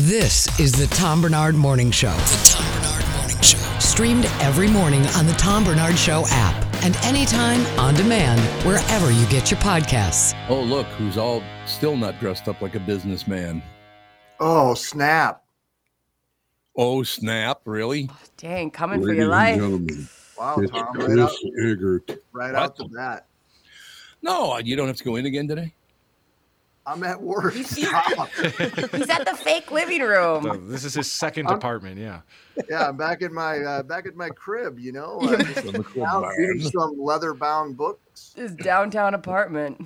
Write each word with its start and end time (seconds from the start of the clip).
This 0.00 0.60
is 0.60 0.72
the 0.72 0.86
Tom 0.94 1.22
Barnard 1.22 1.54
Morning 1.54 1.90
Show. 1.90 2.12
The 2.12 2.50
Tom 2.52 2.82
Barnard 2.82 3.16
Morning 3.16 3.40
Show. 3.40 3.56
Streamed 3.78 4.26
every 4.42 4.68
morning 4.68 5.00
on 5.16 5.24
the 5.24 5.32
Tom 5.38 5.64
Barnard 5.64 5.96
Show 5.96 6.24
app 6.28 6.54
and 6.84 6.94
anytime 6.96 7.64
on 7.78 7.94
demand 7.94 8.38
wherever 8.66 9.10
you 9.10 9.26
get 9.28 9.50
your 9.50 9.58
podcasts. 9.60 10.34
Oh, 10.50 10.60
look, 10.60 10.84
who's 10.98 11.16
all 11.16 11.42
still 11.64 11.96
not 11.96 12.20
dressed 12.20 12.46
up 12.46 12.60
like 12.60 12.74
a 12.74 12.80
businessman. 12.80 13.62
Oh, 14.38 14.74
snap. 14.74 15.42
Oh, 16.76 17.02
snap. 17.02 17.62
Really? 17.64 18.10
Dang, 18.36 18.70
coming 18.70 19.02
for 19.02 19.14
your 19.14 19.28
life. 19.28 19.58
Wow, 20.38 20.56
Chris, 20.56 20.70
Tom. 20.72 20.94
Right 20.94 21.06
Chris 21.06 21.18
out, 21.18 22.18
right 22.32 22.52
What? 22.52 22.54
out 22.62 22.76
the 22.76 22.84
bat. 22.84 23.24
No, 24.20 24.58
you 24.58 24.76
don't 24.76 24.88
have 24.88 24.96
to 24.96 25.04
go 25.04 25.16
in 25.16 25.24
again 25.24 25.48
today? 25.48 25.72
I'm 26.86 27.02
at 27.02 27.20
work. 27.20 27.54
Stop. 27.54 28.28
He's 28.34 29.10
at 29.10 29.24
the 29.24 29.36
fake 29.42 29.72
living 29.72 30.02
room. 30.02 30.44
So 30.44 30.56
this 30.56 30.84
is 30.84 30.94
his 30.94 31.08
2nd 31.08 31.52
apartment. 31.52 31.98
Yeah. 31.98 32.20
yeah, 32.70 32.88
I'm 32.88 32.96
back 32.96 33.22
in 33.22 33.34
my 33.34 33.58
uh, 33.58 33.82
back 33.82 34.06
at 34.06 34.14
my 34.14 34.30
crib. 34.30 34.78
You 34.78 34.92
know, 34.92 35.18
uh, 35.22 35.36
just 35.42 35.98
out 35.98 36.28
reading 36.38 36.70
some 36.70 36.94
leather-bound 36.98 37.76
books. 37.76 38.34
His 38.36 38.54
downtown 38.54 39.14
apartment. 39.14 39.84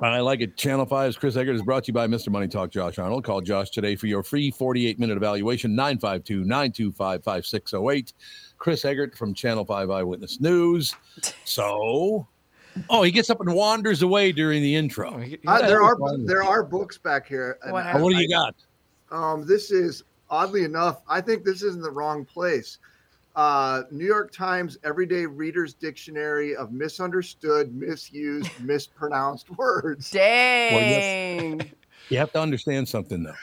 I 0.00 0.20
like 0.20 0.40
it. 0.40 0.56
Channel 0.56 0.86
5's 0.86 1.16
Chris 1.16 1.36
Eggert 1.36 1.54
is 1.56 1.62
brought 1.62 1.84
to 1.84 1.88
you 1.88 1.94
by 1.94 2.06
Mr. 2.06 2.28
Money 2.30 2.46
Talk 2.46 2.70
Josh 2.70 2.98
Arnold. 2.98 3.24
Call 3.24 3.40
Josh 3.40 3.70
today 3.70 3.96
for 3.96 4.06
your 4.06 4.22
free 4.22 4.50
48 4.50 4.98
minute 4.98 5.16
evaluation 5.16 5.74
952 5.74 6.44
925 6.44 7.24
5608. 7.24 8.12
Chris 8.58 8.84
Eggert 8.84 9.16
from 9.16 9.34
Channel 9.34 9.64
5 9.64 9.90
Eyewitness 9.90 10.40
News. 10.40 10.94
So, 11.44 12.28
oh, 12.90 13.02
he 13.02 13.10
gets 13.10 13.30
up 13.30 13.40
and 13.40 13.52
wanders 13.54 14.02
away 14.02 14.32
during 14.32 14.62
the 14.62 14.74
intro. 14.74 15.14
Oh, 15.14 15.18
he- 15.18 15.30
he- 15.30 15.38
Uh, 15.46 15.66
there 15.66 15.82
are 15.82 15.96
there 16.26 16.42
are 16.42 16.62
books 16.62 16.98
back 16.98 17.26
here. 17.26 17.58
What 17.68 17.86
I- 17.86 18.00
what 18.00 18.10
do 18.12 18.16
you 18.20 18.28
got? 18.28 18.54
Um, 19.10 19.46
this 19.46 19.70
is 19.70 20.04
oddly 20.30 20.64
enough, 20.64 21.00
I 21.08 21.20
think 21.20 21.44
this 21.44 21.62
is 21.62 21.74
in 21.74 21.80
the 21.82 21.90
wrong 21.90 22.24
place. 22.24 22.78
Uh, 23.36 23.82
New 23.92 24.04
York 24.04 24.32
Times 24.32 24.78
Everyday 24.82 25.24
Reader's 25.24 25.72
Dictionary 25.72 26.56
of 26.56 26.72
Misunderstood, 26.72 27.72
Misused, 27.74 28.50
Mispronounced 28.60 29.48
Words. 29.56 30.10
Dang. 30.10 31.70
You 32.08 32.18
have 32.18 32.32
to 32.32 32.40
understand 32.40 32.88
something, 32.88 33.22
though. 33.22 33.34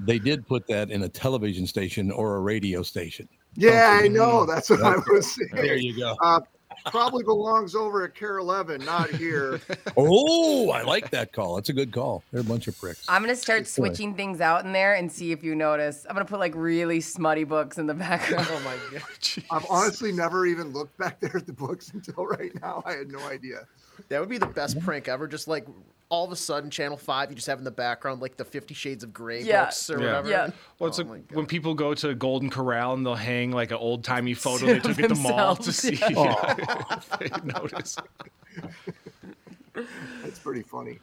They 0.00 0.18
did 0.18 0.46
put 0.46 0.66
that 0.68 0.90
in 0.90 1.02
a 1.02 1.08
television 1.08 1.66
station 1.66 2.10
or 2.12 2.36
a 2.36 2.40
radio 2.40 2.82
station. 2.82 3.28
Yeah, 3.54 3.98
I 4.02 4.06
know. 4.08 4.44
That's 4.46 4.70
what 4.70 4.82
I 4.82 4.96
was 5.10 5.32
saying. 5.32 5.50
There 5.52 5.76
you 5.76 5.96
go. 5.98 6.14
Uh, 6.22 6.40
probably 6.86 7.24
belongs 7.24 7.74
over 7.74 8.04
at 8.04 8.14
KARE 8.14 8.38
11, 8.38 8.84
not 8.84 9.10
here. 9.10 9.60
Oh, 9.96 10.70
I 10.70 10.82
like 10.82 11.10
that 11.10 11.32
call. 11.32 11.56
That's 11.56 11.70
a 11.70 11.72
good 11.72 11.92
call. 11.92 12.22
They're 12.30 12.40
a 12.40 12.44
bunch 12.44 12.68
of 12.68 12.78
pricks. 12.78 13.04
I'm 13.08 13.20
gonna 13.22 13.34
start 13.34 13.60
Good 13.60 13.64
point. 13.64 13.68
switching 13.96 14.14
things 14.14 14.40
out 14.40 14.64
in 14.64 14.72
there 14.72 14.94
and 14.94 15.10
see 15.10 15.32
if 15.32 15.42
you 15.42 15.54
notice. 15.56 16.06
I'm 16.08 16.14
gonna 16.14 16.24
put 16.24 16.38
like 16.38 16.52
really 16.54 17.00
smutty 17.00 17.44
books 17.44 17.78
in 17.78 17.86
the 17.86 17.94
background. 17.94 18.46
Oh 18.50 18.60
my 18.60 18.76
god. 18.92 19.02
jeez. 19.20 19.44
I've 19.50 19.66
honestly 19.68 20.12
never 20.12 20.46
even 20.46 20.72
looked 20.72 20.96
back 20.98 21.18
there 21.20 21.36
at 21.36 21.46
the 21.46 21.52
books 21.52 21.90
until 21.94 22.26
right 22.26 22.52
now. 22.62 22.82
I 22.86 22.92
had 22.92 23.10
no 23.10 23.20
idea. 23.20 23.66
That 24.08 24.20
would 24.20 24.28
be 24.28 24.38
the 24.38 24.46
best 24.46 24.78
prank 24.80 25.08
ever. 25.08 25.26
Just 25.26 25.48
like 25.48 25.66
all 26.10 26.24
of 26.24 26.32
a 26.32 26.36
sudden, 26.36 26.70
Channel 26.70 26.96
Five, 26.96 27.30
you 27.30 27.34
just 27.34 27.46
have 27.48 27.58
in 27.58 27.64
the 27.64 27.70
background 27.70 28.22
like 28.22 28.36
the 28.36 28.44
Fifty 28.44 28.72
Shades 28.74 29.04
of 29.04 29.12
Grey 29.12 29.42
Yeah. 29.42 29.64
books 29.64 29.90
or 29.90 30.00
Yeah. 30.00 30.06
whatever. 30.06 30.30
Yeah. 30.30 30.50
Well, 30.78 30.88
it's 30.88 30.98
Oh 30.98 31.02
like 31.04 31.30
when 31.32 31.46
people 31.46 31.74
go 31.74 31.92
to 31.94 32.14
Golden 32.14 32.48
Corral 32.50 32.94
and 32.94 33.04
they'll 33.04 33.14
hang 33.14 33.50
like 33.52 33.70
an 33.70 33.76
old 33.76 34.04
timey 34.04 34.34
photo 34.34 34.66
they 34.66 34.78
took 34.78 34.98
at 35.00 35.08
the 35.10 35.14
mall 35.16 35.56
to 35.56 35.62
Themselves, 35.64 35.76
see 35.76 35.98
if 36.00 37.18
they 37.18 37.52
notice. 37.52 37.96
That's 40.22 40.38
pretty 40.38 40.62
funny. 40.62 40.98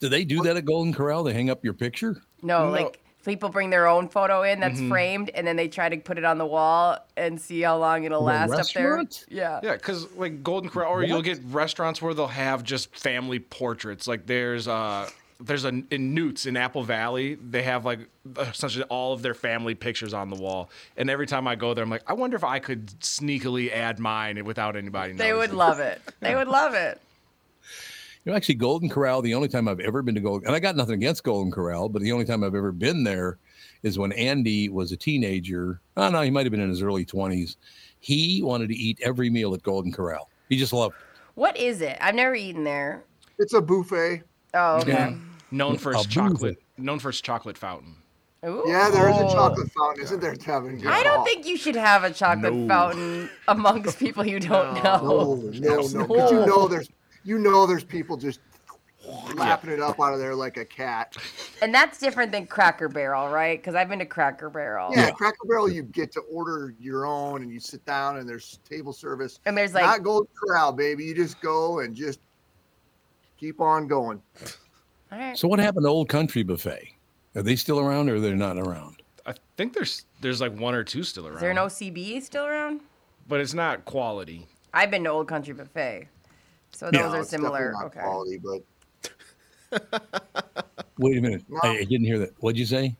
Do 0.00 0.08
they 0.08 0.24
do 0.24 0.42
that 0.42 0.56
at 0.56 0.64
Golden 0.64 0.92
Corral? 0.92 1.22
They 1.24 1.32
hang 1.32 1.50
up 1.50 1.64
your 1.64 1.74
picture? 1.74 2.22
No, 2.42 2.66
No. 2.66 2.70
like 2.70 3.00
people 3.24 3.48
bring 3.48 3.70
their 3.70 3.86
own 3.86 4.08
photo 4.08 4.42
in 4.42 4.60
that's 4.60 4.78
Mm-hmm. 4.78 4.88
framed, 4.88 5.30
and 5.30 5.46
then 5.46 5.56
they 5.56 5.68
try 5.68 5.88
to 5.88 5.96
put 5.98 6.18
it 6.18 6.24
on 6.24 6.38
the 6.38 6.46
wall 6.46 6.96
and 7.16 7.40
see 7.40 7.60
how 7.60 7.78
long 7.78 8.04
it'll 8.04 8.26
In 8.28 8.34
a 8.34 8.46
last 8.46 8.60
up 8.60 8.72
there. 8.74 9.02
Yeah. 9.28 9.60
Yeah, 9.62 9.72
because 9.74 10.10
like 10.16 10.42
Golden 10.42 10.70
Corral, 10.70 10.92
or 10.92 11.04
you'll 11.04 11.22
get 11.22 11.40
restaurants 11.46 12.00
where 12.00 12.14
they'll 12.14 12.26
have 12.28 12.62
just 12.64 12.94
family 12.96 13.38
portraits. 13.38 14.06
Like 14.06 14.26
there's 14.26 14.66
uh 14.68 15.08
there's 15.42 15.64
a 15.64 15.82
in 15.90 16.14
Newts 16.14 16.44
in 16.46 16.56
Apple 16.56 16.82
Valley, 16.82 17.34
they 17.36 17.62
have 17.62 17.84
like 17.84 18.00
essentially 18.38 18.84
all 18.90 19.12
of 19.14 19.22
their 19.22 19.32
family 19.34 19.74
pictures 19.74 20.12
on 20.12 20.28
the 20.28 20.36
wall. 20.36 20.68
And 20.98 21.08
every 21.08 21.26
time 21.26 21.48
I 21.48 21.54
go 21.56 21.72
there, 21.72 21.82
I'm 21.82 21.88
like, 21.90 22.02
I 22.06 22.12
wonder 22.12 22.36
if 22.36 22.44
I 22.44 22.58
could 22.58 22.86
sneakily 23.00 23.72
add 23.72 23.98
mine 23.98 24.44
without 24.44 24.76
anybody 24.76 25.14
knowing. 25.14 25.18
They 25.30 25.32
would 25.32 25.52
love 25.54 25.78
it. 25.78 26.00
They 26.20 26.34
would 26.34 26.48
love 26.48 26.74
it. 26.74 27.00
You 28.24 28.32
know, 28.32 28.36
actually, 28.36 28.56
Golden 28.56 28.88
Corral, 28.90 29.22
the 29.22 29.34
only 29.34 29.48
time 29.48 29.66
I've 29.66 29.80
ever 29.80 30.02
been 30.02 30.14
to 30.14 30.20
Golden, 30.20 30.46
and 30.46 30.54
I 30.54 30.60
got 30.60 30.76
nothing 30.76 30.94
against 30.94 31.24
Golden 31.24 31.50
Corral, 31.50 31.88
but 31.88 32.02
the 32.02 32.12
only 32.12 32.26
time 32.26 32.44
I've 32.44 32.54
ever 32.54 32.70
been 32.70 33.02
there 33.02 33.38
is 33.82 33.98
when 33.98 34.12
Andy 34.12 34.68
was 34.68 34.92
a 34.92 34.96
teenager. 34.96 35.80
Oh, 35.96 36.10
no, 36.10 36.20
he 36.20 36.30
might 36.30 36.44
have 36.44 36.50
been 36.50 36.60
in 36.60 36.68
his 36.68 36.82
early 36.82 37.06
20s. 37.06 37.56
He 38.00 38.42
wanted 38.42 38.68
to 38.68 38.76
eat 38.76 38.98
every 39.02 39.30
meal 39.30 39.54
at 39.54 39.62
Golden 39.62 39.90
Corral. 39.90 40.28
He 40.50 40.56
just 40.58 40.72
loved 40.74 40.96
it. 40.96 41.00
What 41.34 41.56
is 41.56 41.80
it? 41.80 41.96
I've 42.00 42.14
never 42.14 42.34
eaten 42.34 42.62
there. 42.64 43.04
It's 43.38 43.54
a 43.54 43.60
buffet. 43.62 44.22
Oh, 44.52 44.80
okay. 44.80 44.92
Yeah. 44.92 45.14
known 45.50 45.78
for 45.78 45.92
A 45.92 45.98
its 45.98 46.06
boozer. 46.06 46.20
chocolate, 46.20 46.62
known 46.76 46.98
for 46.98 47.08
its 47.08 47.20
chocolate 47.22 47.56
fountain. 47.56 47.96
Ooh. 48.44 48.64
Yeah, 48.66 48.90
there 48.90 49.08
is 49.08 49.16
a 49.16 49.24
oh. 49.26 49.32
chocolate 49.32 49.70
fountain, 49.70 50.02
isn't 50.04 50.20
there, 50.20 50.34
Tevin? 50.34 50.84
I 50.86 51.02
don't 51.02 51.24
think 51.24 51.46
you 51.46 51.56
should 51.56 51.76
have 51.76 52.04
a 52.04 52.10
chocolate 52.10 52.52
No. 52.52 52.68
fountain 52.68 53.30
amongst 53.48 53.98
people 53.98 54.26
you 54.26 54.40
don't 54.40 54.74
No, 54.82 54.82
know. 54.82 55.34
no, 55.54 55.80
no. 55.80 55.86
no. 55.88 56.06
But 56.06 56.30
you 56.32 56.46
know, 56.46 56.68
there's 56.68 56.88
you 57.24 57.38
know, 57.38 57.66
there's 57.66 57.84
people 57.84 58.16
just 58.16 58.40
lapping 59.34 59.70
it 59.70 59.80
up 59.80 59.98
out 60.00 60.12
of 60.12 60.18
there 60.18 60.34
like 60.34 60.56
a 60.56 60.64
cat. 60.64 61.16
And 61.62 61.74
that's 61.74 61.98
different 61.98 62.32
than 62.32 62.46
Cracker 62.46 62.88
Barrel, 62.88 63.28
right? 63.28 63.58
Because 63.58 63.74
I've 63.74 63.88
been 63.88 63.98
to 64.00 64.06
Cracker 64.06 64.50
Barrel. 64.50 64.90
Yeah, 64.94 65.10
Cracker 65.10 65.46
Barrel, 65.46 65.70
you 65.70 65.82
get 65.82 66.12
to 66.12 66.20
order 66.32 66.74
your 66.78 67.06
own, 67.06 67.42
and 67.42 67.50
you 67.50 67.60
sit 67.60 67.84
down, 67.86 68.18
and 68.18 68.28
there's 68.28 68.58
table 68.68 68.92
service. 68.92 69.40
And 69.46 69.56
there's 69.56 69.74
like, 69.74 69.84
Not 69.84 70.02
Golden 70.02 70.28
Corral, 70.38 70.72
baby. 70.72 71.04
You 71.04 71.14
just 71.14 71.40
go 71.40 71.80
and 71.80 71.94
just 71.94 72.20
keep 73.38 73.60
on 73.60 73.86
going. 73.86 74.20
all 75.12 75.18
right. 75.18 75.38
So, 75.38 75.48
what 75.48 75.58
happened 75.58 75.84
to 75.84 75.88
Old 75.88 76.08
Country 76.08 76.42
Buffet? 76.42 76.94
Are 77.36 77.42
they 77.42 77.56
still 77.56 77.80
around 77.80 78.10
or 78.10 78.20
they're 78.20 78.34
not 78.34 78.58
around? 78.58 79.02
I 79.26 79.34
think 79.56 79.72
there's 79.72 80.06
there's 80.20 80.40
like 80.40 80.58
one 80.58 80.74
or 80.74 80.82
two 80.82 81.04
still 81.04 81.26
around. 81.26 81.36
is 81.36 81.40
there 81.40 81.54
no 81.54 81.66
CB 81.66 82.22
still 82.22 82.46
around? 82.46 82.80
but 83.28 83.40
it's 83.40 83.54
not 83.54 83.84
quality. 83.84 84.46
I've 84.74 84.90
been 84.90 85.04
to 85.04 85.10
Old 85.10 85.28
Country 85.28 85.54
Buffet. 85.54 86.08
So 86.72 86.86
those 86.86 86.94
Yeah, 87.00 87.08
are 87.10 87.20
It's 87.20 87.30
similar. 87.30 87.72
not 87.72 87.84
Okay. 87.86 88.00
quality, 88.00 88.38
but 88.38 88.62
Wait 90.98 91.18
a 91.18 91.20
minute. 91.20 91.44
No. 91.48 91.58
I, 91.62 91.68
I 91.78 91.84
didn't 91.84 92.04
hear 92.06 92.18
that. 92.18 92.32
What'd 92.40 92.58
you 92.58 92.66
say? 92.66 92.94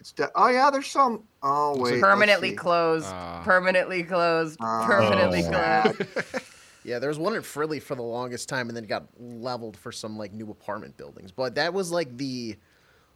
it's 0.00 0.12
de- 0.12 0.30
oh 0.36 0.48
yeah, 0.48 0.70
there's 0.70 0.86
some. 0.86 1.24
Oh 1.42 1.76
wait, 1.76 1.92
let's 1.92 2.00
Permanently 2.02 2.52
closed. 2.52 3.06
Ah. 3.08 3.42
permanently 3.44 4.02
closed. 4.04 4.56
Oh, 4.60 4.84
permanently 4.86 5.42
sad. 5.42 5.96
closed. 5.96 6.44
Yeah, 6.84 6.98
there 7.00 7.08
was 7.08 7.18
one 7.18 7.34
in 7.34 7.42
Fridley 7.42 7.82
for 7.82 7.94
the 7.96 8.02
longest 8.02 8.48
time, 8.48 8.68
and 8.68 8.76
then 8.76 8.84
it 8.84 8.86
got 8.86 9.04
leveled 9.18 9.76
for 9.76 9.92
some 9.92 10.16
like 10.16 10.32
new 10.32 10.50
apartment 10.50 10.96
buildings. 10.96 11.32
But 11.32 11.56
that 11.56 11.74
was 11.74 11.90
like 11.90 12.16
the. 12.16 12.56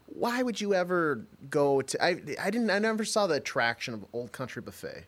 Why 0.07 0.43
would 0.43 0.61
you 0.61 0.75
ever 0.75 1.25
go 1.49 1.81
to? 1.81 2.05
I 2.05 2.09
I 2.41 2.51
didn't. 2.51 2.69
I 2.71 2.79
never 2.81 3.05
saw 3.05 3.27
the 3.27 3.35
attraction 3.37 3.95
of 3.95 4.05
Old 4.13 4.33
Country 4.33 4.61
Buffet. 4.61 5.05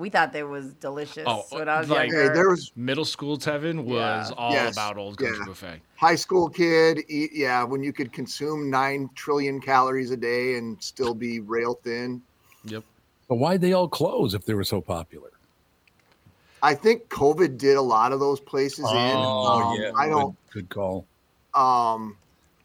We 0.00 0.08
thought 0.08 0.32
they 0.32 0.42
was 0.42 0.72
delicious 0.74 1.24
Oh, 1.26 1.44
when 1.50 1.68
I 1.68 1.78
was 1.78 1.90
like- 1.90 2.08
younger. 2.10 2.28
Hey, 2.28 2.34
there 2.34 2.48
was 2.48 2.72
Middle 2.74 3.04
school 3.04 3.36
Tevin 3.36 3.84
was 3.84 4.30
Yeah. 4.30 4.34
all 4.38 4.52
Yes, 4.52 4.72
about 4.72 4.96
Old 4.96 5.18
Country 5.18 5.36
yeah. 5.38 5.44
Buffet. 5.44 5.80
high 5.96 6.14
school 6.14 6.48
kid. 6.48 7.00
Eat, 7.08 7.32
yeah, 7.34 7.62
when 7.64 7.82
you 7.82 7.92
could 7.92 8.10
consume 8.10 8.70
nine 8.70 9.10
trillion 9.14 9.60
calories 9.60 10.10
a 10.10 10.16
day 10.16 10.56
and 10.56 10.82
still 10.82 11.14
be 11.14 11.40
rail 11.40 11.78
thin. 11.84 12.22
Yep. 12.64 12.82
But 13.28 13.34
why'd 13.34 13.60
they 13.60 13.74
all 13.74 13.88
close 13.88 14.32
if 14.32 14.46
they 14.46 14.54
were 14.54 14.64
so 14.64 14.80
popular? 14.80 15.30
I 16.62 16.74
think 16.74 17.08
COVID 17.10 17.58
did 17.58 17.76
a 17.76 17.82
lot 17.82 18.12
of 18.12 18.20
those 18.20 18.40
places 18.40 18.80
in. 18.80 18.86
Oh, 18.96 19.76
yeah, 19.78 19.92
I 19.96 20.08
don't. 20.08 20.34
Good, 20.50 20.68
good 20.68 20.74
call. 20.74 21.06
Um, 21.52 22.16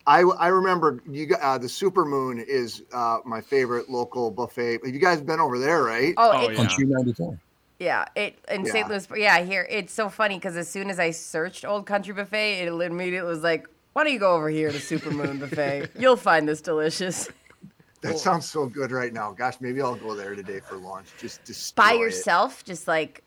I 0.07 0.21
I 0.21 0.47
remember 0.49 1.01
you. 1.09 1.25
got- 1.25 1.41
Uh, 1.41 1.57
the 1.57 1.67
Supermoon 1.67 2.43
is 2.45 2.83
uh, 2.93 3.19
my 3.25 3.41
favorite 3.41 3.89
local 3.89 4.29
buffet. 4.31 4.79
Have 4.85 4.93
you 4.93 4.99
guys 4.99 5.21
been 5.21 5.39
over 5.39 5.57
there? 5.59 5.83
Right? 5.83 6.13
oh, 6.17 6.31
Oh, 6.33 6.47
it's, 6.49 6.59
On 6.59 6.65
Yeah. 6.65 6.75
294. 6.77 7.39
yeah. 7.79 8.05
It 8.15 8.37
in 8.49 8.65
St. 8.65 8.87
Louis. 8.87 9.07
Yeah, 9.15 9.39
here 9.43 9.65
it's 9.69 9.93
so 9.93 10.09
funny 10.09 10.35
because 10.37 10.55
as 10.57 10.69
soon 10.69 10.89
as 10.89 10.99
I 10.99 11.11
searched 11.11 11.65
Old 11.65 11.85
Country 11.87 12.13
Buffet, 12.13 12.61
it 12.61 12.67
immediately 12.67 13.27
was 13.29 13.41
like 13.43 13.67
Why 13.93 14.03
don't 14.03 14.13
you 14.13 14.19
go 14.19 14.35
over 14.35 14.49
here 14.49 14.71
to 14.71 14.79
Super 14.79 15.09
Moon 15.09 15.39
Buffet? 15.39 15.89
You'll 15.99 16.17
find 16.17 16.47
this 16.47 16.61
delicious. 16.61 17.29
That 18.01 18.19
sounds 18.19 18.47
so 18.47 18.67
good 18.67 18.91
right 18.91 19.11
now. 19.13 19.31
Gosh, 19.31 19.55
maybe 19.61 19.81
I'll 19.81 19.95
go 19.95 20.13
there 20.15 20.35
today 20.35 20.59
for 20.59 20.75
lunch. 20.75 21.07
Just 21.17 21.43
destroy 21.45 21.83
By 21.83 21.93
it. 21.93 21.99
yourself, 21.99 22.63
just 22.63 22.87
like 22.87 23.23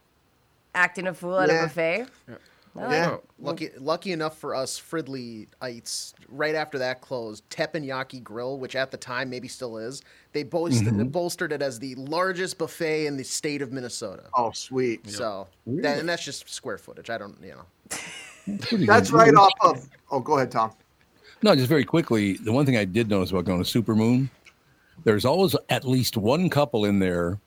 acting 0.77 1.09
a 1.09 1.15
fool 1.15 1.41
at 1.41 1.49
Yeah. 1.49 1.63
a 1.65 1.67
buffet. 1.67 2.07
I 2.29 2.33
like 2.81 2.91
Yeah. 2.91 3.15
it. 3.15 3.25
Lucky, 3.39 3.71
lucky 3.79 4.13
enough 4.13 4.37
for 4.37 4.55
us 4.55 4.81
Fridleyites, 4.81 6.15
right 6.29 6.55
after 6.55 6.79
that 6.79 7.01
closed, 7.01 7.49
Teppanyaki 7.51 8.23
Grill, 8.23 8.59
which 8.59 8.75
at 8.75 8.91
the 8.91 8.97
time 8.97 9.31
maybe 9.31 9.49
still 9.49 9.79
is, 9.79 10.03
they 10.33 10.43
bolstered, 10.43 10.89
mm-hmm. 10.89 11.09
bolstered 11.09 11.53
it 11.53 11.63
as 11.63 11.79
the 11.79 11.95
largest 11.97 12.59
buffet 12.59 13.07
in 13.07 13.17
the 13.17 13.25
state 13.25 13.63
of 13.63 13.73
Minnesota. 13.73 14.25
Oh, 14.35 14.51
sweet. 14.53 15.09
So, 15.09 15.47
that, 15.67 15.99
and 15.99 16.09
that's 16.09 16.25
just 16.25 16.49
square 16.49 16.79
footage. 16.79 17.11
I 17.11 17.19
don't, 17.19 17.37
you 17.43 17.55
know. 17.55 18.87
That's 18.87 19.11
right 19.11 19.35
off 19.35 19.53
of. 19.61 19.89
Oh, 20.11 20.21
go 20.21 20.37
ahead, 20.37 20.51
Tom. 20.51 20.73
No, 21.43 21.55
just 21.55 21.69
very 21.69 21.85
quickly. 21.85 22.35
The 22.35 22.51
one 22.51 22.67
thing 22.67 22.77
I 22.77 22.85
did 22.85 23.09
notice 23.09 23.31
about 23.31 23.45
going 23.45 23.63
to 23.63 23.83
Supermoon, 23.83 24.29
there's 25.05 25.25
always 25.25 25.55
at 25.69 25.85
least 25.85 26.17
one 26.17 26.51
couple 26.51 26.85
in 26.85 26.99
there, 26.99 27.39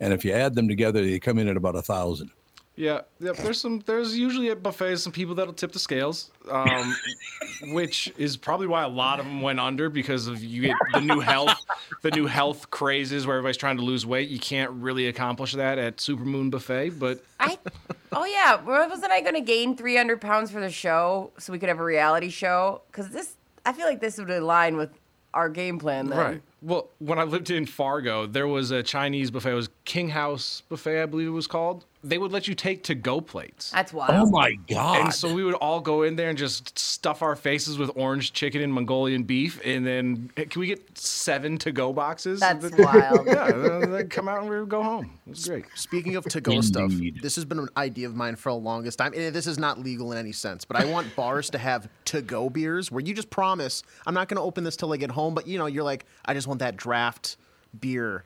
and 0.00 0.12
if 0.12 0.24
you 0.24 0.32
add 0.32 0.54
them 0.54 0.68
together, 0.68 1.04
they 1.04 1.18
come 1.18 1.38
in 1.38 1.48
at 1.48 1.56
about 1.56 1.76
a 1.76 1.82
thousand. 1.82 2.30
Yeah, 2.76 3.02
yeah. 3.20 3.32
There's 3.32 3.60
some. 3.60 3.82
There's 3.86 4.18
usually 4.18 4.50
at 4.50 4.62
buffets 4.62 5.02
some 5.02 5.12
people 5.12 5.36
that'll 5.36 5.54
tip 5.54 5.70
the 5.70 5.78
scales, 5.78 6.30
um, 6.50 6.96
which 7.68 8.12
is 8.18 8.36
probably 8.36 8.66
why 8.66 8.82
a 8.82 8.88
lot 8.88 9.20
of 9.20 9.26
them 9.26 9.42
went 9.42 9.60
under 9.60 9.88
because 9.88 10.26
of 10.26 10.42
you 10.42 10.62
get 10.62 10.76
the 10.92 11.00
new 11.00 11.20
health, 11.20 11.56
the 12.02 12.10
new 12.10 12.26
health 12.26 12.70
crazes 12.70 13.26
where 13.26 13.36
everybody's 13.36 13.58
trying 13.58 13.76
to 13.76 13.84
lose 13.84 14.04
weight. 14.04 14.28
You 14.28 14.40
can't 14.40 14.72
really 14.72 15.06
accomplish 15.06 15.52
that 15.52 15.78
at 15.78 15.98
Supermoon 15.98 16.50
Buffet, 16.50 16.90
but 16.90 17.22
I, 17.38 17.58
oh 18.12 18.24
yeah, 18.24 18.60
wasn't 18.60 19.12
I 19.12 19.20
going 19.20 19.34
to 19.34 19.40
gain 19.40 19.76
300 19.76 20.20
pounds 20.20 20.50
for 20.50 20.60
the 20.60 20.70
show 20.70 21.30
so 21.38 21.52
we 21.52 21.60
could 21.60 21.68
have 21.68 21.78
a 21.78 21.84
reality 21.84 22.28
show? 22.28 22.82
Because 22.90 23.08
this, 23.10 23.36
I 23.64 23.72
feel 23.72 23.86
like 23.86 24.00
this 24.00 24.18
would 24.18 24.30
align 24.30 24.76
with 24.76 24.90
our 25.32 25.48
game 25.48 25.78
plan. 25.78 26.08
Then. 26.08 26.18
Right. 26.18 26.42
Well, 26.60 26.88
when 26.98 27.18
I 27.20 27.24
lived 27.24 27.50
in 27.50 27.66
Fargo, 27.66 28.26
there 28.26 28.48
was 28.48 28.70
a 28.72 28.82
Chinese 28.82 29.30
buffet. 29.30 29.50
It 29.50 29.54
was 29.54 29.68
King 29.84 30.08
House 30.08 30.62
Buffet, 30.68 31.02
I 31.02 31.06
believe 31.06 31.28
it 31.28 31.30
was 31.30 31.46
called. 31.46 31.84
They 32.04 32.18
would 32.18 32.32
let 32.32 32.46
you 32.46 32.54
take 32.54 32.84
to 32.84 32.94
go 32.94 33.20
plates. 33.20 33.70
That's 33.70 33.92
wild. 33.92 34.10
Oh 34.14 34.30
my 34.30 34.52
god! 34.68 35.00
And 35.00 35.14
so 35.14 35.32
we 35.32 35.42
would 35.42 35.54
all 35.54 35.80
go 35.80 36.02
in 36.02 36.16
there 36.16 36.28
and 36.28 36.36
just 36.36 36.78
stuff 36.78 37.22
our 37.22 37.34
faces 37.34 37.78
with 37.78 37.90
orange 37.94 38.34
chicken 38.34 38.60
and 38.60 38.72
Mongolian 38.72 39.22
beef, 39.22 39.58
and 39.64 39.86
then 39.86 40.30
hey, 40.36 40.44
can 40.44 40.60
we 40.60 40.66
get 40.66 40.98
seven 40.98 41.56
to 41.58 41.72
go 41.72 41.92
boxes? 41.92 42.40
That's 42.40 42.70
wild. 42.76 43.26
yeah, 43.26 43.86
they'd 43.86 44.10
come 44.10 44.28
out 44.28 44.42
and 44.42 44.50
we 44.50 44.60
would 44.60 44.68
go 44.68 44.82
home. 44.82 45.10
It 45.26 45.30
was 45.30 45.46
great. 45.46 45.64
Speaking 45.74 46.16
of 46.16 46.24
to-go 46.26 46.60
stuff, 46.60 46.92
this 47.22 47.36
has 47.36 47.46
been 47.46 47.58
an 47.58 47.68
idea 47.76 48.06
of 48.06 48.14
mine 48.14 48.36
for 48.36 48.52
the 48.52 48.58
longest 48.58 48.98
time, 48.98 49.14
and 49.14 49.34
this 49.34 49.46
is 49.46 49.58
not 49.58 49.78
legal 49.78 50.12
in 50.12 50.18
any 50.18 50.32
sense. 50.32 50.64
But 50.64 50.76
I 50.76 50.84
want 50.84 51.16
bars 51.16 51.48
to 51.50 51.58
have 51.58 51.88
to-go 52.06 52.50
beers 52.50 52.90
where 52.90 53.00
you 53.00 53.14
just 53.14 53.30
promise, 53.30 53.82
I'm 54.06 54.14
not 54.14 54.28
going 54.28 54.36
to 54.36 54.42
open 54.42 54.62
this 54.62 54.76
till 54.76 54.92
I 54.92 54.98
get 54.98 55.10
home, 55.10 55.34
but 55.34 55.46
you 55.46 55.58
know, 55.58 55.66
you're 55.66 55.84
like, 55.84 56.04
I 56.26 56.34
just 56.34 56.46
want 56.46 56.60
that 56.60 56.76
draft 56.76 57.38
beer. 57.80 58.24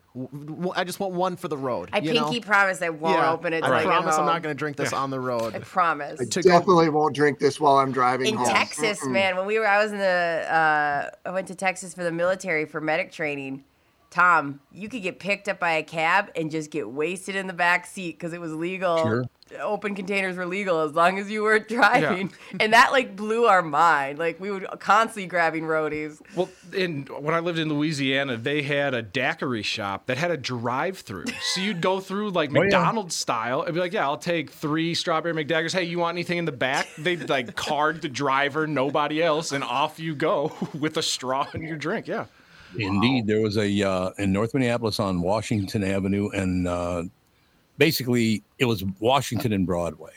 I 0.74 0.84
just 0.84 1.00
want 1.00 1.14
one 1.14 1.36
for 1.36 1.48
the 1.48 1.56
road. 1.56 1.90
I 1.92 1.98
you 1.98 2.12
know? 2.12 2.24
pinky 2.24 2.40
promise 2.40 2.82
I 2.82 2.88
won't 2.88 3.16
Yeah, 3.16 3.32
open 3.32 3.52
it. 3.52 3.62
I 3.62 3.66
till 3.66 3.74
I 3.74 3.82
get 3.82 3.86
promise 3.88 4.16
I'm 4.16 4.26
not 4.26 4.42
going 4.42 4.54
to 4.54 4.58
drink 4.58 4.76
this 4.76 4.92
on 4.92 5.10
the 5.10 5.20
road. 5.20 5.54
I 5.56 5.58
promise. 5.60 6.20
I 6.20 6.24
To-go- 6.24 6.48
definitely 6.48 6.88
won't 6.88 7.14
drink 7.14 7.38
this 7.38 7.60
while 7.60 7.76
I'm 7.78 7.92
driving 7.92 8.26
in 8.28 8.34
home. 8.36 8.46
Texas, 8.46 9.04
man, 9.06 9.36
when 9.36 9.46
we 9.46 9.58
were, 9.58 9.66
I 9.66 9.82
was 9.82 9.92
in 9.92 9.98
the, 9.98 10.04
uh, 10.04 11.10
I 11.28 11.30
went 11.30 11.48
to 11.48 11.54
Texas 11.54 11.94
for 11.94 12.04
the 12.04 12.12
military 12.12 12.64
for 12.64 12.80
medic 12.80 13.12
training. 13.12 13.64
Tom, 14.10 14.60
you 14.72 14.88
could 14.88 15.02
get 15.02 15.18
picked 15.18 15.48
up 15.48 15.60
by 15.60 15.72
a 15.72 15.82
cab 15.82 16.30
and 16.34 16.50
just 16.50 16.70
get 16.70 16.88
wasted 16.88 17.36
in 17.36 17.46
the 17.46 17.52
back 17.52 17.86
seat 17.86 18.16
because 18.18 18.32
it 18.32 18.40
was 18.40 18.54
legal. 18.54 18.98
Sure. 19.02 19.24
Open 19.60 19.94
containers 19.94 20.36
were 20.36 20.46
legal 20.46 20.80
as 20.80 20.92
long 20.92 21.18
as 21.18 21.30
you 21.30 21.42
weren't 21.42 21.68
driving, 21.68 22.32
and 22.60 22.74
that 22.74 22.92
like 22.92 23.16
blew 23.16 23.46
our 23.46 23.62
mind. 23.62 24.18
Like 24.18 24.38
we 24.40 24.50
would 24.50 24.66
constantly 24.78 25.26
grabbing 25.26 25.64
roadies. 25.64 26.20
Well, 26.34 26.50
in 26.74 27.04
when 27.04 27.34
I 27.34 27.40
lived 27.40 27.58
in 27.58 27.70
Louisiana, 27.70 28.36
they 28.36 28.60
had 28.60 28.92
a 28.92 29.00
daiquiri 29.00 29.62
shop 29.62 30.06
that 30.06 30.18
had 30.18 30.30
a 30.30 30.36
drive-through. 30.36 31.26
So 31.54 31.62
you'd 31.62 31.80
go 31.80 31.98
through 32.00 32.30
like 32.30 32.50
oh, 32.54 32.54
yeah. 32.54 32.60
McDonald's 32.60 33.14
style 33.14 33.62
and 33.62 33.72
be 33.72 33.80
like, 33.80 33.94
"Yeah, 33.94 34.06
I'll 34.06 34.18
take 34.18 34.50
three 34.50 34.94
strawberry 34.94 35.32
McDaggers. 35.34 35.72
Hey, 35.72 35.84
you 35.84 35.98
want 35.98 36.14
anything 36.14 36.36
in 36.38 36.44
the 36.44 36.52
back?" 36.52 36.86
They'd 36.98 37.28
like 37.30 37.56
card 37.56 38.02
the 38.02 38.08
driver, 38.08 38.66
nobody 38.66 39.22
else, 39.22 39.52
and 39.52 39.64
off 39.64 39.98
you 39.98 40.14
go 40.14 40.54
with 40.78 40.98
a 40.98 41.02
straw 41.02 41.46
in 41.54 41.62
your 41.62 41.78
drink. 41.78 42.06
Yeah. 42.06 42.26
Indeed, 42.76 43.26
there 43.26 43.40
was 43.40 43.56
a 43.56 43.82
uh, 43.82 44.10
in 44.18 44.32
North 44.32 44.54
Minneapolis 44.54 45.00
on 45.00 45.22
Washington 45.22 45.82
Avenue, 45.82 46.28
and 46.30 46.68
uh, 46.68 47.04
basically 47.78 48.42
it 48.58 48.66
was 48.66 48.84
Washington 49.00 49.52
and 49.52 49.66
Broadway, 49.66 50.12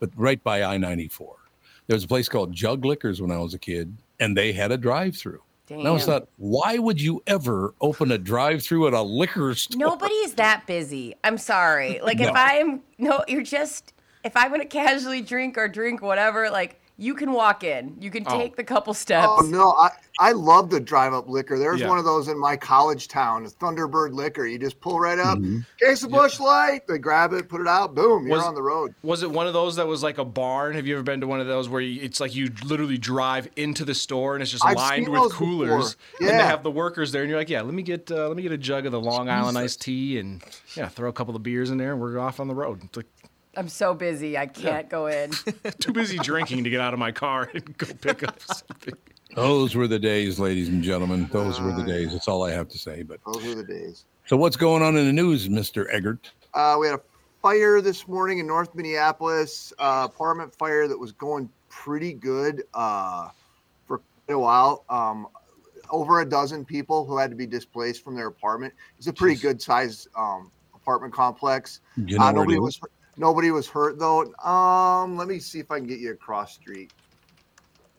but 0.00 0.10
right 0.16 0.42
by 0.42 0.62
I 0.62 0.76
ninety 0.76 1.08
four. 1.08 1.36
There 1.86 1.96
was 1.96 2.04
a 2.04 2.08
place 2.08 2.28
called 2.28 2.52
Jug 2.52 2.84
Liquors 2.84 3.20
when 3.20 3.30
I 3.30 3.38
was 3.38 3.54
a 3.54 3.58
kid, 3.58 3.96
and 4.20 4.36
they 4.36 4.52
had 4.52 4.72
a 4.72 4.76
drive 4.76 5.16
through. 5.16 5.42
And 5.70 5.88
I 5.88 5.96
Damn. 5.96 6.00
thought, 6.00 6.28
why 6.36 6.78
would 6.78 7.00
you 7.00 7.22
ever 7.26 7.74
open 7.80 8.12
a 8.12 8.18
drive 8.18 8.62
through 8.62 8.86
at 8.86 8.92
a 8.92 9.00
liquor 9.00 9.54
store? 9.54 9.78
Nobody 9.78 10.14
is 10.16 10.34
that 10.34 10.66
busy. 10.66 11.14
I'm 11.24 11.38
sorry. 11.38 12.00
Like 12.02 12.20
if 12.20 12.30
I'm 12.34 12.82
no, 12.98 13.24
you're 13.28 13.42
just 13.42 13.94
if 14.24 14.36
I'm 14.36 14.50
gonna 14.50 14.66
casually 14.66 15.22
drink 15.22 15.56
or 15.56 15.68
drink 15.68 16.02
whatever, 16.02 16.50
like 16.50 16.80
you 16.96 17.14
can 17.14 17.32
walk 17.32 17.64
in, 17.64 17.96
you 18.00 18.10
can 18.10 18.24
Oh. 18.26 18.38
take 18.38 18.54
the 18.56 18.62
couple 18.64 18.94
steps. 18.94 19.26
Oh 19.28 19.40
no, 19.42 19.72
I 19.72 19.90
I 20.20 20.30
love 20.30 20.70
the 20.70 20.78
drive 20.78 21.12
up 21.12 21.28
liquor. 21.28 21.58
There's 21.58 21.80
Yeah. 21.80 21.88
one 21.88 21.98
of 21.98 22.04
those 22.04 22.28
in 22.28 22.38
my 22.38 22.56
college 22.56 23.08
town, 23.08 23.44
Thunderbird 23.46 24.12
Liquor. 24.14 24.46
You 24.46 24.60
just 24.60 24.80
pull 24.80 25.00
right 25.00 25.18
up, 25.18 25.38
Mm-hmm. 25.38 25.58
case 25.80 26.04
of 26.04 26.12
Busch 26.12 26.38
Light. 26.38 26.86
They 26.86 26.98
grab 26.98 27.32
it, 27.32 27.48
put 27.48 27.60
it 27.60 27.66
out, 27.66 27.96
boom, 27.96 28.28
you're 28.28 28.40
on 28.40 28.54
the 28.54 28.62
road. 28.62 28.94
Was 29.02 29.24
it 29.24 29.30
one 29.30 29.48
of 29.48 29.52
those 29.54 29.74
that 29.74 29.88
was 29.88 30.04
like 30.04 30.18
a 30.18 30.24
barn? 30.24 30.74
Have 30.74 30.86
you 30.86 30.94
ever 30.94 31.02
been 31.02 31.20
to 31.20 31.26
one 31.26 31.40
of 31.40 31.48
those 31.48 31.68
where 31.68 31.80
you, 31.80 32.00
it's 32.00 32.20
like 32.20 32.32
you 32.34 32.48
literally 32.64 32.96
drive 32.96 33.48
into 33.56 33.84
the 33.84 33.94
store 33.94 34.34
and 34.34 34.42
it's 34.42 34.52
just 34.52 34.64
I've 34.64 34.76
lined 34.76 35.08
with 35.08 35.20
those 35.20 35.32
before. 35.32 35.46
coolers, 35.48 35.96
and 36.20 36.28
they 36.28 36.34
have 36.34 36.62
the 36.62 36.70
workers 36.70 37.10
there, 37.10 37.22
and 37.22 37.28
you're 37.28 37.38
like, 37.40 37.50
yeah, 37.50 37.62
let 37.62 37.74
me 37.74 37.82
get 37.82 38.08
uh, 38.12 38.28
let 38.28 38.36
me 38.36 38.42
get 38.44 38.52
a 38.52 38.58
jug 38.58 38.86
of 38.86 38.92
the 38.92 39.00
Long 39.00 39.28
Island 39.28 39.58
iced 39.58 39.80
tea, 39.80 40.18
and 40.20 40.44
yeah, 40.76 40.88
throw 40.88 41.08
a 41.08 41.12
couple 41.12 41.34
of 41.34 41.42
beers 41.42 41.70
in 41.70 41.78
there, 41.78 41.90
and 41.92 42.00
we're 42.00 42.20
off 42.20 42.38
on 42.38 42.46
the 42.46 42.54
road. 42.54 42.82
It's 42.84 42.96
like 42.96 43.06
I'm 43.56 43.68
so 43.68 43.94
busy, 43.94 44.36
I 44.36 44.46
can't 44.46 44.88
go 44.88 45.06
in. 45.06 45.30
too 45.80 45.92
busy 45.92 46.18
drinking 46.18 46.64
to 46.64 46.70
get 46.70 46.80
out 46.80 46.92
of 46.92 46.98
my 46.98 47.12
car 47.12 47.50
and 47.54 47.76
go 47.78 47.86
pick 48.00 48.22
up 48.22 48.40
something. 48.46 48.94
Those 49.34 49.74
were 49.74 49.88
the 49.88 49.98
days, 49.98 50.38
ladies 50.38 50.68
and 50.68 50.82
gentlemen. 50.82 51.28
Those 51.32 51.60
were 51.60 51.72
the 51.72 51.82
days. 51.82 52.12
That's 52.12 52.28
all 52.28 52.44
I 52.44 52.52
have 52.52 52.68
to 52.68 52.78
say. 52.78 53.02
But 53.02 53.20
Those 53.26 53.44
were 53.44 53.54
the 53.54 53.64
days. 53.64 54.04
so, 54.26 54.36
what's 54.36 54.56
going 54.56 54.82
on 54.82 54.96
in 54.96 55.06
the 55.06 55.12
news, 55.12 55.48
Mister 55.50 55.90
Eggert? 55.90 56.30
Uh, 56.52 56.76
we 56.80 56.86
had 56.86 56.96
a 56.96 57.02
fire 57.42 57.80
this 57.80 58.06
morning 58.06 58.38
in 58.38 58.46
North 58.46 58.74
Minneapolis, 58.76 59.72
uh, 59.78 60.06
apartment 60.08 60.54
fire 60.54 60.86
that 60.86 60.98
was 60.98 61.10
going 61.12 61.48
pretty 61.68 62.12
good 62.12 62.62
uh, 62.74 63.30
for 63.88 63.98
quite 64.26 64.34
a 64.34 64.38
while. 64.38 64.84
Um, 64.88 65.26
over 65.90 66.20
a 66.20 66.24
dozen 66.24 66.64
people 66.64 67.04
who 67.04 67.18
had 67.18 67.28
to 67.30 67.36
be 67.36 67.46
displaced 67.46 68.04
from 68.04 68.14
their 68.14 68.28
apartment. 68.28 68.72
It's 68.98 69.06
a 69.08 69.12
pretty 69.12 69.38
good 69.40 69.60
sized 69.60 70.08
um, 70.16 70.50
apartment 70.74 71.12
complex. 71.12 71.80
You 71.96 72.18
know 72.18 72.24
Uh, 72.26 72.32
nobody 72.32 72.54
it 72.56 72.62
was 72.62 72.80
nobody 73.16 73.50
was 73.50 73.68
hurt 73.68 73.98
though. 73.98 74.32
Um, 74.44 75.16
let 75.16 75.28
me 75.28 75.38
see 75.38 75.58
if 75.60 75.70
I 75.70 75.78
can 75.78 75.86
get 75.86 75.98
you 76.00 76.12
across 76.12 76.54
street. 76.54 76.90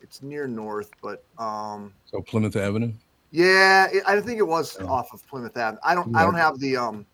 It's 0.02 0.22
near 0.22 0.48
North, 0.48 0.92
but 1.02 1.24
um, 1.38 1.94
So 2.06 2.22
Plymouth 2.22 2.56
Avenue. 2.56 2.94
yeah, 3.32 3.88
it, 3.92 4.04
I 4.08 4.20
think 4.22 4.40
it 4.40 4.48
was 4.48 4.78
Oh. 4.80 4.88
off 4.88 5.14
of 5.14 5.26
Plymouth 5.28 5.58
Avenue. 5.58 5.80
I 5.84 5.96
don't. 5.96 6.16
I 6.16 6.24
don't 6.24 6.36
have 6.36 6.60
the 6.60 6.78
um. 6.78 7.06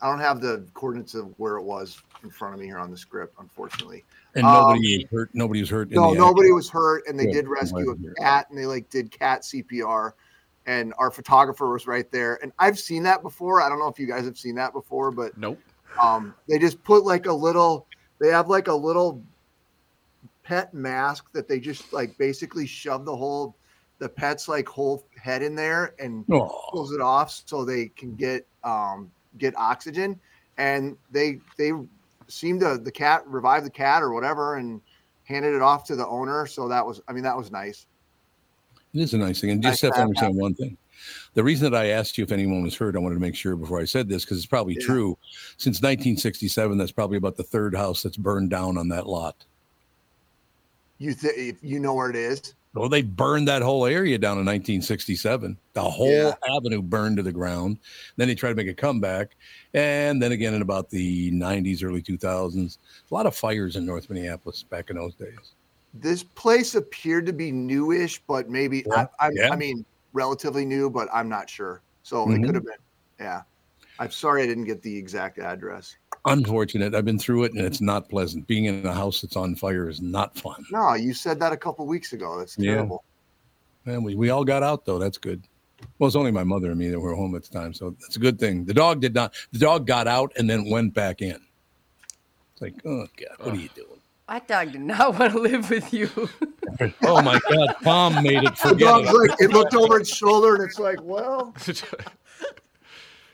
I 0.00 0.08
don't 0.08 0.20
have 0.20 0.40
the 0.40 0.64
coordinates 0.74 1.14
of 1.14 1.34
where 1.38 1.56
it 1.56 1.64
was 1.64 2.00
in 2.22 2.30
front 2.30 2.54
of 2.54 2.60
me 2.60 2.66
here 2.66 2.78
on 2.78 2.90
the 2.90 2.96
script, 2.96 3.34
unfortunately. 3.40 4.04
And 4.36 4.46
Um, 4.46 4.52
nobody 4.52 4.98
was 4.98 5.06
hurt. 5.10 5.30
Nobody 5.34 5.60
was 5.60 5.70
hurt. 5.70 5.90
No, 5.90 6.12
nobody 6.12 6.48
accident. 6.48 6.54
was 6.54 6.70
hurt, 6.70 7.02
and 7.08 7.18
they 7.18 7.26
Good. 7.26 7.32
did 7.32 7.48
rescue 7.48 7.84
glad 7.84 7.94
to 7.96 8.00
hear 8.02 8.12
a 8.12 8.20
cat, 8.22 8.46
and 8.50 8.58
they 8.58 8.66
like 8.66 8.88
did 8.90 9.10
cat 9.10 9.42
CPR, 9.42 10.12
and 10.66 10.94
our 10.98 11.10
photographer 11.10 11.68
was 11.72 11.88
right 11.88 12.08
there. 12.12 12.38
And 12.42 12.52
I've 12.60 12.78
seen 12.78 13.02
that 13.04 13.22
before. 13.22 13.60
I 13.60 13.68
don't 13.68 13.80
know 13.80 13.88
if 13.88 13.98
you 13.98 14.06
guys 14.06 14.24
have 14.24 14.38
seen 14.38 14.54
that 14.54 14.72
before, 14.72 15.10
but 15.10 15.36
Nope. 15.36 15.58
Um, 16.00 16.34
they 16.48 16.58
just 16.58 16.82
put 16.84 17.04
like 17.04 17.26
a 17.26 17.32
little. 17.32 17.86
They 18.20 18.28
have 18.28 18.48
like 18.48 18.68
a 18.68 18.74
little 18.74 19.22
pet 20.42 20.72
mask 20.74 21.30
that 21.32 21.46
they 21.46 21.60
just 21.60 21.92
like 21.92 22.16
basically 22.18 22.66
shove 22.66 23.04
the 23.04 23.14
whole 23.14 23.54
the 23.98 24.08
pet's 24.08 24.48
like 24.48 24.66
whole 24.66 25.04
head 25.20 25.42
in 25.42 25.54
there 25.54 25.94
and 25.98 26.24
Oh, 26.30 26.48
pulls 26.70 26.92
it 26.92 27.00
off 27.00 27.30
so 27.30 27.64
they 27.64 27.88
can 27.88 28.14
get 28.14 28.46
um 28.64 29.10
get 29.36 29.56
oxygen 29.56 30.18
and 30.56 30.96
they 31.10 31.38
they 31.58 31.72
seemed 32.28 32.60
to 32.60 32.78
the 32.78 32.90
cat 32.90 33.26
revive 33.26 33.62
the 33.62 33.70
cat 33.70 34.02
or 34.02 34.12
whatever 34.12 34.56
and 34.56 34.80
handed 35.24 35.54
it 35.54 35.62
off 35.62 35.84
to 35.84 35.94
the 35.96 36.06
owner 36.06 36.46
so 36.46 36.66
that 36.66 36.84
was 36.84 37.00
i 37.08 37.12
mean 37.12 37.22
that 37.22 37.36
was 37.36 37.52
nice 37.52 37.86
it 38.94 39.00
is 39.00 39.14
a 39.14 39.18
nice 39.18 39.40
thing. 39.40 39.50
And 39.50 39.62
just 39.62 39.82
have 39.82 39.94
to 39.94 40.00
understand 40.00 40.36
one 40.36 40.54
thing. 40.54 40.76
The 41.38 41.44
reason 41.44 41.70
that 41.70 41.80
I 41.80 41.90
asked 41.90 42.18
you 42.18 42.24
if 42.24 42.32
anyone 42.32 42.64
was 42.64 42.74
hurt, 42.74 42.96
I 42.96 42.98
wanted 42.98 43.14
to 43.14 43.20
make 43.20 43.36
sure 43.36 43.54
before 43.54 43.78
I 43.78 43.84
said 43.84 44.08
this 44.08 44.24
because 44.24 44.38
it's 44.38 44.46
probably 44.46 44.74
Yeah. 44.80 44.86
true. 44.86 45.18
Since 45.56 45.80
1967, 45.80 46.76
that's 46.76 46.90
probably 46.90 47.16
about 47.16 47.36
the 47.36 47.44
third 47.44 47.76
house 47.76 48.02
that's 48.02 48.16
burned 48.16 48.50
down 48.50 48.76
on 48.76 48.88
that 48.88 49.06
lot. 49.06 49.36
you 50.98 51.14
th- 51.14 51.36
if 51.36 51.62
you 51.62 51.78
know 51.78 51.94
where 51.94 52.10
it 52.10 52.16
is 52.16 52.54
Well, 52.74 52.88
they 52.88 53.02
burned 53.02 53.46
that 53.46 53.62
whole 53.62 53.86
area 53.86 54.18
down 54.18 54.36
in 54.38 54.44
1967. 54.44 55.56
The 55.74 55.82
whole 55.88 56.10
Yeah. 56.10 56.34
avenue 56.56 56.82
burned 56.82 57.18
to 57.18 57.22
the 57.22 57.30
ground. 57.30 57.78
Then 58.16 58.26
they 58.26 58.34
tried 58.34 58.50
to 58.50 58.56
make 58.56 58.66
a 58.66 58.74
comeback. 58.74 59.36
And 59.74 60.20
then 60.20 60.32
again 60.32 60.54
in 60.54 60.62
about 60.62 60.90
the 60.90 61.30
90s, 61.30 61.84
early 61.84 62.02
2000s, 62.02 62.78
a 63.08 63.14
lot 63.14 63.26
of 63.26 63.36
fires 63.36 63.76
in 63.76 63.86
North 63.86 64.10
Minneapolis 64.10 64.64
back 64.64 64.90
in 64.90 64.96
those 64.96 65.14
days. 65.14 65.52
this 65.94 66.24
place 66.24 66.74
appeared 66.74 67.26
to 67.26 67.32
be 67.32 67.52
newish, 67.52 68.20
but 68.26 68.50
maybe 68.50 68.84
I, 68.90 69.06
I, 69.20 69.30
Yeah. 69.32 69.50
I 69.52 69.56
mean 69.56 69.84
relatively 70.12 70.64
new, 70.64 70.90
but 70.90 71.08
I'm 71.12 71.28
not 71.28 71.48
sure. 71.50 71.82
So 72.02 72.26
Mhm. 72.26 72.36
it 72.42 72.46
could 72.46 72.54
have 72.54 72.64
been. 72.64 72.74
Yeah, 73.20 73.42
I'm 73.98 74.10
sorry 74.10 74.42
I 74.42 74.46
didn't 74.46 74.64
get 74.64 74.82
the 74.82 74.96
exact 74.96 75.38
address. 75.38 75.96
Unfortunate. 76.24 76.94
I've 76.94 77.04
been 77.04 77.18
through 77.18 77.44
it 77.44 77.52
and 77.52 77.64
it's 77.64 77.80
not 77.80 78.08
pleasant. 78.08 78.46
Being 78.46 78.66
in 78.66 78.84
a 78.86 78.92
house 78.92 79.20
that's 79.22 79.36
on 79.36 79.54
fire 79.54 79.88
is 79.88 80.00
not 80.00 80.36
fun. 80.38 80.64
No, 80.70 80.94
you 80.94 81.14
said 81.14 81.38
that 81.40 81.52
a 81.52 81.56
couple 81.56 81.86
weeks 81.86 82.12
ago. 82.12 82.38
That's 82.38 82.58
Yeah. 82.58 82.74
terrible. 82.74 83.04
And 83.86 84.04
we, 84.04 84.14
we 84.14 84.30
all 84.30 84.44
got 84.44 84.62
out 84.62 84.84
though. 84.84 84.98
That's 84.98 85.16
good. 85.18 85.42
Well, 85.98 86.08
it's 86.08 86.16
only 86.16 86.32
my 86.32 86.44
mother 86.44 86.70
and 86.70 86.78
me 86.78 86.88
that 86.88 86.98
were 86.98 87.14
home 87.14 87.34
at 87.36 87.44
the 87.44 87.52
time, 87.56 87.72
so 87.72 87.90
that's 88.00 88.16
a 88.16 88.20
good 88.20 88.38
thing. 88.38 88.64
The 88.64 88.74
dog 88.74 89.00
did 89.00 89.14
not. 89.14 89.32
The 89.52 89.60
dog 89.60 89.86
got 89.86 90.08
out 90.08 90.32
and 90.36 90.50
then 90.50 90.68
went 90.68 90.92
back 90.92 91.22
in. 91.22 91.40
It's 92.52 92.60
like, 92.60 92.74
oh 92.84 93.06
god, 93.16 93.46
what 93.46 93.54
are 93.54 93.60
you 93.60 93.68
doing? 93.74 93.86
My 94.28 94.40
dog 94.40 94.72
did 94.72 94.80
not 94.82 95.14
want 95.18 95.32
to 95.32 95.38
live 95.38 95.70
with 95.70 95.92
you. 95.94 96.10
Oh 97.04 97.22
my 97.22 97.38
god, 97.50 97.76
Tom 97.82 98.22
made 98.22 98.44
it. 98.44 98.50
The 98.56 98.68
Forget 98.70 98.78
dog's 98.88 99.08
it. 99.08 99.14
like 99.14 99.40
it 99.40 99.50
looked 99.50 99.74
over 99.74 99.98
its 99.98 100.14
shoulder 100.14 100.54
and 100.54 100.64
it's 100.64 100.78
like, 100.78 101.02
well, 101.02 101.54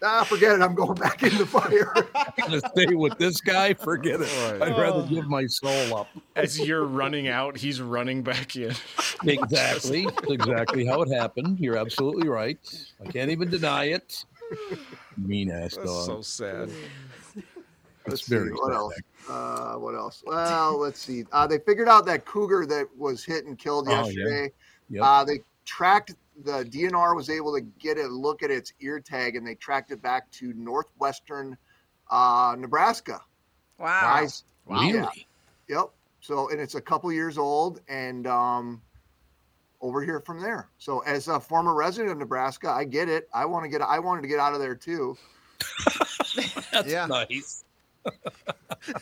ah, 0.02 0.24
forget 0.24 0.54
it. 0.54 0.62
I'm 0.62 0.74
going 0.74 0.94
back 0.94 1.22
in 1.22 1.36
the 1.36 1.46
fire. 1.46 1.92
I'm 2.14 2.32
gonna 2.38 2.60
stay 2.74 2.94
with 2.94 3.18
this 3.18 3.40
guy. 3.40 3.74
Forget 3.74 4.20
it. 4.20 4.52
Right. 4.60 4.70
I'd 4.70 4.78
rather 4.78 5.02
give 5.06 5.26
my 5.28 5.46
soul 5.46 5.96
up. 5.96 6.08
As 6.36 6.58
you're 6.58 6.84
running 6.84 7.28
out, 7.28 7.56
he's 7.56 7.80
running 7.80 8.22
back 8.22 8.56
in. 8.56 8.74
Exactly. 9.26 10.06
Exactly 10.28 10.84
how 10.84 11.00
it 11.00 11.08
happened. 11.10 11.58
You're 11.58 11.78
absolutely 11.78 12.28
right. 12.28 12.58
I 13.02 13.10
can't 13.10 13.30
even 13.30 13.48
deny 13.48 13.84
it. 13.84 14.24
Mean 15.16 15.50
ass 15.50 15.76
That's 15.76 15.86
dog. 15.86 16.06
so 16.06 16.20
sad. 16.20 16.70
Let's 18.06 18.28
very 18.28 18.48
see, 18.48 18.54
what 18.54 18.92
sad. 18.92 19.02
Else? 19.28 19.74
Uh, 19.74 19.78
what 19.78 19.94
else? 19.94 20.22
Well, 20.26 20.78
let's 20.78 20.98
see. 21.00 21.24
Uh, 21.32 21.46
they 21.46 21.58
figured 21.58 21.88
out 21.88 22.06
that 22.06 22.24
cougar 22.24 22.66
that 22.66 22.86
was 22.96 23.24
hit 23.24 23.46
and 23.46 23.58
killed 23.58 23.86
Oh, 23.88 23.92
yeah. 23.92 24.04
yesterday. 24.04 24.52
Yep. 24.90 25.02
Uh, 25.02 25.24
they 25.24 25.40
tracked 25.64 26.14
the 26.44 26.64
DNR 26.64 27.14
was 27.14 27.30
able 27.30 27.54
to 27.54 27.60
get 27.60 27.96
a 27.96 28.06
look 28.08 28.42
at 28.42 28.50
its 28.50 28.72
ear 28.80 28.98
tag 28.98 29.36
and 29.36 29.46
they 29.46 29.54
tracked 29.54 29.92
it 29.92 30.02
back 30.02 30.28
to 30.32 30.52
northwestern 30.54 31.56
uh, 32.10 32.56
Nebraska. 32.58 33.20
Wow. 33.78 34.00
Guys, 34.00 34.44
really? 34.66 34.92
yeah. 34.94 35.08
Yep. 35.68 35.90
So 36.20 36.50
and 36.50 36.60
it's 36.60 36.74
a 36.74 36.80
couple 36.80 37.12
years 37.12 37.38
old 37.38 37.80
and 37.88 38.26
um, 38.26 38.82
over 39.80 40.02
here 40.02 40.20
from 40.20 40.40
there. 40.40 40.68
So 40.78 41.00
as 41.00 41.28
a 41.28 41.38
former 41.38 41.74
resident 41.74 42.10
of 42.12 42.18
Nebraska, 42.18 42.68
I 42.68 42.84
get 42.84 43.08
it. 43.08 43.28
I 43.32 43.44
want 43.44 43.64
to 43.64 43.68
get. 43.68 43.80
I 43.82 43.98
wanted 43.98 44.22
to 44.22 44.28
get 44.28 44.38
out 44.40 44.54
of 44.54 44.58
there 44.60 44.74
too. 44.74 45.16
That's 46.72 46.86
Yeah. 46.88 47.06
nice. 47.06 47.64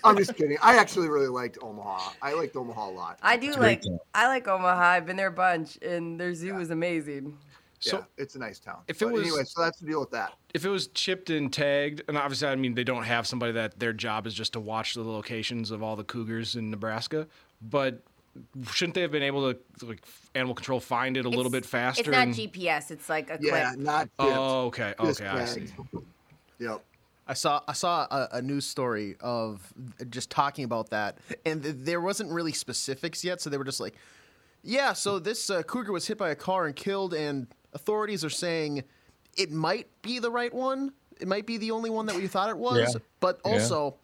I'm 0.04 0.16
just 0.16 0.34
kidding. 0.36 0.56
I 0.62 0.76
actually 0.78 1.08
really 1.08 1.28
liked 1.28 1.58
Omaha. 1.60 2.12
I 2.22 2.34
liked 2.34 2.54
Omaha 2.56 2.88
a 2.88 2.90
lot. 2.90 3.18
I 3.22 3.36
do 3.36 3.52
a 3.52 3.56
great 3.56 3.84
like. 3.84 4.00
I 4.14 4.28
like 4.28 4.46
Omaha. 4.48 4.80
I've 4.80 5.06
been 5.06 5.16
there 5.16 5.26
a 5.28 5.32
bunch, 5.32 5.76
and 5.82 6.18
their 6.20 6.34
zoo 6.34 6.58
is 6.60 6.70
amazing. 6.70 7.36
So 7.80 7.98
yeah, 7.98 8.04
it's 8.16 8.36
a 8.36 8.38
nice 8.38 8.60
town. 8.60 8.78
if 8.86 9.02
it 9.02 9.06
But 9.06 9.14
was- 9.14 9.22
anyway, 9.26 9.42
so 9.44 9.60
that's 9.60 9.80
the 9.80 9.86
deal 9.86 9.98
with 10.00 10.12
that. 10.12 10.34
if 10.54 10.64
it 10.64 10.68
was 10.68 10.86
chipped 10.88 11.30
and 11.30 11.52
tagged, 11.52 12.02
and 12.06 12.16
obviously, 12.16 12.46
I 12.46 12.54
mean, 12.54 12.74
they 12.74 12.84
don't 12.84 13.02
have 13.02 13.26
somebody 13.26 13.50
that 13.54 13.80
their 13.80 13.92
job 13.92 14.26
is 14.28 14.34
just 14.34 14.52
to 14.52 14.60
watch 14.60 14.94
the 14.94 15.02
locations 15.02 15.72
of 15.72 15.82
all 15.82 15.96
the 15.96 16.04
cougars 16.04 16.54
in 16.54 16.70
Nebraska, 16.70 17.26
but 17.60 18.00
shouldn't 18.70 18.94
they 18.94 19.00
have 19.00 19.10
been 19.10 19.24
able 19.24 19.52
to, 19.52 19.58
like, 19.84 20.00
animal 20.36 20.54
control 20.54 20.78
find 20.78 21.16
it 21.16 21.24
a 21.24 21.28
little 21.28 21.50
bit 21.50 21.66
faster? 21.66 22.02
It's 22.02 22.08
not 22.08 22.28
and- 22.28 22.34
GPS. 22.36 22.92
It's 22.92 23.08
like 23.08 23.30
a 23.30 23.38
Yeah, 23.40 23.70
quick. 23.72 23.80
not 23.84 24.00
tipped, 24.02 24.12
Oh, 24.20 24.66
okay. 24.66 24.94
Okay, 25.00 25.26
I 25.26 25.44
see. 25.44 25.66
Yep. 26.60 26.84
I 27.26 27.34
saw 27.34 27.60
I 27.68 27.72
saw 27.72 28.02
a, 28.10 28.28
a 28.38 28.42
news 28.42 28.66
story 28.66 29.16
of 29.20 29.72
just 30.10 30.30
talking 30.30 30.64
about 30.64 30.90
that, 30.90 31.18
and 31.46 31.62
th- 31.62 31.76
there 31.78 32.00
wasn't 32.00 32.30
really 32.30 32.52
specifics 32.52 33.24
yet. 33.24 33.40
So 33.40 33.48
they 33.50 33.58
were 33.58 33.64
just 33.64 33.80
like, 33.80 33.94
"Yeah, 34.62 34.92
so 34.92 35.18
this 35.18 35.48
uh, 35.50 35.62
cougar 35.62 35.92
was 35.92 36.06
hit 36.06 36.18
by 36.18 36.30
a 36.30 36.34
car 36.34 36.66
and 36.66 36.74
killed, 36.74 37.14
and 37.14 37.46
authorities 37.74 38.24
are 38.24 38.30
saying 38.30 38.84
it 39.36 39.50
might 39.52 39.86
be 40.02 40.18
the 40.18 40.30
right 40.30 40.52
one. 40.52 40.92
It 41.20 41.28
might 41.28 41.46
be 41.46 41.56
the 41.58 41.70
only 41.70 41.90
one 41.90 42.06
that 42.06 42.16
we 42.16 42.26
thought 42.26 42.50
it 42.50 42.58
was, 42.58 42.94
Yeah. 42.94 43.00
but 43.20 43.40
Yeah. 43.44 43.52
also." 43.52 43.96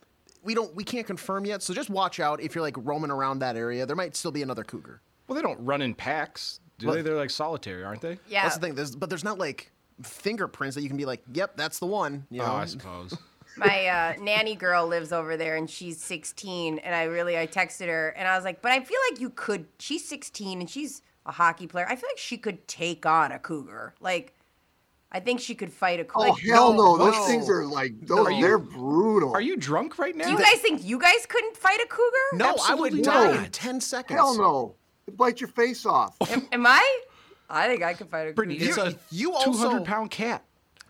We 0.44 0.54
don't. 0.54 0.72
We 0.74 0.84
can't 0.84 1.06
confirm 1.06 1.44
yet, 1.44 1.62
so 1.64 1.74
just 1.74 1.90
watch 1.90 2.20
out 2.20 2.40
if 2.40 2.54
you're 2.54 2.62
like 2.62 2.76
roaming 2.78 3.10
around 3.10 3.40
that 3.40 3.56
area. 3.56 3.84
There 3.84 3.96
might 3.96 4.14
still 4.14 4.30
be 4.30 4.40
another 4.40 4.62
cougar. 4.62 5.02
Well, 5.26 5.34
they 5.34 5.42
don't 5.42 5.62
run 5.62 5.82
in 5.82 5.94
packs, 5.94 6.60
do 6.78 6.86
Well- 6.86 6.94
they? 6.96 7.02
They're 7.02 7.16
like 7.16 7.30
solitary, 7.30 7.82
aren't 7.82 8.00
they? 8.00 8.18
Yeah. 8.28 8.44
That's 8.44 8.54
the 8.54 8.60
thing. 8.60 8.74
There's, 8.76 8.94
but 8.94 9.10
there's 9.10 9.24
not 9.24 9.38
like 9.38 9.72
fingerprints 10.02 10.74
that 10.76 10.82
you 10.82 10.88
can 10.88 10.96
be 10.96 11.04
like, 11.04 11.22
"Yep, 11.32 11.56
that's 11.56 11.78
the 11.78 11.86
one." 11.86 12.26
You 12.30 12.38
know? 12.38 12.46
Oh, 12.52 12.56
I 12.56 12.64
suppose. 12.66 13.16
My 13.56 13.86
uh, 13.86 14.14
nanny 14.22 14.54
girl 14.54 14.86
lives 14.86 15.12
over 15.12 15.36
there, 15.36 15.56
and 15.56 15.68
she's 15.68 16.00
16. 16.00 16.78
And 16.78 16.94
I 16.94 17.04
really, 17.04 17.36
I 17.36 17.46
texted 17.46 17.86
her, 17.88 18.10
and 18.10 18.28
I 18.28 18.36
was 18.36 18.44
like, 18.44 18.62
"But 18.62 18.72
I 18.72 18.80
feel 18.80 18.98
like 19.10 19.20
you 19.20 19.30
could." 19.30 19.66
She's 19.78 20.04
16, 20.06 20.60
and 20.60 20.70
she's 20.70 21.02
a 21.26 21.32
hockey 21.32 21.66
player. 21.66 21.86
I 21.88 21.96
feel 21.96 22.08
like 22.08 22.18
she 22.18 22.38
could 22.38 22.66
take 22.68 23.04
on 23.04 23.32
a 23.32 23.38
cougar. 23.38 23.94
Like, 24.00 24.34
I 25.10 25.20
think 25.20 25.40
she 25.40 25.54
could 25.54 25.72
fight 25.72 25.98
a 25.98 26.04
cougar. 26.04 26.28
Oh 26.30 26.36
hell 26.48 26.72
no! 26.72 26.96
Those 26.96 27.14
no. 27.14 27.26
things 27.26 27.48
are 27.50 27.66
like 27.66 27.92
those. 28.06 28.26
Are 28.26 28.30
you- 28.30 28.42
they're 28.42 28.58
brutal. 28.58 29.32
Are 29.32 29.40
you 29.40 29.56
drunk 29.56 29.98
right 29.98 30.14
now? 30.14 30.24
Do 30.26 30.30
you 30.30 30.38
guys 30.38 30.60
think 30.60 30.84
you 30.84 31.00
guys 31.00 31.26
couldn't 31.28 31.56
fight 31.56 31.80
a 31.82 31.86
cougar? 31.88 32.04
no, 32.34 32.46
I 32.46 32.50
Absolutely 32.50 32.90
would 33.00 33.04
die 33.04 33.32
not. 33.34 33.44
in 33.46 33.50
ten 33.50 33.80
seconds. 33.80 34.16
Hell 34.18 34.36
no! 34.38 34.74
It 35.06 35.16
bite 35.16 35.40
your 35.40 35.48
face 35.48 35.84
off. 35.84 36.14
Am, 36.30 36.46
am 36.52 36.66
I? 36.66 37.00
I 37.50 37.66
think 37.68 37.82
I 37.82 37.94
could 37.94 38.08
fight 38.10 38.28
a 38.28 38.32
Brittany, 38.32 38.58
cougar. 38.58 38.68
it's 38.70 38.78
a 38.96 38.98
you 39.10 39.28
200 39.44 39.46
also- 39.46 39.84
pound 39.84 40.10
cat. 40.10 40.44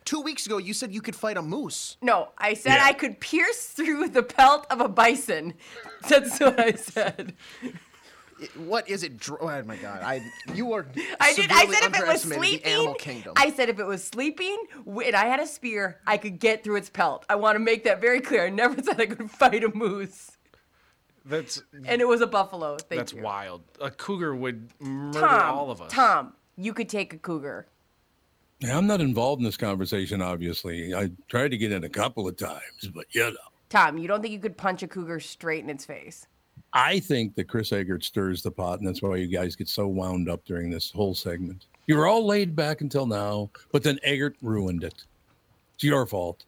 Two 0.04 0.20
weeks 0.22 0.46
ago, 0.46 0.56
you 0.56 0.72
said 0.72 0.92
you 0.94 1.02
could 1.02 1.14
fight 1.14 1.36
a 1.36 1.42
moose. 1.42 1.98
No, 2.00 2.28
I 2.38 2.54
said 2.54 2.76
Yeah. 2.76 2.84
I 2.86 2.94
could 2.94 3.20
pierce 3.20 3.66
through 3.66 4.08
the 4.08 4.22
pelt 4.22 4.66
of 4.70 4.80
a 4.80 4.88
bison. 4.88 5.52
That's 6.08 6.40
what 6.40 6.58
I 6.58 6.72
said. 6.72 7.34
It- 8.40 8.56
What 8.56 8.88
is 8.88 9.02
it? 9.02 9.18
dr- 9.18 9.40
Oh 9.42 9.62
my 9.64 9.76
god! 9.76 10.00
I 10.02 10.22
you 10.54 10.72
are. 10.72 10.86
I 11.20 11.34
did. 11.34 11.50
I 11.50 11.66
severely 11.66 11.74
said 11.74 11.82
if 11.82 11.86
it 11.88 11.90
was 11.90 12.00
underestimating 12.24 12.38
sleeping, 12.38 12.60
the 12.62 12.70
animal 12.70 12.94
kingdom. 12.94 13.32
I 13.36 13.50
said 13.50 13.68
if 13.68 13.78
it 13.80 13.84
was 13.86 14.02
sleeping 14.04 14.56
w- 14.86 15.06
and 15.08 15.16
I 15.16 15.26
had 15.26 15.40
a 15.40 15.46
spear, 15.46 16.00
I 16.06 16.16
could 16.18 16.38
get 16.38 16.62
through 16.64 16.76
its 16.76 16.88
pelt. 16.88 17.26
I 17.28 17.34
want 17.34 17.56
to 17.56 17.60
make 17.60 17.82
that 17.84 18.00
very 18.00 18.20
clear. 18.20 18.46
I 18.46 18.50
never 18.50 18.80
said 18.82 19.00
I 19.00 19.06
could 19.06 19.28
fight 19.30 19.64
a 19.64 19.74
moose, 19.74 20.38
That's 21.26 21.62
and 21.84 22.00
it 22.00 22.06
was 22.08 22.20
a 22.20 22.26
buffalo. 22.28 22.76
Thank 22.78 23.00
that's 23.00 23.12
you. 23.12 23.22
wild. 23.22 23.62
A 23.80 23.90
cougar 23.90 24.34
would 24.36 24.70
murder 24.80 25.18
Tom, 25.20 25.54
all 25.58 25.70
of 25.72 25.82
us. 25.82 25.92
Tom, 25.92 26.32
you 26.58 26.74
could 26.74 26.88
take 26.88 27.14
a 27.14 27.18
cougar. 27.18 27.68
Yeah, 28.60 28.76
I'm 28.76 28.88
not 28.88 29.00
involved 29.00 29.40
in 29.40 29.44
this 29.44 29.56
conversation, 29.56 30.20
obviously. 30.20 30.92
I 30.92 31.10
tried 31.28 31.52
to 31.52 31.56
get 31.56 31.70
in 31.70 31.84
a 31.84 31.88
couple 31.88 32.26
of 32.26 32.36
times, 32.36 32.90
but 32.92 33.06
you 33.10 33.22
know. 33.22 33.36
Tom, 33.68 33.96
you 33.96 34.08
don't 34.08 34.20
think 34.20 34.32
you 34.32 34.40
could 34.40 34.56
punch 34.56 34.82
a 34.82 34.88
cougar 34.88 35.20
straight 35.20 35.62
in 35.62 35.70
its 35.70 35.84
face? 35.84 36.26
I 36.72 36.98
think 36.98 37.36
that 37.36 37.48
Chris 37.48 37.72
Eggert 37.72 38.02
stirs 38.02 38.42
the 38.42 38.50
pot, 38.50 38.80
and 38.80 38.88
that's 38.88 39.00
why 39.00 39.16
you 39.16 39.28
guys 39.28 39.54
get 39.54 39.68
so 39.68 39.86
wound 39.86 40.28
up 40.28 40.44
during 40.44 40.70
this 40.70 40.90
whole 40.90 41.14
segment. 41.14 41.66
You 41.86 41.96
were 41.96 42.08
all 42.08 42.26
laid 42.26 42.56
back 42.56 42.80
until 42.80 43.06
now, 43.06 43.50
but 43.70 43.84
then 43.84 44.00
Eggert 44.02 44.36
ruined 44.42 44.82
it. 44.82 45.04
It's 45.74 45.84
your 45.84 46.06
fault. 46.06 46.44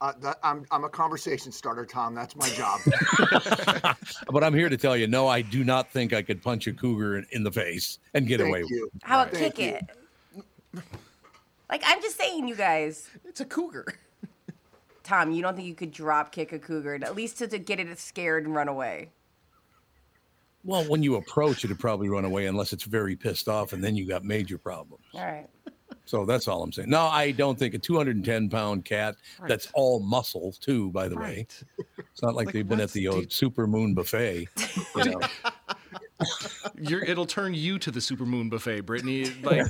Uh, 0.00 0.12
that, 0.20 0.38
I'm 0.42 0.64
I'm 0.70 0.84
a 0.84 0.88
conversation 0.88 1.52
starter, 1.52 1.84
Tom. 1.84 2.14
That's 2.14 2.34
my 2.34 2.48
job. 2.48 2.80
But 4.32 4.44
I'm 4.44 4.54
here 4.54 4.68
to 4.68 4.76
tell 4.76 4.96
you, 4.96 5.06
no, 5.06 5.28
I 5.28 5.42
do 5.42 5.64
not 5.64 5.90
think 5.90 6.12
I 6.12 6.22
could 6.22 6.42
punch 6.42 6.66
a 6.66 6.72
cougar 6.72 7.18
in, 7.18 7.26
in 7.32 7.42
the 7.42 7.52
face 7.52 7.98
and 8.14 8.26
get 8.26 8.40
away 8.40 8.62
Thank 8.62 8.70
with 8.70 8.82
it. 8.82 9.02
How 9.02 9.22
about 9.22 9.34
Thank 9.34 9.56
kick 9.56 9.82
you. 10.74 10.80
it? 10.82 10.84
Like 11.68 11.82
I'm 11.86 12.00
just 12.02 12.16
saying, 12.16 12.48
you 12.48 12.56
guys. 12.56 13.08
it's 13.24 13.40
a 13.40 13.44
cougar. 13.44 13.86
Tom, 15.02 15.32
you 15.32 15.42
don't 15.42 15.54
think 15.54 15.68
you 15.68 15.74
could 15.74 15.92
drop 15.92 16.32
kick 16.32 16.52
a 16.52 16.58
cougar, 16.58 16.94
at 16.94 17.14
least 17.14 17.38
to, 17.38 17.48
to 17.48 17.58
get 17.58 17.80
it 17.80 17.98
scared 17.98 18.44
and 18.44 18.54
run 18.54 18.68
away? 18.68 19.10
Well, 20.64 20.84
when 20.84 21.02
you 21.02 21.16
approach 21.16 21.64
it, 21.64 21.70
it 21.70 21.78
probably 21.78 22.08
run 22.08 22.24
away 22.24 22.46
unless 22.46 22.72
it's 22.72 22.84
very 22.84 23.16
pissed 23.16 23.48
off, 23.48 23.72
and 23.72 23.82
then 23.82 23.96
you 23.96 24.06
got 24.06 24.24
major 24.24 24.58
problems. 24.58 25.04
All 25.14 25.24
right. 25.24 25.48
So 26.10 26.24
that's 26.24 26.48
all 26.48 26.64
I'm 26.64 26.72
saying. 26.72 26.90
No, 26.90 27.02
I 27.02 27.30
don't 27.30 27.56
think 27.56 27.72
a 27.74 27.78
210 27.78 28.50
pound 28.50 28.84
cat 28.84 29.14
that's 29.46 29.68
all 29.74 30.00
muscle 30.00 30.52
too. 30.60 30.90
By 30.90 31.06
the 31.06 31.16
way, 31.16 31.46
it's 31.98 32.20
not 32.20 32.34
like, 32.34 32.46
Like, 32.46 32.52
they've 32.52 32.68
been 32.68 32.80
at 32.80 32.90
the 32.90 33.06
the- 33.06 33.26
Super 33.28 33.68
Moon 33.68 33.94
Buffet. 33.94 34.48
You 34.96 35.04
know. 35.04 35.20
You're, 36.76 37.04
it'll 37.04 37.26
turn 37.26 37.54
you 37.54 37.78
to 37.78 37.90
the 37.90 38.00
supermoon 38.00 38.50
buffet, 38.50 38.80
Brittany. 38.82 39.30
Like, 39.42 39.66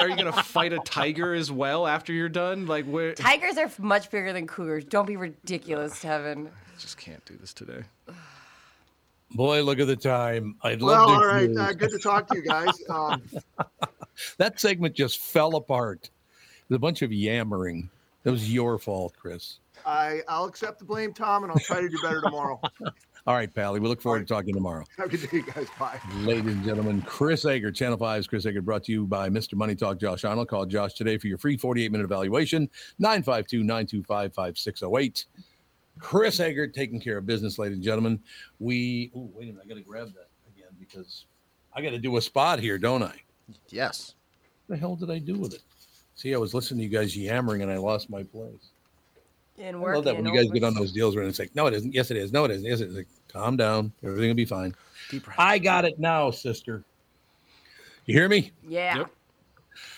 are 0.00 0.08
you 0.08 0.16
gonna 0.16 0.32
fight 0.32 0.72
a 0.72 0.78
tiger 0.78 1.34
as 1.34 1.52
well 1.52 1.86
after 1.86 2.12
you're 2.12 2.28
done? 2.30 2.66
Like, 2.66 2.86
where? 2.86 3.12
Tigers 3.14 3.58
are 3.58 3.70
much 3.78 4.10
bigger 4.10 4.32
than 4.32 4.46
cougars. 4.46 4.84
Don't 4.84 5.06
be 5.06 5.16
ridiculous, 5.16 6.02
Tevin. 6.02 6.48
just 6.78 6.96
can't 6.96 7.22
do 7.26 7.36
this 7.36 7.52
today. 7.52 7.82
Boy, 9.32 9.62
look 9.62 9.80
at 9.80 9.86
the 9.86 9.96
time. 9.96 10.56
I'd 10.62 10.80
well, 10.80 10.92
love 10.92 11.08
to. 11.08 11.12
Well, 11.12 11.20
all 11.20 11.26
right. 11.26 11.56
Uh, 11.56 11.72
good 11.74 11.90
to 11.90 11.98
talk 11.98 12.28
to 12.28 12.36
you 12.36 12.42
guys. 12.42 12.70
Um, 12.88 13.22
that 14.38 14.60
segment 14.60 14.94
just 14.94 15.18
fell 15.18 15.56
apart. 15.56 16.10
There's 16.68 16.76
a 16.76 16.80
bunch 16.80 17.02
of 17.02 17.12
yammering. 17.12 17.90
That 18.24 18.32
was 18.32 18.52
your 18.52 18.78
fault, 18.78 19.14
Chris. 19.16 19.58
I 19.84 20.20
I'll 20.28 20.46
accept 20.46 20.80
the 20.80 20.84
blame, 20.84 21.12
Tom, 21.12 21.44
and 21.44 21.52
I'll 21.52 21.58
try 21.58 21.80
to 21.80 21.88
do 21.88 21.98
better 22.02 22.20
tomorrow. 22.20 22.60
All 23.26 23.34
right, 23.34 23.52
Pally. 23.52 23.80
We 23.80 23.88
look 23.88 24.00
forward 24.00 24.20
to 24.20 24.24
talking 24.24 24.54
tomorrow. 24.54 24.84
Have 24.98 25.06
a 25.06 25.16
good 25.16 25.28
day, 25.28 25.42
guys. 25.42 25.66
Bye. 25.80 25.98
Ladies 26.18 26.54
and 26.54 26.64
gentlemen, 26.64 27.02
Chris 27.02 27.44
Eggert, 27.44 27.74
Channel 27.74 27.98
5's 27.98 28.28
Chris 28.28 28.46
Eggert, 28.46 28.64
brought 28.64 28.84
to 28.84 28.92
you 28.92 29.04
by 29.04 29.28
Mr. 29.28 29.54
Money 29.54 29.74
Talk, 29.74 29.98
Josh 29.98 30.24
Arnold. 30.24 30.48
Call 30.48 30.64
Josh 30.64 30.94
today 30.94 31.18
for 31.18 31.26
your 31.26 31.36
free 31.36 31.56
48 31.56 31.90
minute 31.90 32.04
evaluation, 32.04 32.70
952 33.00 33.64
925 33.64 34.32
5608. 34.32 35.26
Chris 35.98 36.38
Eggert 36.40 36.72
taking 36.74 37.00
care 37.00 37.18
of 37.18 37.26
business, 37.26 37.58
ladies 37.58 37.76
and 37.76 37.84
gentlemen. 37.84 38.20
We, 38.60 39.10
oh, 39.16 39.30
wait 39.34 39.44
a 39.44 39.52
minute, 39.52 39.62
I 39.64 39.68
got 39.68 39.74
to 39.74 39.80
grab 39.80 40.12
that 40.14 40.28
again 40.54 40.70
because 40.78 41.24
I 41.74 41.82
got 41.82 41.90
to 41.90 41.98
do 41.98 42.16
a 42.16 42.20
spot 42.20 42.60
here, 42.60 42.78
don't 42.78 43.02
I? 43.02 43.14
Yes. 43.68 44.14
What 44.66 44.76
the 44.76 44.80
hell 44.80 44.96
did 44.96 45.10
I 45.10 45.18
do 45.18 45.38
with 45.38 45.54
it? 45.54 45.62
See, 46.14 46.34
I 46.34 46.38
was 46.38 46.54
listening 46.54 46.78
to 46.78 46.84
you 46.84 46.90
guys 46.90 47.16
yammering 47.16 47.62
and 47.62 47.70
I 47.70 47.76
lost 47.76 48.10
my 48.10 48.22
place. 48.22 48.70
And 49.58 49.76
I 49.76 49.80
love 49.80 50.04
that 50.04 50.16
when 50.16 50.26
you 50.26 50.34
guys 50.34 50.50
get 50.50 50.64
on 50.64 50.74
those 50.74 50.92
deals 50.92 51.16
where 51.16 51.24
it's 51.24 51.38
like, 51.38 51.54
no, 51.54 51.66
it 51.66 51.74
isn't. 51.74 51.94
Yes, 51.94 52.10
it 52.10 52.16
is. 52.16 52.32
No, 52.32 52.44
it 52.44 52.50
isn't. 52.50 52.64
Yes, 52.64 52.80
it 52.80 52.88
is. 52.88 52.96
Like, 52.96 53.08
calm 53.28 53.56
down. 53.56 53.92
Everything 54.02 54.28
will 54.28 54.34
be 54.34 54.44
fine. 54.44 54.74
Deep. 55.10 55.26
I 55.38 55.58
got 55.58 55.84
it 55.84 55.98
now, 55.98 56.30
sister. 56.30 56.84
You 58.06 58.14
hear 58.14 58.28
me? 58.28 58.52
Yeah. 58.66 58.98
Yep. 58.98 59.10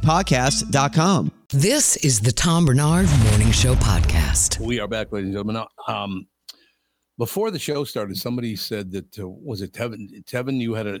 UAPpodcast.com. 0.00 1.30
This 1.50 1.96
is 1.98 2.20
the 2.20 2.32
Tom 2.32 2.64
Barnard 2.64 3.06
Morning 3.28 3.50
Show 3.52 3.74
Podcast. 3.74 4.58
We 4.58 4.80
are 4.80 4.88
back, 4.88 5.12
ladies 5.12 5.26
and 5.28 5.34
gentlemen. 5.34 5.56
Now, 5.86 5.94
um, 5.94 6.26
before 7.18 7.50
the 7.50 7.58
show 7.58 7.84
started, 7.84 8.16
somebody 8.16 8.56
said 8.56 8.90
that 8.92 9.18
uh, 9.18 9.28
was 9.28 9.60
it 9.62 9.72
Tevin? 9.72 10.24
Tevin, 10.24 10.58
you 10.58 10.74
had 10.74 10.86
a 10.86 11.00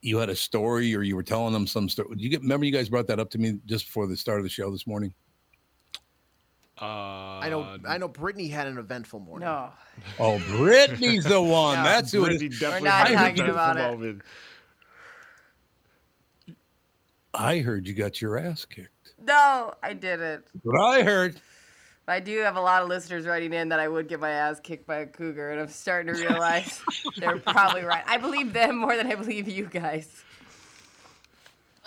you 0.00 0.18
had 0.18 0.30
a 0.30 0.36
story, 0.36 0.94
or 0.94 1.02
you 1.02 1.14
were 1.16 1.22
telling 1.22 1.52
them 1.52 1.66
some 1.66 1.88
story. 1.88 2.08
Did 2.10 2.20
you 2.20 2.28
get? 2.28 2.40
Remember, 2.40 2.66
you 2.66 2.72
guys 2.72 2.88
brought 2.88 3.06
that 3.06 3.20
up 3.20 3.30
to 3.30 3.38
me 3.38 3.58
just 3.66 3.86
before 3.86 4.06
the 4.06 4.16
start 4.16 4.38
of 4.38 4.44
the 4.44 4.50
show 4.50 4.70
this 4.70 4.86
morning. 4.86 5.14
Uh, 6.80 6.84
I 7.38 7.48
know. 7.50 7.78
I 7.86 7.98
know. 7.98 8.08
Brittany 8.08 8.48
had 8.48 8.66
an 8.66 8.78
eventful 8.78 9.20
morning. 9.20 9.46
No. 9.46 9.70
Oh, 10.18 10.40
Brittany's 10.48 11.24
the 11.24 11.40
one. 11.42 11.76
No. 11.78 11.84
That's 11.84 12.10
who 12.10 12.24
it 12.24 12.30
Brittany 12.30 12.46
is. 12.48 12.58
definitely 12.58 12.88
not 12.88 13.08
had 13.08 13.12
a 13.12 13.36
talking 13.36 13.50
about 13.50 14.02
it. 14.02 14.16
Moment. 17.38 17.58
I 17.58 17.60
heard 17.60 17.86
you 17.86 17.94
got 17.94 18.20
your 18.20 18.38
ass 18.38 18.64
kicked. 18.64 19.14
No, 19.22 19.74
I 19.82 19.92
didn't. 19.92 20.44
What 20.62 20.80
I 20.80 21.02
heard. 21.02 21.40
I 22.06 22.20
do 22.20 22.38
have 22.40 22.56
a 22.56 22.60
lot 22.60 22.82
of 22.82 22.88
listeners 22.88 23.26
writing 23.26 23.52
in 23.54 23.70
that 23.70 23.80
I 23.80 23.88
would 23.88 24.08
get 24.08 24.20
my 24.20 24.30
ass 24.30 24.60
kicked 24.60 24.86
by 24.86 24.96
a 24.96 25.06
cougar, 25.06 25.50
and 25.52 25.60
I'm 25.60 25.68
starting 25.68 26.14
to 26.14 26.20
realize 26.20 26.82
they're 27.16 27.38
probably 27.38 27.82
right. 27.82 28.04
I 28.06 28.18
believe 28.18 28.52
them 28.52 28.76
more 28.76 28.94
than 28.96 29.06
I 29.10 29.14
believe 29.14 29.48
you 29.48 29.66
guys. 29.66 30.22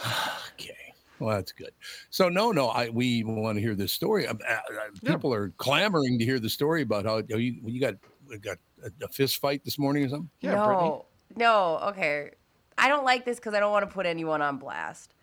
Okay. 0.53 0.73
Well, 1.19 1.35
that's 1.35 1.51
good. 1.51 1.71
So 2.09 2.29
no, 2.29 2.51
no, 2.51 2.67
I 2.67 2.89
we 2.89 3.23
want 3.23 3.57
to 3.57 3.61
hear 3.61 3.75
this 3.75 3.91
story. 3.91 4.27
Um, 4.27 4.39
uh, 4.47 4.53
uh, 4.53 4.59
People 5.03 5.33
are 5.33 5.49
clamoring 5.57 6.19
to 6.19 6.25
hear 6.25 6.39
the 6.39 6.49
story 6.49 6.81
about 6.81 7.05
how 7.05 7.17
you 7.37 7.55
you 7.65 7.79
got 7.79 7.95
got 8.41 8.57
a, 8.83 8.91
a 9.03 9.07
fist 9.07 9.37
fight 9.37 9.63
this 9.63 9.79
morning 9.79 10.05
or 10.05 10.09
something. 10.09 10.29
Yeah, 10.41 10.55
no, 10.55 10.65
Brittany. 10.65 11.01
no, 11.37 11.79
okay. 11.89 12.31
I 12.77 12.87
don't 12.87 13.05
like 13.05 13.25
this 13.25 13.37
because 13.37 13.53
I 13.53 13.59
don't 13.59 13.71
want 13.71 13.87
to 13.87 13.93
put 13.93 14.05
anyone 14.05 14.41
on 14.41 14.57
blast. 14.57 15.13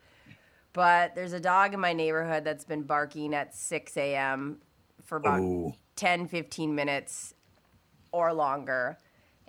But 0.75 1.15
there's 1.15 1.33
a 1.33 1.41
dog 1.41 1.73
in 1.73 1.81
my 1.81 1.95
neighborhood 1.95 2.45
that's 2.45 2.65
been 2.65 2.83
barking 2.83 3.33
at 3.33 3.55
6 3.55 3.97
a.m. 3.97 4.59
for 5.05 5.17
about 5.17 5.41
Oh, 5.41 5.75
10, 5.97 6.27
15 6.27 6.75
minutes 6.75 7.33
or 8.13 8.33
longer. 8.35 8.99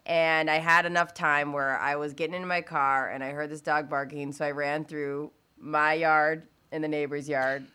And 0.05 0.51
I 0.51 0.57
had 0.59 0.85
enough 0.85 1.15
time 1.15 1.51
where 1.51 1.79
I 1.79 1.95
was 1.95 2.13
getting 2.13 2.35
into 2.35 2.47
my 2.47 2.61
car 2.61 3.09
and 3.09 3.23
I 3.23 3.31
heard 3.31 3.49
this 3.49 3.61
dog 3.61 3.89
barking. 3.89 4.31
So 4.31 4.45
I 4.45 4.51
ran 4.51 4.85
through 4.85 5.31
my 5.57 5.93
yard 5.93 6.47
and 6.71 6.83
the 6.83 6.87
neighbor's 6.87 7.27
yard 7.27 7.65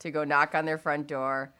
to 0.00 0.10
go 0.10 0.22
knock 0.22 0.54
on 0.54 0.66
their 0.66 0.78
front 0.78 1.06
door. 1.06 1.54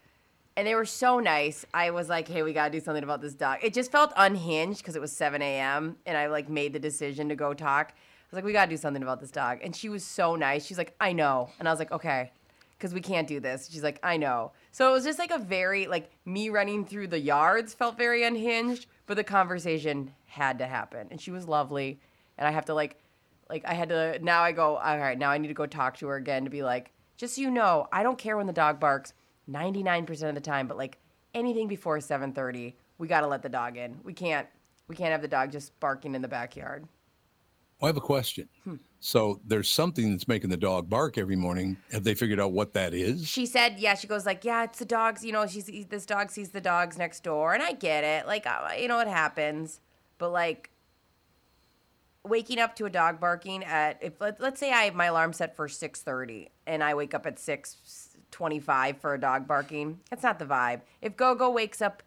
And 0.54 0.66
they 0.66 0.74
were 0.74 0.84
so 0.84 1.18
nice. 1.18 1.64
I 1.72 1.92
was 1.92 2.10
like, 2.10 2.28
hey, 2.28 2.42
we 2.42 2.52
got 2.52 2.66
to 2.66 2.78
do 2.78 2.84
something 2.84 3.04
about 3.04 3.22
this 3.22 3.32
dog. 3.32 3.58
It 3.62 3.72
just 3.72 3.90
felt 3.90 4.12
unhinged 4.16 4.80
because 4.82 4.96
it 4.96 5.00
was 5.00 5.12
7 5.12 5.40
a.m. 5.40 5.96
and 6.04 6.18
I 6.18 6.26
like 6.26 6.50
made 6.50 6.74
the 6.74 6.78
decision 6.78 7.30
to 7.30 7.36
go 7.36 7.54
talk. 7.54 7.94
I 8.30 8.36
was 8.36 8.36
like, 8.36 8.44
we 8.44 8.52
got 8.52 8.66
to 8.66 8.70
do 8.70 8.76
something 8.76 9.02
about 9.02 9.20
this 9.20 9.30
dog. 9.30 9.60
And 9.62 9.74
she 9.74 9.88
was 9.88 10.04
so 10.04 10.36
nice. 10.36 10.66
She's 10.66 10.78
like, 10.78 10.94
I 11.00 11.12
know. 11.12 11.50
And 11.58 11.66
I 11.66 11.72
was 11.72 11.78
like, 11.78 11.92
okay 11.92 12.30
because 12.78 12.94
we 12.94 13.00
can't 13.00 13.26
do 13.26 13.40
this. 13.40 13.68
She's 13.70 13.82
like, 13.82 13.98
I 14.04 14.16
know. 14.16 14.52
So 14.70 14.88
it 14.88 14.92
was 14.92 15.04
just 15.04 15.18
like 15.18 15.32
a 15.32 15.38
very, 15.38 15.88
like, 15.88 16.10
me 16.24 16.48
running 16.48 16.84
through 16.84 17.08
the 17.08 17.18
yards 17.18 17.74
felt 17.74 17.98
very 17.98 18.22
unhinged, 18.22 18.86
but 19.06 19.16
the 19.16 19.24
conversation 19.24 20.12
had 20.26 20.58
to 20.58 20.66
happen. 20.66 21.08
And 21.10 21.20
she 21.20 21.32
was 21.32 21.48
lovely. 21.48 21.98
And 22.36 22.46
I 22.46 22.52
have 22.52 22.66
to, 22.66 22.74
like, 22.74 23.00
like, 23.50 23.64
I 23.66 23.74
had 23.74 23.88
to, 23.88 24.18
now 24.22 24.42
I 24.42 24.52
go, 24.52 24.76
all 24.76 24.98
right, 24.98 25.18
now 25.18 25.30
I 25.30 25.38
need 25.38 25.48
to 25.48 25.54
go 25.54 25.66
talk 25.66 25.96
to 25.98 26.06
her 26.08 26.16
again 26.16 26.44
to 26.44 26.50
be 26.50 26.62
like, 26.62 26.92
just 27.16 27.34
so 27.34 27.42
you 27.42 27.50
know, 27.50 27.88
I 27.90 28.04
don't 28.04 28.18
care 28.18 28.36
when 28.36 28.46
the 28.46 28.52
dog 28.52 28.78
barks 28.78 29.12
99% 29.50 30.28
of 30.28 30.34
the 30.36 30.40
time, 30.40 30.68
but 30.68 30.76
like 30.76 30.98
anything 31.34 31.66
before 31.66 31.98
7.30, 31.98 32.74
we 32.98 33.08
got 33.08 33.22
to 33.22 33.26
let 33.26 33.42
the 33.42 33.48
dog 33.48 33.76
in. 33.76 33.98
We 34.04 34.12
can't, 34.12 34.46
we 34.86 34.94
can't 34.94 35.10
have 35.10 35.22
the 35.22 35.28
dog 35.28 35.50
just 35.50 35.78
barking 35.80 36.14
in 36.14 36.22
the 36.22 36.28
backyard. 36.28 36.86
I 37.80 37.86
have 37.86 37.96
a 37.96 38.00
question. 38.00 38.48
Hmm. 38.64 38.76
So 39.00 39.40
there's 39.46 39.68
something 39.68 40.10
that's 40.10 40.26
making 40.26 40.50
the 40.50 40.56
dog 40.56 40.90
bark 40.90 41.18
every 41.18 41.36
morning. 41.36 41.76
Have 41.92 42.02
they 42.02 42.14
figured 42.14 42.40
out 42.40 42.50
what 42.50 42.74
that 42.74 42.92
is? 42.92 43.28
she 43.28 43.46
said, 43.46 43.78
yeah, 43.78 43.94
she 43.94 44.08
goes 44.08 44.26
like, 44.26 44.44
yeah, 44.44 44.64
it's 44.64 44.80
the 44.80 44.84
dogs. 44.84 45.24
You 45.24 45.32
know, 45.32 45.46
she's 45.46 45.66
this 45.88 46.04
dog 46.04 46.30
sees 46.30 46.50
the 46.50 46.60
dogs 46.60 46.98
next 46.98 47.22
door, 47.22 47.54
and 47.54 47.62
I 47.62 47.72
get 47.72 48.02
it. 48.02 48.26
Like, 48.26 48.46
uh, 48.46 48.70
you 48.76 48.88
know, 48.88 48.98
it 48.98 49.08
happens. 49.08 49.80
But 50.18 50.32
like, 50.32 50.70
waking 52.24 52.58
up 52.58 52.74
to 52.76 52.84
a 52.86 52.90
dog 52.90 53.20
barking 53.20 53.62
at 53.64 53.98
if 54.02 54.20
let, 54.20 54.40
let's 54.40 54.58
say 54.58 54.72
I 54.72 54.84
have 54.84 54.94
my 54.94 55.06
alarm 55.06 55.32
set 55.32 55.54
for 55.54 55.68
six 55.68 56.02
thirty, 56.02 56.50
and 56.66 56.82
I 56.82 56.94
wake 56.94 57.14
up 57.14 57.24
at 57.24 57.38
six 57.38 58.16
twenty 58.32 58.58
five 58.58 59.00
for 59.00 59.14
a 59.14 59.20
dog 59.20 59.46
barking. 59.46 60.00
That's 60.10 60.24
not 60.24 60.40
the 60.40 60.44
vibe. 60.44 60.80
If 61.00 61.16
Gogo 61.16 61.50
wakes 61.50 61.80
up 61.80 62.02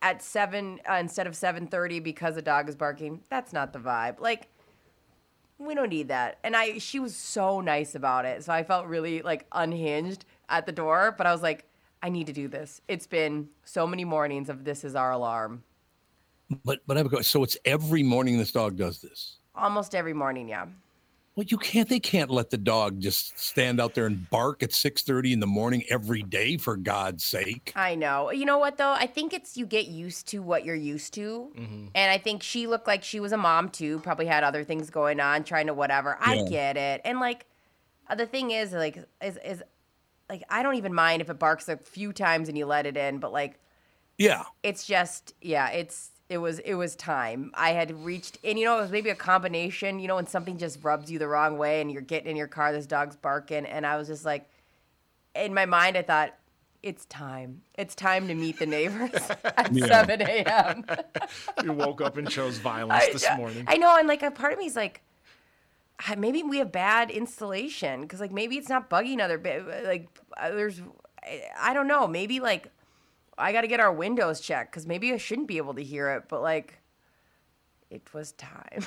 at 0.00 0.22
seven 0.22 0.80
uh, 0.88 0.94
instead 0.94 1.26
of 1.26 1.36
seven 1.36 1.66
thirty 1.66 2.00
because 2.00 2.38
a 2.38 2.42
dog 2.42 2.70
is 2.70 2.74
barking, 2.74 3.20
that's 3.28 3.52
not 3.52 3.74
the 3.74 3.78
vibe. 3.78 4.18
Like 4.18 4.48
we 5.66 5.74
don't 5.74 5.88
need 5.88 6.08
that. 6.08 6.38
And 6.44 6.56
I 6.56 6.78
she 6.78 7.00
was 7.00 7.14
so 7.14 7.60
nice 7.60 7.94
about 7.94 8.24
it. 8.24 8.44
So 8.44 8.52
I 8.52 8.62
felt 8.62 8.86
really 8.86 9.22
like 9.22 9.46
unhinged 9.52 10.24
at 10.48 10.66
the 10.66 10.72
door, 10.72 11.14
but 11.16 11.26
I 11.26 11.32
was 11.32 11.42
like, 11.42 11.64
I 12.02 12.08
need 12.08 12.26
to 12.26 12.32
do 12.32 12.48
this. 12.48 12.80
It's 12.88 13.06
been 13.06 13.48
so 13.64 13.86
many 13.86 14.04
mornings 14.04 14.48
of 14.48 14.64
this 14.64 14.84
is 14.84 14.94
our 14.94 15.12
alarm. 15.12 15.62
But 16.64 16.80
but 16.86 16.96
I 16.96 17.00
have 17.00 17.06
a 17.06 17.10
question. 17.10 17.24
So 17.24 17.42
it's 17.42 17.56
every 17.64 18.02
morning 18.02 18.38
this 18.38 18.52
dog 18.52 18.76
does 18.76 19.00
this. 19.00 19.36
Almost 19.54 19.94
every 19.94 20.14
morning, 20.14 20.48
yeah. 20.48 20.66
Well, 21.34 21.46
you 21.48 21.56
can't. 21.56 21.88
They 21.88 21.98
can't 21.98 22.30
let 22.30 22.50
the 22.50 22.58
dog 22.58 23.00
just 23.00 23.38
stand 23.38 23.80
out 23.80 23.94
there 23.94 24.04
and 24.04 24.28
bark 24.28 24.62
at 24.62 24.70
six 24.70 25.02
thirty 25.02 25.32
in 25.32 25.40
the 25.40 25.46
morning 25.46 25.82
every 25.88 26.22
day. 26.22 26.58
For 26.58 26.76
God's 26.76 27.24
sake. 27.24 27.72
I 27.74 27.94
know. 27.94 28.30
You 28.30 28.44
know 28.44 28.58
what 28.58 28.76
though? 28.76 28.92
I 28.92 29.06
think 29.06 29.32
it's 29.32 29.56
you 29.56 29.64
get 29.64 29.86
used 29.86 30.28
to 30.28 30.40
what 30.40 30.64
you're 30.66 30.74
used 30.74 31.14
to. 31.14 31.50
And 31.94 32.10
I 32.10 32.18
think 32.18 32.42
she 32.42 32.66
looked 32.66 32.86
like 32.86 33.02
she 33.02 33.18
was 33.18 33.32
a 33.32 33.38
mom 33.38 33.70
too, 33.70 33.98
probably 34.00 34.26
had 34.26 34.44
other 34.44 34.62
things 34.62 34.90
going 34.90 35.20
on, 35.20 35.42
trying 35.44 35.68
to 35.68 35.74
whatever. 35.74 36.18
I 36.20 36.42
get 36.42 36.76
it. 36.76 37.00
And 37.04 37.18
like 37.18 37.46
uh, 38.08 38.14
the 38.14 38.26
thing 38.26 38.50
is 38.50 38.72
like 38.72 38.98
is 39.22 39.38
is 39.42 39.62
like 40.28 40.42
I 40.50 40.62
don't 40.62 40.74
even 40.74 40.92
mind 40.92 41.22
if 41.22 41.30
it 41.30 41.38
barks 41.38 41.68
a 41.68 41.78
few 41.78 42.12
times 42.12 42.50
and 42.50 42.58
you 42.58 42.66
let 42.66 42.84
it 42.86 42.96
in, 42.98 43.18
but 43.18 43.32
like 43.32 43.58
Yeah. 44.18 44.44
it's 44.62 44.86
just 44.86 45.34
yeah 45.40 45.68
it's 45.70 46.10
it 46.32 46.38
was 46.38 46.58
it 46.60 46.74
was 46.74 46.96
time. 46.96 47.50
I 47.54 47.70
had 47.72 47.90
reached 48.04 48.38
and 48.42 48.58
you 48.58 48.64
know 48.64 48.78
it 48.78 48.80
was 48.82 48.90
maybe 48.90 49.10
a 49.10 49.14
combination 49.14 49.98
you 49.98 50.08
know 50.08 50.14
when 50.16 50.26
something 50.26 50.56
just 50.56 50.82
rubs 50.82 51.10
you 51.10 51.18
the 51.18 51.28
wrong 51.28 51.58
way 51.58 51.80
and 51.82 51.92
you're 51.92 52.00
getting 52.00 52.30
in 52.30 52.36
your 52.36 52.46
car 52.48 52.72
this 52.72 52.86
dog's 52.86 53.16
barking 53.16 53.66
and 53.66 53.86
i 53.86 53.96
was 53.98 54.08
just 54.08 54.24
like 54.24 54.48
in 55.34 55.52
my 55.52 55.66
mind 55.66 55.96
i 55.96 56.02
thought 56.02 56.34
it's 56.82 57.04
time. 57.06 57.62
It's 57.78 57.94
time 57.94 58.26
to 58.26 58.34
meet 58.34 58.58
the 58.58 58.66
neighbors 58.66 59.10
at 59.44 59.72
Yeah. 59.72 59.86
7 59.86 60.20
a.m 60.22 60.84
You 61.64 61.72
woke 61.74 62.00
up 62.00 62.16
and 62.16 62.28
chose 62.28 62.58
violence 62.58 63.04
I, 63.08 63.12
this 63.12 63.26
morning. 63.36 63.64
I 63.68 63.76
know 63.76 63.96
and 63.96 64.08
like 64.08 64.24
a 64.24 64.32
part 64.32 64.52
of 64.52 64.58
me 64.58 64.66
is 64.66 64.74
like 64.74 65.00
ah, 66.08 66.14
maybe 66.18 66.42
we 66.42 66.58
have 66.58 66.72
bad 66.72 67.10
installation 67.10 68.00
because 68.02 68.18
like 68.20 68.32
maybe 68.32 68.56
it's 68.56 68.68
not 68.68 68.90
bugging 68.90 69.20
other 69.20 69.38
like 69.84 70.08
there's 70.50 70.80
I- 71.22 71.42
i 71.60 71.74
don't 71.74 71.86
know. 71.86 72.08
Maybe 72.08 72.40
like 72.40 72.68
i 73.38 73.52
got 73.52 73.62
to 73.62 73.66
get 73.68 73.80
our 73.80 73.92
windows 73.92 74.40
checked 74.40 74.70
because 74.72 74.86
maybe 74.86 75.12
i 75.12 75.16
shouldn't 75.16 75.48
be 75.48 75.56
able 75.56 75.74
to 75.74 75.82
hear 75.82 76.10
it 76.10 76.24
but 76.28 76.42
like 76.42 76.78
it 77.90 78.02
was 78.14 78.32
time 78.32 78.84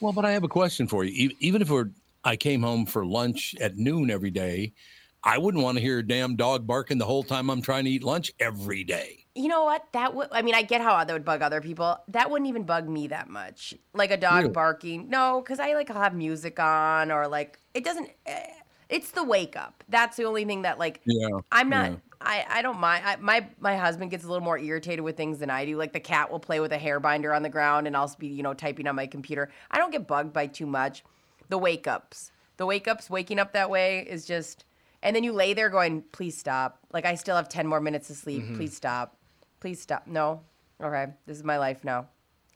Well, 0.00 0.12
but 0.12 0.24
I 0.26 0.32
have 0.32 0.42
a 0.44 0.48
question 0.48 0.86
for 0.86 1.04
you. 1.04 1.30
Even 1.38 1.62
if 1.62 1.70
we're, 1.70 1.88
I 2.24 2.36
came 2.36 2.62
home 2.62 2.84
for 2.84 3.06
lunch 3.06 3.54
at 3.60 3.76
noon 3.78 4.10
every 4.10 4.30
day, 4.30 4.74
I 5.22 5.38
wouldn't 5.38 5.62
want 5.62 5.78
to 5.78 5.82
hear 5.82 6.00
a 6.00 6.06
damn 6.06 6.36
dog 6.36 6.66
barking 6.66 6.98
the 6.98 7.06
whole 7.06 7.22
time 7.22 7.48
I'm 7.48 7.62
trying 7.62 7.84
to 7.84 7.90
eat 7.90 8.02
lunch 8.02 8.30
every 8.40 8.84
day. 8.84 9.24
you 9.34 9.48
know 9.48 9.64
what 9.64 9.86
that 9.92 10.14
would 10.14 10.28
i 10.32 10.42
mean 10.42 10.54
i 10.54 10.62
get 10.62 10.80
how 10.80 11.02
that 11.02 11.12
would 11.12 11.24
bug 11.24 11.42
other 11.42 11.60
people 11.60 11.96
that 12.08 12.30
wouldn't 12.30 12.48
even 12.48 12.64
bug 12.64 12.88
me 12.88 13.06
that 13.08 13.28
much 13.30 13.72
like 13.94 14.10
a 14.10 14.16
dog 14.16 14.42
Really? 14.42 14.52
barking 14.52 15.08
no 15.08 15.40
because 15.40 15.58
i 15.58 15.72
like 15.74 15.90
i'll 15.90 16.00
have 16.02 16.14
music 16.14 16.60
on 16.60 17.10
or 17.10 17.26
like 17.26 17.58
it 17.72 17.82
doesn't 17.84 18.10
eh, 18.26 18.46
it's 18.88 19.10
the 19.12 19.24
wake 19.24 19.56
up 19.56 19.82
that's 19.88 20.16
the 20.16 20.24
only 20.24 20.44
thing 20.44 20.62
that 20.62 20.78
like 20.78 21.00
Yeah. 21.06 21.38
I'm 21.50 21.68
not. 21.70 21.90
yeah. 21.92 21.96
I, 22.24 22.44
I 22.48 22.62
don't 22.62 22.78
mind. 22.78 23.04
I, 23.06 23.16
my 23.16 23.46
my 23.60 23.76
husband 23.76 24.10
gets 24.10 24.24
a 24.24 24.28
little 24.28 24.44
more 24.44 24.58
irritated 24.58 25.04
with 25.04 25.16
things 25.16 25.38
than 25.38 25.50
I 25.50 25.64
do. 25.64 25.76
Like 25.76 25.92
the 25.92 26.00
cat 26.00 26.30
will 26.30 26.40
play 26.40 26.60
with 26.60 26.72
a 26.72 26.78
hair 26.78 26.98
binder 27.00 27.32
on 27.32 27.42
the 27.42 27.48
ground, 27.48 27.86
and 27.86 27.96
I'll 27.96 28.14
be 28.18 28.28
you 28.28 28.42
know 28.42 28.54
typing 28.54 28.86
on 28.86 28.96
my 28.96 29.06
computer. 29.06 29.50
I 29.70 29.78
don't 29.78 29.92
get 29.92 30.06
bugged 30.06 30.32
by 30.32 30.46
too 30.46 30.66
much. 30.66 31.04
The 31.48 31.58
wake 31.58 31.86
ups, 31.86 32.32
the 32.56 32.66
wake 32.66 32.88
ups, 32.88 33.10
waking 33.10 33.38
up 33.38 33.52
that 33.52 33.70
way 33.70 34.00
is 34.00 34.24
just. 34.24 34.64
And 35.02 35.14
then 35.14 35.22
you 35.22 35.34
lay 35.34 35.52
there 35.52 35.68
going, 35.68 36.00
please 36.12 36.34
stop. 36.34 36.78
Like 36.90 37.04
I 37.04 37.14
still 37.16 37.36
have 37.36 37.48
ten 37.48 37.66
more 37.66 37.80
minutes 37.80 38.08
to 38.08 38.14
sleep. 38.14 38.42
Mm-hmm. 38.42 38.56
Please 38.56 38.74
stop. 38.74 39.18
Please 39.60 39.80
stop. 39.80 40.06
No. 40.06 40.40
Okay, 40.82 41.06
this 41.26 41.36
is 41.36 41.44
my 41.44 41.58
life 41.58 41.84
now. 41.84 42.08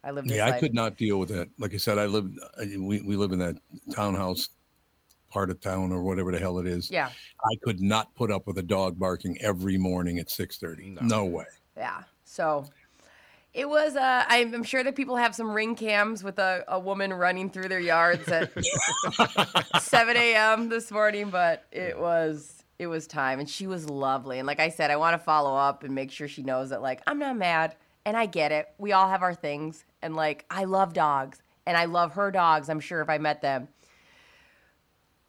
I 0.03 0.13
live 0.13 0.25
this 0.27 0.37
Yeah, 0.37 0.47
life. 0.47 0.55
I 0.55 0.61
could 0.61 0.75
not 0.75 0.97
deal 0.97 1.19
with 1.19 1.29
that. 1.29 1.49
Like 1.59 1.75
I 1.75 1.77
said, 1.77 1.99
I 1.99 2.07
live, 2.07 2.31
I- 2.59 2.77
we, 2.79 3.03
we 3.03 3.17
live 3.17 3.33
in 3.33 3.39
that 3.41 3.57
townhouse 3.93 4.49
part 5.29 5.51
of 5.51 5.61
town 5.61 5.93
or 5.93 6.03
whatever 6.03 6.33
the 6.33 6.38
hell 6.38 6.59
it 6.59 6.67
is. 6.67 6.91
Yeah. 6.91 7.11
I 7.45 7.57
could 7.62 7.81
not 7.81 8.14
put 8.14 8.31
up 8.31 8.47
with 8.47 8.59
a 8.59 8.62
dog 8.62 8.99
barking 8.99 9.38
every 9.41 9.79
morning 9.79 10.19
at 10.19 10.29
6.30. 10.29 11.03
No, 11.03 11.25
way. 11.25 11.45
Yeah. 11.77 12.03
So 12.25 12.67
it 13.55 13.69
was, 13.69 13.97
uh, 13.97 14.25
I'm, 14.29 14.55
I'm 14.55 14.62
sure 14.62 14.83
that 14.85 14.97
people 14.97 15.17
have 15.17 15.35
some 15.35 15.51
ring 15.51 15.75
cams 15.75 16.23
with 16.23 16.38
a, 16.38 16.64
a 16.69 16.79
woman 16.79 17.12
running 17.12 17.51
through 17.51 17.69
their 17.69 17.81
yards 17.81 18.29
at 18.29 18.53
7 19.81 20.17
a.m. 20.17 20.69
this 20.69 20.91
morning, 20.91 21.31
but 21.31 21.64
it 21.73 21.99
was, 21.99 22.64
it 22.79 22.87
was 22.87 23.07
time. 23.07 23.41
And 23.41 23.49
she 23.49 23.67
was 23.67 23.88
lovely. 23.88 24.38
And 24.38 24.47
like 24.47 24.61
I 24.61 24.69
said, 24.69 24.91
I 24.91 24.97
want 24.97 25.14
to 25.14 25.19
follow 25.19 25.57
up 25.57 25.85
and 25.85 25.95
make 25.95 26.11
sure 26.11 26.29
she 26.29 26.43
knows 26.43 26.71
that, 26.71 26.83
like, 26.83 27.03
I'm 27.07 27.19
not 27.19 27.37
mad 27.37 27.75
and 28.05 28.17
I 28.17 28.27
get 28.27 28.53
it. 28.53 28.69
We 28.79 28.93
all 28.93 29.09
have 29.09 29.23
our 29.23 29.35
things. 29.35 29.85
And 30.03 30.14
like, 30.14 30.45
I 30.51 30.64
love 30.64 30.93
dogs 30.93 31.43
and 31.67 31.77
I 31.77 31.85
love 31.85 32.12
her 32.14 32.31
dogs, 32.31 32.71
I'm 32.71 32.81
sure 32.81 33.03
if 33.03 33.11
I 33.11 33.19
met 33.19 33.43
them. 33.43 33.69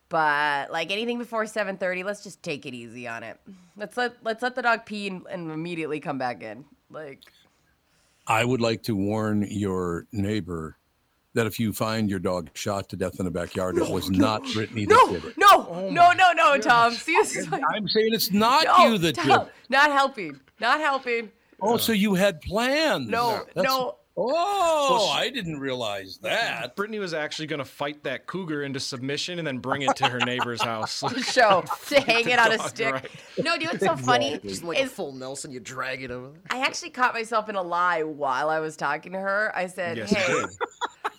But 0.09 0.71
like 0.71 0.91
anything 0.91 1.19
before 1.19 1.43
7:30, 1.45 2.03
let's 2.03 2.23
just 2.23 2.41
take 2.41 2.65
it 2.65 2.73
easy 2.73 3.07
on 3.07 3.23
it. 3.23 3.39
Let's 3.77 3.95
let 3.95 4.15
let's 4.23 4.41
let 4.41 4.55
the 4.55 4.63
dog 4.63 4.85
pee 4.85 5.07
and, 5.07 5.21
and 5.29 5.51
immediately 5.51 5.99
come 5.99 6.17
back 6.17 6.41
in. 6.41 6.65
Like 6.89 7.21
I 8.27 8.43
would 8.43 8.59
like 8.59 8.83
to 8.83 8.95
warn 8.95 9.43
your 9.49 10.07
neighbor 10.11 10.77
that 11.35 11.45
if 11.45 11.59
you 11.59 11.71
find 11.71 12.09
your 12.09 12.19
dog 12.19 12.49
shot 12.55 12.89
to 12.89 12.95
death 12.95 13.19
in 13.19 13.25
the 13.25 13.31
backyard, 13.31 13.77
it 13.77 13.87
was 13.87 14.09
not 14.09 14.43
Brittany 14.53 14.85
that 14.85 14.93
no, 14.93 15.13
did 15.13 15.25
it. 15.25 15.37
no, 15.37 15.67
oh 15.69 15.89
no, 15.91 16.11
no, 16.11 16.33
no, 16.33 16.57
Tom. 16.57 16.91
See, 16.93 17.13
this 17.13 17.35
is 17.35 17.49
like, 17.51 17.61
I'm 17.69 17.87
saying 17.87 18.13
it's 18.13 18.31
not 18.31 18.65
no, 18.65 18.87
you 18.87 18.97
that 18.97 19.15
did 19.15 19.23
Tom, 19.23 19.47
it. 19.47 19.53
not 19.69 19.91
helping, 19.91 20.39
not 20.59 20.79
helping. 20.79 21.29
Oh, 21.61 21.77
so 21.77 21.91
you 21.91 22.15
had 22.15 22.41
plans. 22.41 23.07
No, 23.09 23.43
That's- 23.53 23.63
no. 23.63 23.95
Oh, 24.17 25.09
I 25.13 25.29
didn't 25.29 25.59
realize 25.59 26.17
that. 26.23 26.75
Brittany 26.75 26.99
was 26.99 27.13
actually 27.13 27.47
going 27.47 27.59
to 27.59 27.65
fight 27.65 28.03
that 28.03 28.27
cougar 28.27 28.63
into 28.63 28.79
submission 28.79 29.39
and 29.39 29.47
then 29.47 29.59
bring 29.59 29.81
it 29.81 29.95
to 29.97 30.07
her 30.09 30.19
neighbor's 30.19 30.61
house. 30.61 31.03
Show 31.31 31.63
to 31.87 31.99
hang 32.01 32.27
it 32.27 32.39
on 32.39 32.51
a 32.51 32.59
stick. 32.59 32.93
right. 32.93 33.09
No, 33.37 33.57
dude, 33.57 33.73
it's 33.75 33.85
so 33.85 33.95
funny. 33.95 34.39
Just 34.39 34.63
like 34.63 34.79
a 34.79 34.87
full 34.87 35.13
Nelson, 35.13 35.51
you 35.51 35.59
drag 35.59 36.03
it 36.03 36.11
over. 36.11 36.31
I 36.49 36.59
actually 36.61 36.89
caught 36.89 37.13
myself 37.13 37.47
in 37.49 37.55
a 37.55 37.61
lie 37.61 38.03
while 38.03 38.49
I 38.49 38.59
was 38.59 38.75
talking 38.75 39.13
to 39.13 39.19
her. 39.19 39.51
I 39.55 39.67
said, 39.67 39.97
Yes, 39.97 40.11
"Hey. 40.11 40.43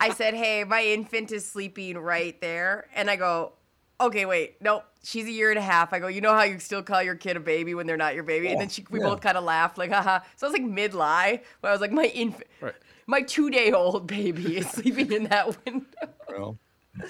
I 0.00 0.10
said, 0.10 0.34
hey, 0.34 0.64
my 0.64 0.82
infant 0.82 1.30
is 1.32 1.46
sleeping 1.46 1.96
right 1.98 2.38
there," 2.40 2.86
and 2.94 3.10
I 3.10 3.16
go, 3.16 3.52
"Okay, 4.00 4.24
wait, 4.24 4.56
nope, 4.62 4.84
she's 5.02 5.26
a 5.26 5.30
year 5.32 5.50
and 5.50 5.58
a 5.58 5.62
half." 5.62 5.92
I 5.92 5.98
go, 5.98 6.06
"You 6.08 6.20
know 6.20 6.34
how 6.34 6.42
you 6.44 6.58
still 6.58 6.82
call 6.82 7.02
your 7.02 7.14
kid 7.14 7.36
a 7.36 7.40
baby 7.40 7.74
when 7.74 7.86
they're 7.86 7.96
not 7.96 8.14
your 8.14 8.24
baby?" 8.24 8.48
And 8.48 8.60
then 8.60 8.66
oh, 8.68 8.70
she, 8.70 8.84
we 8.90 9.00
yeah. 9.00 9.06
both 9.06 9.20
kind 9.20 9.36
of 9.36 9.44
laughed, 9.44 9.78
like, 9.78 9.90
"Haha." 9.90 10.20
So 10.36 10.46
I 10.46 10.50
was 10.50 10.58
like 10.58 10.68
mid 10.68 10.94
lie, 10.94 11.42
but 11.60 11.68
I 11.68 11.72
was 11.72 11.80
like, 11.80 11.92
"My 11.92 12.06
infant, 12.06 12.44
Right. 12.60 12.74
my 13.06 13.22
two 13.22 13.50
day 13.50 13.72
old 13.72 14.06
baby 14.06 14.56
is 14.58 14.68
sleeping 14.70 15.12
in 15.12 15.24
that 15.24 15.64
window." 15.64 15.86
Well, 16.28 16.58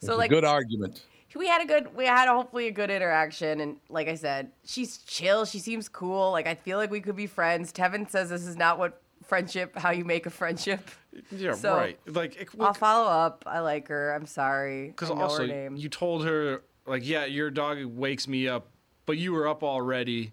So 0.00 0.14
a 0.14 0.16
like, 0.16 0.30
good 0.30 0.44
argument. 0.44 1.02
we 1.34 1.48
had 1.48 1.60
a 1.62 1.66
good 1.66 1.94
we 1.94 2.06
had 2.06 2.28
hopefully 2.28 2.66
a 2.68 2.70
good 2.70 2.90
interaction 2.90 3.60
and 3.60 3.76
like 3.90 4.08
i 4.08 4.14
said 4.14 4.50
she's 4.64 4.98
chill 4.98 5.44
she 5.44 5.58
seems 5.58 5.86
cool 5.86 6.30
like 6.32 6.46
i 6.46 6.54
feel 6.54 6.78
like 6.78 6.90
we 6.90 7.00
could 7.00 7.16
be 7.16 7.26
friends 7.26 7.72
tevin 7.72 8.08
says 8.10 8.30
this 8.30 8.46
is 8.46 8.56
not 8.56 8.78
what 8.78 9.02
friendship 9.22 9.76
how 9.76 9.90
you 9.90 10.04
make 10.04 10.24
a 10.26 10.30
friendship 10.30 10.80
Yeah, 11.30 11.54
So, 11.54 11.74
right. 11.74 11.98
Like, 12.06 12.36
it, 12.36 12.48
i'll 12.60 12.74
follow 12.74 13.08
up 13.10 13.44
i 13.46 13.60
like 13.60 13.88
her 13.88 14.12
i'm 14.14 14.26
sorry 14.26 14.88
because 14.88 15.10
also 15.10 15.42
her 15.42 15.46
name 15.46 15.76
you 15.76 15.88
told 15.88 16.24
her 16.24 16.62
like, 16.86 17.06
yeah, 17.06 17.24
your 17.24 17.50
dog 17.50 17.84
wakes 17.84 18.28
me 18.28 18.48
up, 18.48 18.68
but 19.06 19.18
you 19.18 19.32
were 19.32 19.48
up 19.48 19.62
already 19.62 20.32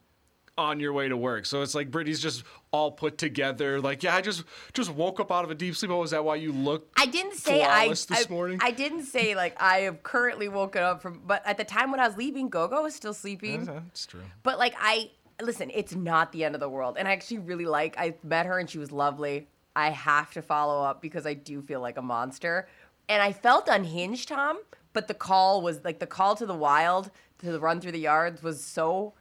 on 0.57 0.79
your 0.79 0.93
way 0.93 1.09
to 1.09 1.17
work. 1.17 1.45
So 1.45 1.61
it's 1.61 1.73
like 1.73 1.89
Brittany's 1.89 2.21
just 2.21 2.43
all 2.71 2.91
put 2.91 3.17
together. 3.17 3.81
Like, 3.81 4.03
yeah, 4.03 4.15
I 4.15 4.21
just 4.21 4.43
just 4.73 4.91
woke 4.91 5.19
up 5.19 5.31
out 5.31 5.43
of 5.43 5.51
a 5.51 5.55
deep 5.55 5.75
sleep. 5.75 5.91
Oh, 5.91 6.03
is 6.03 6.11
that 6.11 6.23
why 6.23 6.35
you 6.35 6.51
look? 6.51 6.91
I 6.97 7.05
didn't 7.05 7.35
say 7.35 7.63
I, 7.63 7.89
this 7.89 8.07
I, 8.11 8.25
morning? 8.29 8.59
I 8.61 8.71
didn't 8.71 9.03
say 9.03 9.35
like 9.35 9.59
I 9.61 9.79
have 9.79 10.03
currently 10.03 10.47
woken 10.47 10.83
up 10.83 11.01
from 11.01 11.21
but 11.25 11.41
at 11.45 11.57
the 11.57 11.63
time 11.63 11.91
when 11.91 11.99
I 11.99 12.07
was 12.07 12.17
leaving 12.17 12.49
Gogo 12.49 12.83
was 12.83 12.95
still 12.95 13.13
sleeping. 13.13 13.65
That's 13.65 14.05
true. 14.05 14.21
But 14.43 14.59
like 14.59 14.75
I 14.79 15.11
listen, 15.41 15.71
it's 15.73 15.95
not 15.95 16.31
the 16.31 16.43
end 16.43 16.55
of 16.55 16.61
the 16.61 16.69
world. 16.69 16.97
And 16.97 17.07
I 17.07 17.11
actually 17.11 17.39
really 17.39 17.65
like 17.65 17.95
I 17.97 18.15
met 18.23 18.45
her 18.45 18.59
and 18.59 18.69
she 18.69 18.77
was 18.77 18.91
lovely. 18.91 19.47
I 19.75 19.89
have 19.89 20.31
to 20.33 20.41
follow 20.41 20.83
up 20.83 21.01
because 21.01 21.25
I 21.25 21.33
do 21.33 21.61
feel 21.61 21.81
like 21.81 21.97
a 21.97 22.01
monster. 22.01 22.67
And 23.09 23.21
I 23.21 23.33
felt 23.33 23.67
unhinged, 23.67 24.29
Tom, 24.29 24.59
but 24.93 25.07
the 25.07 25.13
call 25.13 25.61
was 25.61 25.83
like 25.83 25.99
the 25.99 26.07
call 26.07 26.35
to 26.35 26.45
the 26.45 26.55
wild 26.55 27.11
to 27.39 27.51
the 27.51 27.59
run 27.59 27.81
through 27.81 27.91
the 27.91 27.99
yards 27.99 28.41
was 28.41 28.63
so 28.63 29.13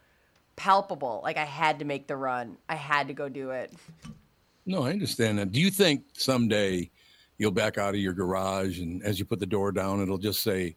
palpable. 0.57 1.21
Like 1.23 1.37
I 1.37 1.45
had 1.45 1.79
to 1.81 1.85
make 1.85 2.07
the 2.07 2.17
run. 2.17 2.57
I 2.69 2.77
had 2.77 3.09
to 3.09 3.15
go 3.15 3.29
do 3.29 3.51
it. 3.51 3.73
No, 4.65 4.85
I 4.85 4.91
understand 4.91 5.39
that. 5.39 5.53
Do 5.53 5.61
you 5.61 5.71
think 5.71 6.05
someday 6.13 6.91
you'll 7.39 7.51
back 7.51 7.79
out 7.79 7.95
of 7.95 8.01
your 8.01 8.13
garage 8.13 8.79
and 8.79 9.03
as 9.03 9.19
you 9.19 9.25
put 9.25 9.41
the 9.41 9.47
door 9.47 9.73
down, 9.73 10.01
it'll 10.01 10.19
just 10.19 10.43
say 10.43 10.77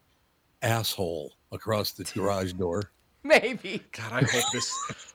asshole 0.62 1.34
across 1.52 1.92
the 1.92 2.04
garage 2.14 2.52
door? 2.54 2.90
Maybe. 3.22 3.82
God, 3.92 4.12
I 4.12 4.22
hope 4.22 4.44
this. 4.52 4.72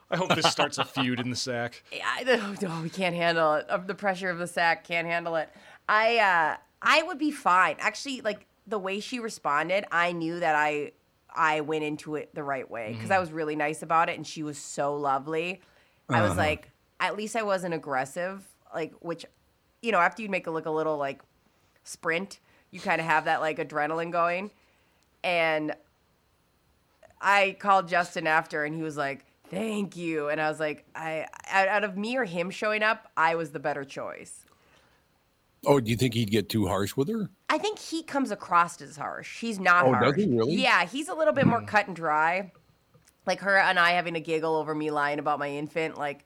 I 0.09 0.17
hope 0.17 0.35
this 0.35 0.47
starts 0.47 0.77
a 0.77 0.83
feud 0.83 1.21
in 1.21 1.29
the 1.29 1.35
sack. 1.35 1.83
I 2.05 2.25
don't 2.25 2.61
know. 2.61 2.81
We 2.83 2.89
can't 2.89 3.15
handle 3.15 3.53
it. 3.53 3.69
Of 3.69 3.87
the 3.87 3.95
pressure 3.95 4.29
of 4.29 4.37
the 4.37 4.47
sack, 4.47 4.83
can't 4.85 5.07
handle 5.07 5.37
it. 5.37 5.49
I 5.87 6.17
uh, 6.17 6.57
I 6.81 7.03
would 7.03 7.17
be 7.17 7.31
fine. 7.31 7.77
Actually, 7.79 8.21
like 8.21 8.45
the 8.67 8.79
way 8.79 8.99
she 8.99 9.19
responded, 9.19 9.85
I 9.91 10.11
knew 10.11 10.39
that 10.39 10.55
I 10.55 10.91
I 11.33 11.61
went 11.61 11.83
into 11.83 12.15
it 12.15 12.33
the 12.35 12.43
right 12.43 12.69
way 12.69 12.93
because 12.93 13.09
I 13.09 13.15
mm-hmm. 13.15 13.21
was 13.21 13.31
really 13.31 13.55
nice 13.55 13.81
about 13.83 14.09
it, 14.09 14.17
and 14.17 14.25
she 14.25 14.43
was 14.43 14.57
so 14.57 14.95
lovely. 14.95 15.61
I 16.09 16.21
was 16.21 16.31
uh-huh. 16.31 16.39
like, 16.39 16.71
at 16.99 17.15
least 17.15 17.35
I 17.35 17.43
wasn't 17.43 17.73
aggressive. 17.73 18.45
Like, 18.73 18.93
which, 18.99 19.25
you 19.81 19.91
know, 19.91 19.99
after 19.99 20.21
you 20.21 20.29
make 20.29 20.47
it 20.47 20.51
look 20.51 20.65
a 20.65 20.71
little 20.71 20.97
like 20.97 21.21
sprint, 21.83 22.39
you 22.69 22.79
kind 22.79 22.99
of 22.99 23.07
have 23.07 23.25
that 23.25 23.41
like 23.41 23.57
adrenaline 23.57 24.11
going, 24.11 24.51
and 25.23 25.73
I 27.21 27.55
called 27.59 27.87
Justin 27.87 28.27
after, 28.27 28.63
and 28.63 28.75
he 28.75 28.81
was 28.81 28.97
like, 28.97 29.25
"Thank 29.49 29.95
you," 29.95 30.29
and 30.29 30.39
I 30.39 30.49
was 30.49 30.59
like, 30.59 30.85
"I 30.95 31.27
out, 31.49 31.67
out 31.67 31.83
of 31.83 31.97
me 31.97 32.17
or 32.17 32.25
him 32.25 32.49
showing 32.49 32.83
up, 32.83 33.09
I 33.17 33.35
was 33.35 33.51
the 33.51 33.59
better 33.59 33.83
choice." 33.83 34.45
Oh, 35.65 35.79
do 35.79 35.91
you 35.91 35.97
think 35.97 36.15
he'd 36.15 36.31
get 36.31 36.49
too 36.49 36.67
harsh 36.67 36.95
with 36.95 37.07
her? 37.09 37.29
I 37.49 37.57
think 37.57 37.77
he 37.77 38.01
comes 38.01 38.31
across 38.31 38.81
as 38.81 38.97
harsh. 38.97 39.39
He's 39.39 39.59
not 39.59 39.85
Oh, 39.85 39.93
does 39.99 40.15
he 40.15 40.27
really? 40.27 40.55
Yeah, 40.55 40.85
he's 40.85 41.07
a 41.07 41.13
little 41.13 41.33
bit 41.33 41.45
more 41.45 41.59
hmm. 41.59 41.65
cut 41.65 41.87
and 41.87 41.95
dry. 41.95 42.51
Like 43.27 43.41
her 43.41 43.57
and 43.57 43.77
I 43.77 43.91
having 43.91 44.15
a 44.15 44.19
giggle 44.19 44.55
over 44.55 44.73
me 44.73 44.89
lying 44.89 45.19
about 45.19 45.37
my 45.37 45.49
infant, 45.49 45.97
like 45.97 46.25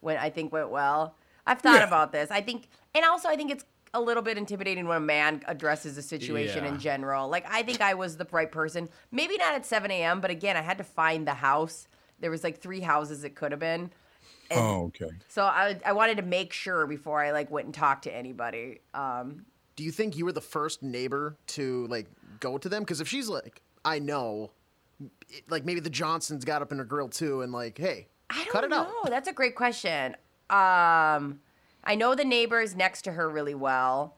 when 0.00 0.16
I 0.16 0.30
think 0.30 0.52
went 0.52 0.70
well. 0.70 1.16
I've 1.46 1.60
thought 1.60 1.80
Yeah. 1.80 1.86
about 1.86 2.12
this. 2.12 2.30
I 2.30 2.40
think, 2.40 2.68
and 2.94 3.04
also 3.04 3.28
I 3.28 3.34
think 3.36 3.50
it's 3.50 3.64
a 3.92 4.00
little 4.00 4.22
bit 4.22 4.38
intimidating 4.38 4.86
when 4.86 4.98
a 4.98 5.00
man 5.00 5.42
addresses 5.46 5.96
a 5.98 6.02
situation 6.02 6.62
Yeah. 6.64 6.70
in 6.70 6.78
general. 6.78 7.28
Like 7.28 7.46
I 7.50 7.62
think 7.64 7.80
I 7.80 7.94
was 7.94 8.16
the 8.16 8.26
right 8.30 8.50
person. 8.50 8.88
Maybe 9.10 9.36
not 9.36 9.54
at 9.54 9.66
7 9.66 9.90
a.m., 9.90 10.20
but 10.20 10.30
again, 10.30 10.56
I 10.56 10.62
had 10.62 10.78
to 10.78 10.84
find 10.84 11.26
the 11.26 11.34
house. 11.34 11.88
There 12.20 12.30
was 12.30 12.44
like 12.44 12.60
three 12.60 12.80
houses 12.80 13.24
it 13.24 13.34
could 13.34 13.50
have 13.50 13.60
been. 13.60 13.90
And 14.50 14.60
Oh, 14.60 14.84
okay. 14.86 15.10
So 15.28 15.42
I, 15.44 15.78
I 15.84 15.92
wanted 15.92 16.16
to 16.18 16.22
make 16.22 16.52
sure 16.52 16.86
before 16.86 17.22
I 17.22 17.32
like 17.32 17.50
went 17.50 17.66
and 17.66 17.74
talked 17.74 18.04
to 18.04 18.14
anybody. 18.14 18.80
Um, 18.94 19.44
Do 19.76 19.84
you 19.84 19.90
think 19.92 20.16
you 20.16 20.24
were 20.24 20.32
the 20.32 20.40
first 20.40 20.82
neighbor 20.82 21.36
to 21.48 21.86
like 21.88 22.06
go 22.40 22.58
to 22.58 22.68
them? 22.68 22.82
Because 22.82 23.00
if 23.00 23.08
she's 23.08 23.28
like, 23.28 23.62
I 23.84 23.98
know, 23.98 24.52
it- 25.28 25.50
like 25.50 25.64
maybe 25.64 25.80
the 25.80 25.90
Johnsons 25.90 26.44
got 26.44 26.62
up 26.62 26.72
in 26.72 26.78
her 26.78 26.84
grill 26.84 27.08
too, 27.08 27.42
and 27.42 27.52
like, 27.52 27.78
hey, 27.78 28.08
I 28.30 28.44
don't 28.44 28.52
cut 28.52 28.64
it 28.64 28.70
know. 28.70 28.82
out. 29.02 29.10
That's 29.10 29.28
a 29.28 29.32
great 29.32 29.54
question. 29.54 30.14
Um, 30.48 31.40
I 31.84 31.94
know 31.96 32.14
the 32.14 32.24
neighbors 32.24 32.74
next 32.74 33.02
to 33.02 33.12
her 33.12 33.28
really 33.28 33.54
well, 33.54 34.16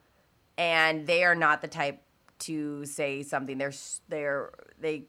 and 0.57 1.07
they 1.07 1.25
are 1.25 1.35
not 1.35 1.63
the 1.63 1.69
type 1.69 2.03
to 2.41 2.85
say 2.85 3.23
something. 3.23 3.59
They're 3.59 3.73
they're 4.09 4.51
they, 4.81 5.05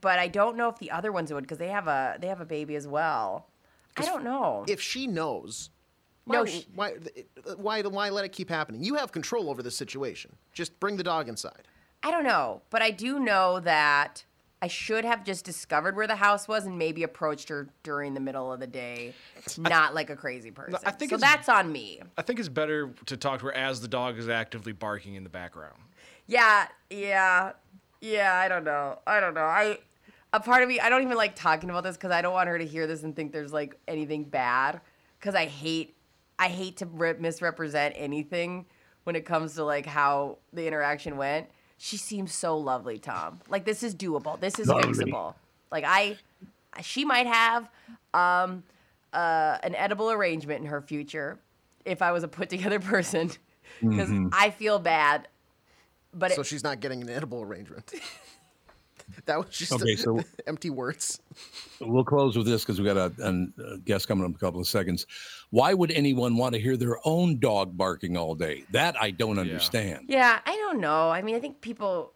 but 0.00 0.18
I 0.18 0.28
don't 0.28 0.56
know 0.56 0.68
if 0.68 0.78
the 0.78 0.90
other 0.90 1.12
ones 1.12 1.32
would 1.32 1.42
because 1.44 1.58
they 1.58 1.68
have 1.68 1.86
a 1.88 2.16
they 2.20 2.26
have 2.26 2.40
a 2.40 2.44
baby 2.46 2.74
as 2.74 2.86
well. 2.88 3.48
I 3.96 4.04
don't 4.04 4.24
know. 4.24 4.64
If 4.68 4.80
she 4.80 5.06
knows, 5.06 5.70
No, 6.26 6.44
why, 6.74 6.92
uh, 6.92 7.00
why, 7.56 7.82
why, 7.82 7.82
why 7.82 8.10
let 8.10 8.24
it 8.24 8.32
keep 8.32 8.48
happening? 8.48 8.82
You 8.82 8.94
have 8.96 9.12
control 9.12 9.48
over 9.50 9.62
the 9.62 9.70
situation. 9.70 10.34
Just 10.52 10.78
bring 10.80 10.96
the 10.96 11.04
dog 11.04 11.28
inside. 11.28 11.68
I 12.02 12.10
don't 12.10 12.24
know, 12.24 12.62
but 12.70 12.82
I 12.82 12.90
do 12.90 13.18
know 13.18 13.60
that 13.60 14.24
I 14.62 14.68
should 14.68 15.04
have 15.04 15.24
just 15.24 15.44
discovered 15.44 15.96
where 15.96 16.06
the 16.06 16.16
house 16.16 16.48
was 16.48 16.66
and 16.66 16.78
maybe 16.78 17.02
approached 17.02 17.48
her 17.48 17.68
during 17.82 18.14
the 18.14 18.20
middle 18.20 18.52
of 18.52 18.60
the 18.60 18.66
day, 18.66 19.12
not 19.58 19.94
like 19.94 20.08
a 20.08 20.16
crazy 20.16 20.50
person. 20.50 20.78
I 20.84 20.92
think 20.92 21.10
so. 21.10 21.16
That's 21.16 21.48
on 21.48 21.70
me. 21.70 22.00
I 22.16 22.22
think 22.22 22.38
it's 22.38 22.48
better 22.48 22.90
to 23.06 23.16
talk 23.16 23.40
to 23.40 23.46
her 23.46 23.52
as 23.52 23.80
the 23.80 23.88
dog 23.88 24.18
is 24.18 24.28
actively 24.28 24.72
barking 24.72 25.14
in 25.14 25.24
the 25.24 25.30
background. 25.30 25.78
Yeah, 26.26 26.68
yeah, 26.90 27.52
yeah. 28.00 28.34
I 28.34 28.48
don't 28.48 28.64
know. 28.64 28.98
I 29.06 29.20
don't 29.20 29.34
know. 29.34 29.42
I 29.42 29.78
a 30.36 30.40
part 30.40 30.62
of 30.62 30.68
me, 30.68 30.78
I 30.78 30.88
don't 30.88 31.02
even 31.02 31.16
like 31.16 31.34
talking 31.34 31.70
about 31.70 31.82
this 31.82 31.96
because 31.96 32.10
I 32.10 32.22
don't 32.22 32.32
want 32.32 32.48
her 32.48 32.58
to 32.58 32.66
hear 32.66 32.86
this 32.86 33.02
and 33.02 33.16
think 33.16 33.32
there's 33.32 33.52
like 33.52 33.78
anything 33.88 34.24
bad. 34.24 34.80
Because 35.18 35.34
I 35.34 35.46
hate, 35.46 35.96
I 36.38 36.48
hate 36.48 36.76
to 36.78 36.86
re- 36.86 37.14
misrepresent 37.18 37.94
anything 37.96 38.66
when 39.04 39.16
it 39.16 39.24
comes 39.24 39.54
to 39.54 39.64
like 39.64 39.86
how 39.86 40.38
the 40.52 40.66
interaction 40.66 41.16
went. 41.16 41.48
She 41.78 41.96
seems 41.96 42.32
so 42.32 42.56
lovely, 42.56 42.98
Tom. 42.98 43.40
Like 43.48 43.64
this 43.64 43.82
is 43.82 43.94
doable. 43.94 44.38
This 44.38 44.58
is 44.58 44.68
fixable. 44.68 45.34
Like 45.70 45.84
I, 45.86 46.16
she 46.82 47.04
might 47.04 47.26
have 47.26 47.68
um, 48.14 48.62
uh, 49.12 49.58
an 49.62 49.74
edible 49.74 50.10
arrangement 50.10 50.60
in 50.60 50.66
her 50.66 50.80
future 50.80 51.38
if 51.84 52.02
I 52.02 52.12
was 52.12 52.24
a 52.24 52.28
put 52.28 52.50
together 52.50 52.78
person. 52.80 53.30
Because 53.80 54.10
I 54.32 54.50
feel 54.50 54.78
bad, 54.78 55.28
but 56.14 56.32
So 56.32 56.40
it, 56.42 56.46
she's 56.46 56.64
not 56.64 56.80
getting 56.80 57.02
an 57.02 57.10
edible 57.10 57.42
arrangement. 57.42 57.92
that 59.26 59.38
was 59.38 59.48
just 59.50 59.72
Okay, 59.72 59.96
so- 59.96 60.20
empty 60.46 60.70
words. 60.70 61.20
We'll 61.80 62.04
close 62.04 62.36
with 62.36 62.46
this 62.46 62.62
because 62.62 62.80
we 62.80 62.86
got 62.86 62.96
a, 62.96 63.12
a 63.22 63.78
guest 63.78 64.08
coming 64.08 64.24
up 64.24 64.30
in 64.30 64.34
a 64.36 64.38
couple 64.38 64.60
of 64.60 64.66
seconds. 64.66 65.06
Why 65.50 65.74
would 65.74 65.90
anyone 65.90 66.36
want 66.36 66.54
to 66.54 66.60
hear 66.60 66.76
their 66.76 66.98
own 67.04 67.38
dog 67.38 67.76
barking 67.76 68.16
all 68.16 68.34
day? 68.34 68.64
That 68.72 69.00
I 69.00 69.10
don't 69.10 69.38
understand. 69.38 70.06
Yeah, 70.08 70.40
I 70.44 70.56
don't 70.56 70.80
know. 70.80 71.10
I 71.10 71.22
mean, 71.22 71.36
I 71.36 71.40
think 71.40 71.60
people 71.60 72.12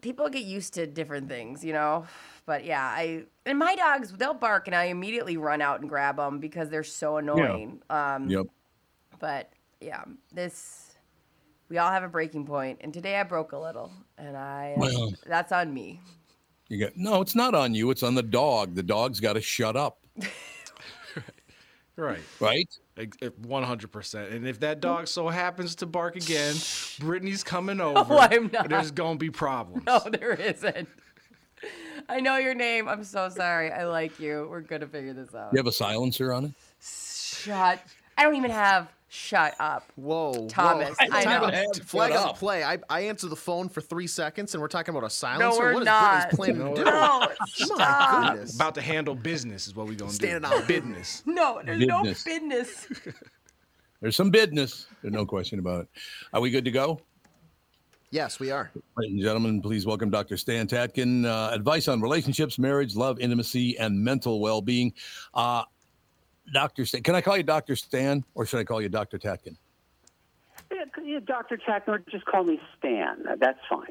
people 0.00 0.28
get 0.28 0.44
used 0.44 0.74
to 0.74 0.86
different 0.86 1.28
things, 1.28 1.64
you 1.64 1.72
know. 1.72 2.06
But 2.46 2.64
yeah, 2.64 2.82
I 2.84 3.24
and 3.44 3.58
my 3.58 3.74
dogs 3.74 4.12
they'll 4.12 4.32
bark 4.32 4.68
and 4.68 4.74
I 4.74 4.84
immediately 4.84 5.36
run 5.36 5.60
out 5.60 5.80
and 5.80 5.88
grab 5.88 6.16
them 6.16 6.38
because 6.38 6.70
they're 6.70 6.84
so 6.84 7.18
annoying. 7.18 7.82
Um, 7.90 8.28
Yep. 8.30 8.46
But 9.18 9.52
yeah, 9.80 10.04
this 10.32 10.87
we 11.68 11.78
all 11.78 11.90
have 11.90 12.02
a 12.02 12.08
breaking 12.08 12.46
point, 12.46 12.78
and 12.82 12.92
today 12.92 13.16
I 13.16 13.22
broke 13.22 13.52
a 13.52 13.58
little, 13.58 13.92
and 14.16 14.36
I 14.36 14.74
uh, 14.76 14.80
Well- 14.80 15.12
that's 15.26 15.52
on 15.52 15.72
me. 15.72 16.00
You 16.68 16.78
got 16.78 16.96
no. 16.96 17.22
It's 17.22 17.34
not 17.34 17.54
on 17.54 17.74
you. 17.74 17.90
It's 17.90 18.02
on 18.02 18.14
the 18.14 18.22
dog. 18.22 18.74
The 18.74 18.82
dog's 18.82 19.20
got 19.20 19.34
to 19.34 19.40
shut 19.40 19.74
up. 19.74 20.04
Right. 21.98 22.20
Right. 22.38 22.78
Eh, 22.96 23.28
one 23.42 23.64
hundred 23.64 23.90
percent. 23.90 24.30
And 24.30 24.46
if 24.46 24.60
that 24.60 24.78
mm. 24.78 24.82
dog 24.82 25.08
so 25.08 25.28
happens 25.28 25.74
to 25.76 25.86
bark 25.86 26.14
again, 26.14 26.54
Brittany's 27.00 27.42
coming 27.42 27.80
over. 27.80 28.14
I'm 28.14 28.50
not. 28.52 28.68
There's 28.68 28.92
gonna 28.92 29.18
be 29.18 29.30
problems. 29.30 29.84
No, 29.84 29.98
there 29.98 30.32
isn't. 30.32 30.88
I 32.08 32.20
know 32.20 32.36
your 32.36 32.54
name. 32.54 32.88
I'm 32.88 33.02
so 33.02 33.28
sorry. 33.28 33.72
I 33.72 33.84
like 33.86 34.20
you. 34.20 34.46
We're 34.48 34.60
gonna 34.60 34.86
figure 34.86 35.12
this 35.12 35.34
out. 35.34 35.52
You 35.52 35.56
have 35.56 35.66
a 35.66 35.72
silencer 35.72 36.32
on 36.32 36.44
it. 36.44 36.52
Shut. 36.80 37.82
I 38.16 38.22
don't 38.22 38.36
even 38.36 38.52
have. 38.52 38.88
Shut 39.10 39.54
up. 39.58 39.90
Whoa, 39.96 40.48
Thomas, 40.48 40.90
whoa. 41.00 41.06
I 41.10 41.24
Time 41.24 41.40
know. 41.42 41.48
out. 41.58 41.76
Flag 41.84 42.12
on 42.12 42.28
up. 42.28 42.36
play. 42.38 42.62
I, 42.62 42.76
I 42.90 43.00
answer 43.00 43.26
the 43.26 43.36
phone 43.36 43.70
for 43.70 43.80
three 43.80 44.06
seconds, 44.06 44.54
and 44.54 44.60
we're 44.60 44.68
talking 44.68 44.94
about 44.94 45.06
a 45.06 45.10
silencer. 45.10 45.58
we're 45.58 45.72
what 45.72 45.80
is 45.82 45.86
not. 45.86 46.30
Brittany's 46.30 46.36
planning 46.36 46.74
to 46.74 46.80
do? 46.82 46.90
No, 46.90 47.20
My 47.20 47.36
stop. 47.46 48.32
goodness. 48.34 48.54
About 48.54 48.74
to 48.74 48.82
handle 48.82 49.14
business 49.14 49.66
is 49.66 49.74
what 49.74 49.86
we're 49.86 49.94
gonna 49.94 50.10
do. 50.10 50.14
Standing 50.16 50.50
do. 50.50 50.56
on 50.56 50.66
business. 50.66 51.22
No, 51.26 51.60
there's 51.64 51.86
no 51.86 52.02
Business. 52.02 52.24
business. 52.24 52.86
There's 54.00 54.14
some 54.14 54.30
business. 54.30 54.86
There's 55.02 55.12
no 55.14 55.26
question 55.26 55.58
about 55.58 55.80
it. 55.82 55.88
Are 56.32 56.40
we 56.40 56.50
good 56.50 56.64
to 56.66 56.70
go? 56.70 57.00
Yes, 58.10 58.38
we 58.38 58.50
are. 58.52 58.70
Ladies 58.96 59.14
and 59.14 59.22
gentlemen, 59.22 59.60
please 59.60 59.86
welcome 59.86 60.08
Dr. 60.08 60.36
Stan 60.36 60.68
Tatkin. 60.68 61.26
Uh, 61.26 61.52
advice 61.52 61.88
on 61.88 62.00
relationships, 62.00 62.58
marriage, 62.60 62.94
love, 62.94 63.18
intimacy, 63.18 63.76
and 63.78 63.98
mental 63.98 64.40
well-being. 64.40 64.92
Uh, 65.34 65.64
Dr. 66.52 66.86
Stan, 66.86 67.02
can 67.02 67.14
I 67.14 67.20
call 67.20 67.36
you 67.36 67.42
Dr. 67.42 67.76
Stan, 67.76 68.24
or 68.34 68.46
should 68.46 68.60
I 68.60 68.64
call 68.64 68.80
you 68.80 68.88
Dr. 68.88 69.18
Tatkin? 69.18 69.56
Yeah, 70.72 70.84
yeah, 71.02 71.20
Dr. 71.24 71.56
Tatkin, 71.56 72.04
just 72.10 72.24
call 72.24 72.44
me 72.44 72.60
Stan. 72.78 73.24
That's 73.40 73.58
fine. 73.68 73.86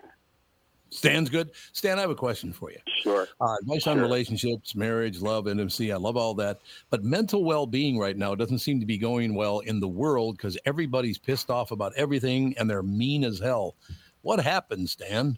Stan's 0.89 1.29
good. 1.29 1.51
Stan, 1.73 1.97
I 1.97 2.01
have 2.01 2.09
a 2.09 2.15
question 2.15 2.53
for 2.53 2.71
you. 2.71 2.77
Sure. 3.01 3.27
Uh, 3.41 3.55
advice 3.61 3.87
on 3.87 3.99
relationships, 3.99 4.75
marriage, 4.75 5.21
love, 5.21 5.47
intimacy. 5.47 5.91
I 5.91 5.97
love 5.97 6.15
all 6.15 6.33
that. 6.35 6.61
But 6.89 7.03
mental 7.03 7.43
well 7.43 7.65
being 7.65 7.97
right 7.99 8.15
now 8.15 8.35
doesn't 8.35 8.59
seem 8.59 8.79
to 8.79 8.85
be 8.85 8.97
going 8.97 9.35
well 9.35 9.59
in 9.59 9.79
the 9.79 9.87
world 9.87 10.37
because 10.37 10.57
everybody's 10.65 11.17
pissed 11.17 11.49
off 11.49 11.71
about 11.71 11.93
everything 11.95 12.55
and 12.57 12.69
they're 12.69 12.83
mean 12.83 13.23
as 13.23 13.39
hell. 13.39 13.75
What 14.21 14.39
happened, 14.39 14.89
Stan? 14.89 15.37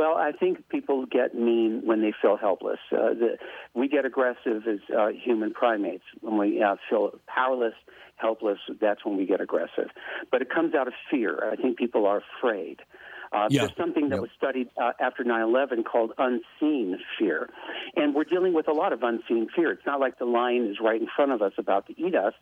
Well, 0.00 0.16
I 0.16 0.32
think 0.32 0.66
people 0.70 1.04
get 1.04 1.34
mean 1.34 1.82
when 1.84 2.00
they 2.00 2.14
feel 2.22 2.38
helpless. 2.38 2.78
Uh, 2.90 3.12
the, 3.12 3.36
we 3.74 3.86
get 3.86 4.06
aggressive 4.06 4.62
as 4.66 4.78
uh, 4.98 5.08
human 5.08 5.52
primates. 5.52 6.04
When 6.22 6.38
we 6.38 6.62
uh, 6.62 6.76
feel 6.88 7.10
powerless, 7.26 7.74
helpless, 8.16 8.56
that's 8.80 9.04
when 9.04 9.18
we 9.18 9.26
get 9.26 9.42
aggressive. 9.42 9.90
But 10.30 10.40
it 10.40 10.48
comes 10.48 10.74
out 10.74 10.88
of 10.88 10.94
fear. 11.10 11.50
I 11.52 11.56
think 11.56 11.76
people 11.76 12.06
are 12.06 12.22
afraid. 12.38 12.78
Uh, 13.32 13.46
Yeah. 13.50 13.60
There's 13.66 13.76
something 13.76 14.08
that 14.08 14.16
Yep. 14.16 14.22
was 14.22 14.30
studied 14.36 14.68
uh, 14.76 14.92
after 14.98 15.22
9 15.22 15.40
11 15.42 15.84
called 15.84 16.12
unseen 16.18 16.98
fear. 17.18 17.48
And 17.96 18.14
we're 18.14 18.24
dealing 18.24 18.52
with 18.54 18.66
a 18.68 18.72
lot 18.72 18.92
of 18.92 19.02
unseen 19.02 19.48
fear. 19.54 19.70
It's 19.70 19.86
not 19.86 20.00
like 20.00 20.18
the 20.18 20.24
lion 20.24 20.66
is 20.66 20.80
right 20.80 21.00
in 21.00 21.06
front 21.14 21.32
of 21.32 21.40
us 21.42 21.52
about 21.56 21.86
to 21.86 22.00
eat 22.00 22.14
us. 22.14 22.34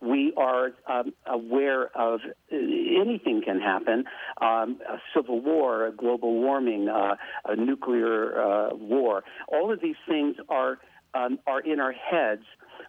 We 0.00 0.32
are 0.36 0.72
um, 0.86 1.12
aware 1.26 1.96
of 1.96 2.20
uh, 2.52 2.56
anything 2.56 3.42
can 3.44 3.60
happen 3.60 4.04
um, 4.40 4.80
a 4.88 4.98
civil 5.14 5.40
war, 5.40 5.86
a 5.86 5.92
global 5.92 6.32
warming, 6.34 6.88
uh, 6.88 7.16
a 7.44 7.56
nuclear 7.56 8.40
uh, 8.42 8.74
war. 8.74 9.22
All 9.48 9.72
of 9.72 9.80
these 9.80 9.96
things 10.08 10.36
are, 10.48 10.78
um, 11.14 11.38
are 11.46 11.60
in 11.60 11.80
our 11.80 11.92
heads. 11.92 12.42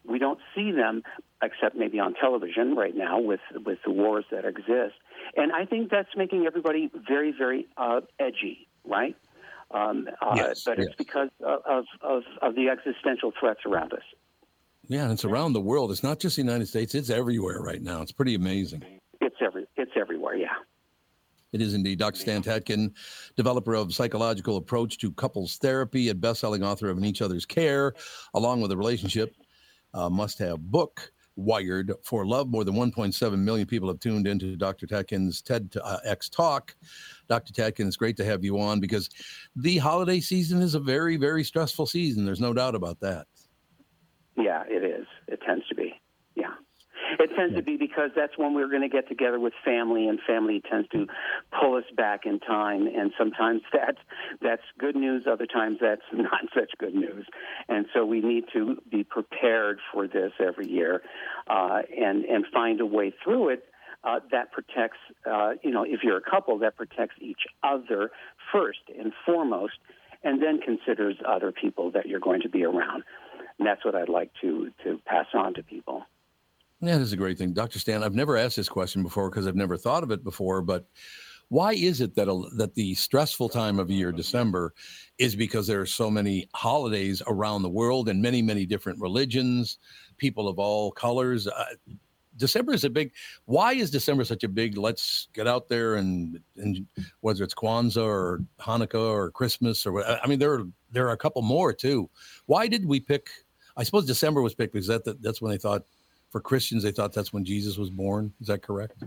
We 0.06 0.20
don't 0.20 0.40
see 0.56 0.72
them, 0.72 1.04
except 1.42 1.76
maybe 1.76 2.00
on 2.00 2.14
television 2.14 2.76
right 2.76 2.96
now 2.96 3.20
with, 3.20 3.40
with 3.66 3.80
the 3.86 3.92
wars 3.92 4.26
that 4.32 4.46
exist. 4.46 4.96
And 5.36 5.52
I 5.52 5.66
think 5.66 5.90
that's 5.90 6.10
making 6.16 6.46
everybody 6.46 6.92
very, 7.08 7.34
very 7.38 7.68
uh, 7.78 8.02
edgy, 8.20 8.68
right? 8.86 9.16
Um, 9.72 10.08
uh, 10.22 10.34
Yes, 10.36 10.64
but 10.66 10.78
yes. 10.78 10.88
it's 10.88 10.96
because 10.96 11.30
of, 11.42 11.86
of, 12.02 12.24
of 12.42 12.56
the 12.56 12.70
existential 12.70 13.32
threats 13.40 13.62
around 13.66 13.94
us. 13.94 14.04
Yeah, 14.88 15.04
and 15.04 15.14
it's 15.14 15.26
around 15.26 15.54
the 15.54 15.62
world. 15.62 15.92
It's 15.92 16.04
not 16.04 16.20
just 16.20 16.36
the 16.36 16.42
United 16.42 16.68
States, 16.68 16.94
it's 16.94 17.10
everywhere 17.10 17.62
right 17.62 17.82
now. 17.82 18.02
It's 18.02 18.12
pretty 18.12 18.36
amazing. 18.36 18.84
It's 19.22 19.38
every, 19.42 19.66
it's 19.78 19.94
everywhere. 19.96 20.36
Yeah. 20.36 20.48
It 21.54 21.62
is 21.62 21.76
indeed. 21.76 22.00
Dr. 22.00 22.20
Stan 22.20 22.42
Tatkin, 22.42 22.92
developer 23.38 23.76
of 23.76 23.94
psychological 23.94 24.58
approach 24.58 24.98
to 24.98 25.12
couples 25.12 25.58
therapy 25.58 26.10
and 26.10 26.20
best-selling 26.20 26.64
author 26.64 26.90
of 26.90 26.98
In 26.98 27.06
Each 27.06 27.22
Other's 27.22 27.46
Care, 27.46 27.94
along 28.34 28.62
with 28.62 28.72
a 28.72 28.78
relationship 28.78 29.36
uh, 29.94 30.10
must-have 30.10 30.60
book, 30.60 31.12
Wired 31.36 31.92
for 32.04 32.26
Love. 32.26 32.50
More 32.50 32.64
than 32.64 32.76
1.7 32.76 33.38
million 33.38 33.68
people 33.68 33.88
have 33.88 34.00
tuned 34.00 34.28
into 34.28 34.56
Dr. 34.56 34.88
Tatkin's 34.88 35.42
TED 35.42 35.76
uh, 35.84 35.98
X 36.04 36.30
Talk. 36.30 36.76
Dr. 37.30 37.54
Tatkin, 37.54 37.88
it's 37.88 37.98
great 37.98 38.18
to 38.18 38.26
have 38.26 38.44
you 38.44 38.60
on 38.60 38.80
because 38.80 39.10
the 39.56 39.78
holiday 39.78 40.20
season 40.20 40.62
is 40.62 40.76
a 40.76 40.80
very, 40.80 41.18
very 41.18 41.44
stressful 41.44 41.86
season. 41.86 42.26
There's 42.26 42.42
no 42.42 42.54
doubt 42.54 42.76
about 42.76 43.00
that. 43.02 43.28
Yeah, 44.38 44.64
it 44.68 44.84
is. 44.84 45.06
It 45.28 45.40
tends 45.46 45.68
to 45.68 45.76
be. 45.76 45.93
It 47.20 47.32
tends 47.36 47.56
to 47.56 47.62
be 47.62 47.78
because 47.78 48.12
that's 48.16 48.38
when 48.38 48.54
we're 48.54 48.70
going 48.70 48.82
to 48.82 48.90
get 48.90 49.08
together 49.08 49.40
with 49.40 49.54
family, 49.66 50.08
and 50.08 50.20
family 50.26 50.62
tends 50.70 50.88
to 50.90 51.08
pull 51.60 51.76
us 51.76 51.84
back 51.96 52.26
in 52.26 52.40
time. 52.40 52.88
And 52.88 53.12
sometimes 53.18 53.62
that's 53.74 54.00
that's 54.42 54.64
good 54.80 54.96
news. 54.96 55.26
Other 55.30 55.46
times 55.46 55.78
that's 55.82 56.02
not 56.14 56.42
such 56.54 56.72
good 56.78 56.96
news. 56.96 57.26
And 57.68 57.86
so 57.94 58.06
we 58.06 58.22
need 58.22 58.46
to 58.54 58.78
be 58.90 59.04
prepared 59.04 59.80
for 59.92 60.08
this 60.08 60.32
every 60.40 60.70
year, 60.70 61.02
uh, 61.50 61.82
and 61.98 62.26
and 62.26 62.46
find 62.54 62.82
a 62.82 62.86
way 62.86 63.14
through 63.24 63.50
it 63.50 63.66
uh, 64.04 64.20
that 64.32 64.52
protects. 64.52 64.98
Uh, 65.30 65.54
you 65.64 65.72
know, 65.72 65.84
if 65.84 66.02
you're 66.04 66.18
a 66.18 66.30
couple, 66.30 66.58
that 66.60 66.76
protects 66.76 67.16
each 67.22 67.42
other 67.64 68.12
first 68.52 68.80
and 68.98 69.14
foremost, 69.26 69.74
and 70.24 70.42
then 70.42 70.60
considers 70.60 71.16
other 71.28 71.52
people 71.52 71.92
that 71.92 72.08
you're 72.08 72.20
going 72.20 72.42
to 72.42 72.50
be 72.50 72.64
around. 72.64 73.04
And 73.60 73.68
that's 73.68 73.86
what 73.86 73.96
I'd 73.96 74.10
like 74.10 74.32
to 74.42 74.72
to 74.84 75.00
pass 75.06 75.28
on 75.34 75.54
to 75.56 75.64
people. 75.64 76.06
Yeah, 76.84 76.98
this 76.98 77.08
is 77.08 77.14
a 77.14 77.18
great 77.18 77.38
thing. 77.38 77.54
Dr. 77.54 77.80
Stan, 77.80 78.04
I've 78.04 78.14
never 78.14 78.36
asked 78.36 78.58
this 78.58 78.68
question 78.68 79.04
before 79.04 79.30
because 79.30 79.48
I've 79.48 79.56
never 79.56 79.78
thought 79.78 80.04
of 80.04 80.12
it 80.12 80.22
before, 80.22 80.62
but 80.62 80.86
why 81.48 81.72
is 81.72 82.02
it 82.02 82.14
that 82.16 82.28
a, 82.28 82.44
that 82.58 82.76
the 82.76 82.94
stressful 82.96 83.48
time 83.48 83.80
of 83.80 83.90
year, 83.90 84.12
December, 84.12 84.74
is 85.18 85.34
because 85.34 85.66
there 85.66 85.80
are 85.80 85.86
so 85.86 86.12
many 86.12 86.50
holidays 86.54 87.22
around 87.26 87.62
the 87.62 87.70
world 87.70 88.10
and 88.10 88.22
many, 88.22 88.42
many 88.42 88.66
different 88.66 89.00
religions, 89.00 89.78
people 90.18 90.50
of 90.50 90.60
all 90.60 90.92
colors. 90.92 91.48
Uh, 91.48 91.64
December 92.36 92.74
is 92.74 92.84
a 92.84 92.90
big. 92.90 93.14
Why 93.46 93.74
is 93.76 93.90
December 93.90 94.26
such 94.26 94.44
a 94.44 94.50
big? 94.50 94.78
Let's 94.78 95.30
get 95.34 95.48
out 95.48 95.70
there 95.70 95.96
and 95.96 96.38
and 96.58 96.86
whether 97.22 97.46
it's 97.46 97.54
Kwanzaa 97.54 98.04
or 98.04 98.42
Hanukkah 98.60 99.10
or 99.10 99.32
Christmas 99.32 99.86
or 99.86 99.94
what. 99.94 100.06
I 100.06 100.28
mean, 100.28 100.40
there 100.40 100.54
are 100.56 100.64
there 100.92 101.08
are 101.08 101.14
a 101.14 101.18
couple 101.18 101.44
more 101.44 101.72
too. 101.72 102.10
Why 102.48 102.68
did 102.68 102.86
we 102.86 103.00
pick? 103.00 103.30
I 103.78 103.84
suppose 103.84 104.06
December 104.06 104.42
was 104.42 104.54
picked 104.54 104.74
because 104.74 104.88
that, 104.88 105.06
that 105.06 105.22
that's 105.22 105.42
when 105.42 105.52
they 105.52 105.58
thought 105.58 105.86
for 106.34 106.42
Christians 106.42 106.82
they 106.84 106.92
thought 106.92 107.14
that's 107.14 107.32
when 107.32 107.46
Jesus 107.46 107.78
was 107.78 107.90
born. 107.92 108.34
Is 108.42 108.48
that 108.48 108.64
correct? 108.64 109.04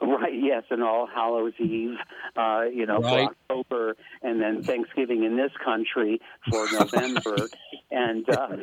Right. 0.00 0.32
Yes, 0.32 0.62
and 0.70 0.82
All 0.82 1.06
Hallows 1.12 1.52
Eve, 1.58 1.96
uh, 2.36 2.62
you 2.72 2.86
know, 2.86 3.00
Right. 3.00 3.28
for 3.48 3.56
October, 3.58 3.96
and 4.22 4.40
then 4.40 4.62
Thanksgiving 4.62 5.24
in 5.24 5.36
this 5.36 5.50
country 5.62 6.20
for 6.48 6.66
November, 6.72 7.48
and 7.90 8.28
uh, 8.30 8.56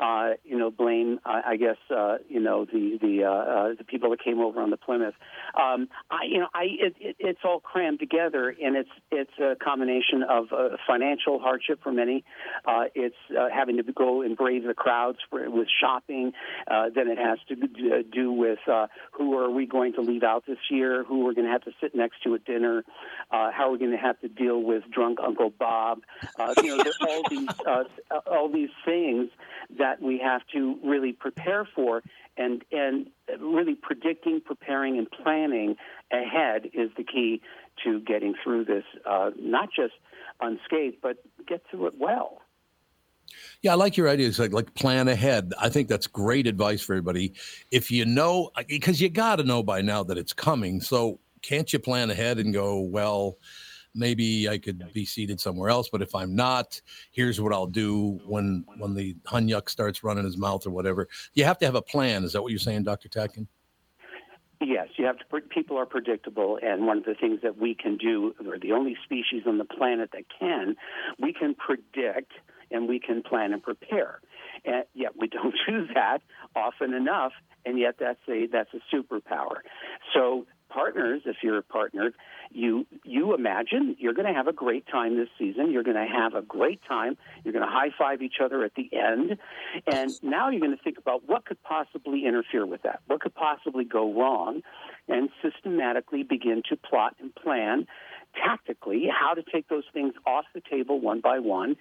uh, 0.00 0.30
you 0.44 0.58
know, 0.58 0.70
blame, 0.70 1.18
uh, 1.24 1.42
I 1.44 1.56
guess, 1.56 1.76
uh, 1.94 2.18
you 2.28 2.40
know, 2.40 2.64
the 2.64 2.98
the 3.00 3.24
uh, 3.24 3.30
uh, 3.30 3.74
the 3.76 3.84
people 3.84 4.10
that 4.10 4.22
came 4.22 4.40
over 4.40 4.60
on 4.60 4.70
the 4.70 4.76
Plymouth. 4.76 5.14
Um, 5.60 5.88
I, 6.10 6.24
you 6.28 6.38
know, 6.38 6.48
I 6.54 6.64
it, 6.64 6.94
it, 7.00 7.16
it's 7.18 7.40
all 7.44 7.60
crammed 7.60 7.98
together, 7.98 8.54
and 8.62 8.76
it's 8.76 8.90
it's 9.10 9.38
a 9.40 9.56
combination 9.56 10.22
of 10.22 10.52
uh, 10.52 10.76
financial 10.86 11.38
hardship 11.38 11.80
for 11.82 11.92
many. 11.92 12.24
Uh, 12.64 12.84
it's 12.94 13.16
uh, 13.36 13.48
having 13.52 13.76
to 13.78 13.82
go 13.82 14.22
and 14.22 14.36
brave 14.36 14.64
the 14.64 14.74
crowds 14.74 15.18
for, 15.30 15.50
with 15.50 15.68
shopping. 15.80 16.32
Uh, 16.70 16.90
then 16.94 17.08
it 17.08 17.18
has 17.18 17.38
to 17.48 18.02
do 18.02 18.32
with 18.32 18.60
uh, 18.70 18.86
who 19.12 19.36
are 19.38 19.50
we 19.50 19.66
going 19.66 19.94
to 19.94 20.00
leave 20.00 20.22
out 20.22 20.44
this 20.46 20.58
year, 20.70 21.04
who 21.04 21.24
we're 21.24 21.34
going 21.34 21.46
to 21.46 21.52
have 21.52 21.64
to 21.64 21.72
sit 21.80 21.94
next 21.94 22.22
to 22.22 22.34
at 22.34 22.44
dinner, 22.44 22.84
uh, 23.30 23.50
how 23.50 23.70
we're 23.70 23.78
going 23.78 23.90
to 23.90 23.96
have 23.96 24.18
to 24.20 24.28
deal 24.28 24.62
with 24.62 24.84
drunk 24.92 25.18
Uncle 25.22 25.50
Bob. 25.50 26.02
Uh, 26.38 26.54
you 26.62 26.76
know, 26.76 26.84
all 27.08 27.22
these 27.28 27.48
uh, 27.66 27.84
all 28.26 28.48
these 28.48 28.70
things 28.84 29.30
that 29.78 29.87
we 30.00 30.18
have 30.18 30.42
to 30.52 30.78
really 30.84 31.12
prepare 31.12 31.66
for 31.74 32.02
and 32.36 32.64
and 32.70 33.08
really 33.40 33.74
predicting, 33.74 34.40
preparing, 34.40 34.98
and 34.98 35.10
planning 35.10 35.76
ahead 36.12 36.70
is 36.72 36.90
the 36.96 37.04
key 37.04 37.40
to 37.84 38.00
getting 38.00 38.34
through 38.42 38.64
this. 38.64 38.84
Uh, 39.04 39.30
not 39.38 39.68
just 39.74 39.94
unscathed, 40.40 40.96
but 41.02 41.18
get 41.46 41.62
through 41.70 41.86
it 41.88 41.94
well. 41.98 42.40
Yeah, 43.62 43.72
I 43.72 43.74
like 43.74 43.96
your 43.96 44.08
ideas. 44.08 44.38
Like, 44.38 44.52
like 44.52 44.72
plan 44.74 45.08
ahead. 45.08 45.52
I 45.60 45.68
think 45.68 45.88
that's 45.88 46.06
great 46.06 46.46
advice 46.46 46.80
for 46.82 46.94
everybody. 46.94 47.34
If 47.70 47.90
you 47.90 48.04
know, 48.04 48.50
because 48.68 49.00
you 49.00 49.08
got 49.08 49.36
to 49.36 49.44
know 49.44 49.62
by 49.62 49.82
now 49.82 50.02
that 50.04 50.16
it's 50.16 50.32
coming. 50.32 50.80
So 50.80 51.18
can't 51.42 51.70
you 51.72 51.78
plan 51.78 52.10
ahead 52.10 52.38
and 52.38 52.52
go, 52.52 52.80
well, 52.80 53.38
maybe 53.98 54.48
I 54.48 54.58
could 54.58 54.92
be 54.92 55.04
seated 55.04 55.40
somewhere 55.40 55.70
else. 55.70 55.88
But 55.90 56.02
if 56.02 56.14
I'm 56.14 56.34
not, 56.34 56.80
here's 57.10 57.40
what 57.40 57.52
I'll 57.52 57.66
do 57.66 58.20
when 58.26 58.64
when 58.78 58.94
the 58.94 59.16
hunyuk 59.26 59.68
starts 59.68 60.04
running 60.04 60.24
his 60.24 60.38
mouth 60.38 60.66
or 60.66 60.70
whatever. 60.70 61.08
You 61.34 61.44
have 61.44 61.58
to 61.58 61.66
have 61.66 61.74
a 61.74 61.82
plan. 61.82 62.24
Is 62.24 62.32
that 62.32 62.42
what 62.42 62.50
you're 62.50 62.58
saying, 62.58 62.84
Dr. 62.84 63.08
Tatkin? 63.08 63.46
Yes, 64.60 64.88
you 64.96 65.04
have 65.06 65.18
to. 65.18 65.40
People 65.40 65.76
are 65.78 65.86
predictable, 65.86 66.58
and 66.60 66.86
one 66.86 66.98
of 66.98 67.04
the 67.04 67.14
things 67.14 67.40
that 67.42 67.58
we 67.58 67.76
can 67.76 67.96
do, 67.96 68.34
we're 68.44 68.58
the 68.58 68.72
only 68.72 68.96
species 69.04 69.44
on 69.46 69.58
the 69.58 69.64
planet 69.64 70.10
that 70.12 70.24
can, 70.36 70.74
we 71.20 71.32
can 71.32 71.54
predict 71.54 72.32
and 72.70 72.88
we 72.88 72.98
can 72.98 73.22
plan 73.22 73.52
and 73.52 73.62
prepare. 73.62 74.20
And 74.64 74.84
yet 74.94 75.12
we 75.18 75.28
don't 75.28 75.54
do 75.68 75.86
that 75.94 76.22
often 76.56 76.92
enough, 76.92 77.32
and 77.64 77.78
yet 77.78 77.96
that's 78.00 78.20
a 78.28 78.46
that's 78.50 78.70
a 78.74 78.94
superpower. 78.94 79.58
So 80.12 80.46
partners, 80.68 81.22
if 81.24 81.36
you're 81.42 81.58
a 81.58 81.62
partner, 81.62 82.12
you 82.50 82.86
you 83.04 83.34
imagine 83.34 83.96
you're 83.98 84.14
going 84.14 84.26
to 84.26 84.32
have 84.32 84.48
a 84.48 84.52
great 84.52 84.86
time 84.86 85.16
this 85.16 85.28
season. 85.38 85.70
You're 85.70 85.82
going 85.82 85.96
to 85.96 86.06
have 86.10 86.34
a 86.34 86.42
great 86.42 86.80
time. 86.86 87.16
You're 87.44 87.52
going 87.52 87.64
to 87.64 87.70
high 87.70 87.90
five 87.98 88.22
each 88.22 88.36
other 88.42 88.64
at 88.64 88.74
the 88.74 88.90
end, 88.92 89.38
and 89.90 90.10
now 90.22 90.48
you're 90.50 90.60
going 90.60 90.76
to 90.76 90.82
think 90.82 90.98
about 90.98 91.28
what 91.28 91.44
could 91.44 91.62
possibly 91.62 92.26
interfere 92.26 92.66
with 92.66 92.82
that. 92.82 93.00
What 93.06 93.20
could 93.20 93.34
possibly 93.34 93.84
go 93.84 94.12
wrong, 94.12 94.62
and 95.08 95.28
systematically 95.42 96.22
begin 96.22 96.62
to 96.68 96.76
plot 96.76 97.16
and 97.20 97.34
plan 97.34 97.86
tactically 98.34 99.08
how 99.10 99.34
to 99.34 99.42
take 99.42 99.68
those 99.68 99.84
things 99.92 100.14
off 100.26 100.44
the 100.54 100.60
table 100.70 101.00
one 101.00 101.20
by 101.20 101.38
one 101.38 101.76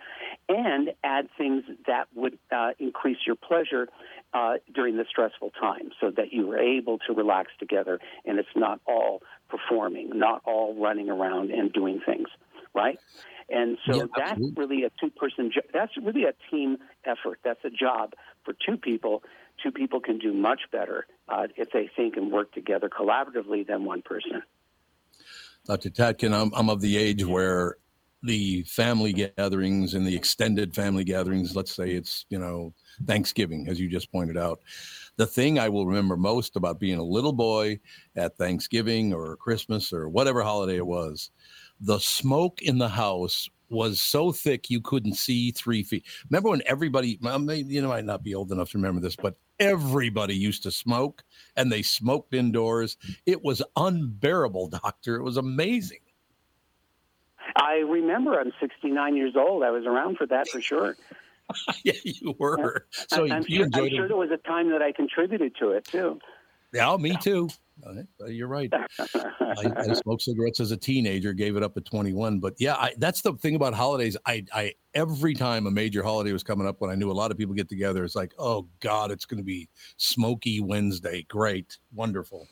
and 0.49 0.91
add 1.03 1.27
things 1.37 1.63
that 1.85 2.07
would 2.15 2.37
uh, 2.51 2.71
increase 2.79 3.17
your 3.25 3.35
pleasure 3.35 3.87
uh, 4.33 4.53
during 4.73 4.97
the 4.97 5.05
stressful 5.09 5.51
time 5.59 5.91
so 5.99 6.11
that 6.11 6.33
you 6.33 6.51
are 6.51 6.59
able 6.59 6.97
to 6.99 7.13
relax 7.13 7.51
together 7.59 7.99
and 8.25 8.39
it's 8.39 8.49
not 8.55 8.79
all 8.85 9.21
performing, 9.49 10.09
not 10.17 10.41
all 10.45 10.75
running 10.75 11.09
around 11.09 11.51
and 11.51 11.71
doing 11.71 11.99
things, 12.05 12.27
right? 12.73 12.99
And 13.49 13.77
so 13.87 13.93
Yeah, 13.97 14.03
that's 14.15 14.31
absolutely. 14.31 14.55
really 14.55 14.83
a 14.83 14.89
two 14.99 15.09
person 15.09 15.51
jo- 15.53 15.61
that's 15.73 15.95
really 15.97 16.23
a 16.25 16.33
team 16.51 16.77
effort. 17.05 17.39
That's 17.43 17.63
a 17.63 17.69
job 17.69 18.13
for 18.43 18.53
two 18.53 18.77
people. 18.77 19.23
Two 19.63 19.71
people 19.71 19.99
can 20.01 20.19
do 20.19 20.33
much 20.33 20.61
better 20.71 21.07
uh, 21.29 21.47
if 21.55 21.71
they 21.71 21.89
think 21.95 22.17
and 22.17 22.31
work 22.31 22.51
together 22.51 22.89
collaboratively 22.89 23.65
than 23.65 23.85
one 23.85 24.01
person. 24.01 24.43
Dr. 25.67 25.89
Tatkin, 25.89 26.33
I'm, 26.33 26.49
I'm 26.55 26.69
of 26.69 26.79
the 26.79 26.97
age 26.97 27.25
where 27.25 27.75
the 28.23 28.63
family 28.63 29.11
gatherings 29.11 29.93
and 29.95 30.07
the 30.07 30.15
extended 30.15 30.73
family 30.73 31.03
gatherings, 31.03 31.57
let's 31.57 31.75
say 31.75 31.91
it's, 31.91 32.25
you 32.29 32.39
know, 32.39 32.73
Thanksgiving, 33.05 33.67
as 33.67 33.77
you 33.77 33.89
just 33.89 34.09
pointed 34.09 34.37
out. 34.37 34.61
The 35.17 35.27
thing 35.27 35.59
I 35.59 35.67
will 35.67 35.85
remember 35.85 36.15
most 36.15 36.55
about 36.55 36.79
being 36.79 36.99
a 36.99 37.03
little 37.03 37.33
boy 37.33 37.79
at 38.15 38.37
Thanksgiving 38.37 39.13
or 39.13 39.35
Christmas 39.35 39.91
or 39.91 40.07
whatever 40.07 40.41
holiday 40.41 40.77
it 40.77 40.87
was, 40.87 41.31
the 41.81 41.99
smoke 41.99 42.61
in 42.61 42.77
the 42.77 42.89
house 42.89 43.49
was 43.69 43.99
so 43.99 44.31
thick 44.31 44.69
you 44.69 44.81
couldn't 44.81 45.15
see 45.15 45.51
three 45.51 45.83
feet. 45.83 46.05
Remember 46.29 46.49
when 46.49 46.61
everybody, 46.65 47.19
you 47.21 47.81
know, 47.81 47.91
I 47.91 47.97
might 47.97 48.05
not 48.05 48.23
be 48.23 48.35
old 48.35 48.51
enough 48.51 48.71
to 48.71 48.77
remember 48.77 49.01
this, 49.01 49.15
but 49.15 49.35
everybody 49.59 50.35
used 50.35 50.63
to 50.63 50.71
smoke 50.71 51.23
and 51.55 51.71
they 51.71 51.81
smoked 51.81 52.33
indoors. 52.33 52.97
It 53.25 53.43
was 53.43 53.61
unbearable, 53.75 54.67
doctor. 54.83 55.15
It 55.15 55.23
was 55.23 55.37
amazing. 55.37 55.99
I 57.55 57.77
remember 57.77 58.39
I'm 58.39 58.51
69 58.59 59.15
years 59.15 59.33
old. 59.35 59.63
I 59.63 59.71
was 59.71 59.85
around 59.85 60.17
for 60.17 60.27
that 60.27 60.47
for 60.49 60.61
sure. 60.61 60.95
yeah, 61.83 61.93
you 62.03 62.35
were. 62.37 62.85
So 62.91 63.23
I'm, 63.23 63.43
you 63.47 63.57
sure, 63.57 63.65
I'm 63.65 63.67
enjoyed 63.67 63.91
sure 63.91 64.05
it. 64.05 64.07
there 64.09 64.17
was 64.17 64.31
a 64.31 64.37
time 64.37 64.69
that 64.71 64.81
I 64.81 64.91
contributed 64.91 65.55
to 65.59 65.71
it 65.71 65.85
too. 65.85 66.19
Yeah, 66.73 66.95
me 66.97 67.15
too. 67.21 67.49
You're 68.27 68.47
right. 68.47 68.71
I, 68.73 69.71
I 69.77 69.93
smoked 69.93 70.23
cigarettes 70.23 70.59
as 70.59 70.71
a 70.71 70.77
teenager, 70.77 71.33
gave 71.33 71.55
it 71.55 71.63
up 71.63 71.77
at 71.77 71.85
21. 71.85 72.39
But 72.39 72.55
yeah, 72.57 72.75
I, 72.75 72.93
that's 72.97 73.21
the 73.21 73.33
thing 73.33 73.55
about 73.55 73.73
holidays. 73.73 74.17
I, 74.25 74.45
I 74.53 74.73
every 74.93 75.33
time 75.33 75.67
a 75.67 75.71
major 75.71 76.03
holiday 76.03 76.31
was 76.31 76.43
coming 76.43 76.67
up, 76.67 76.81
when 76.81 76.89
I 76.89 76.95
knew 76.95 77.11
a 77.11 77.13
lot 77.13 77.31
of 77.31 77.37
people 77.37 77.53
get 77.55 77.69
together, 77.69 78.03
it's 78.03 78.15
like, 78.15 78.33
oh 78.37 78.67
God, 78.79 79.11
it's 79.11 79.25
going 79.25 79.39
to 79.39 79.43
be 79.43 79.69
Smoky 79.97 80.59
Wednesday. 80.59 81.25
Great, 81.29 81.77
wonderful. 81.93 82.47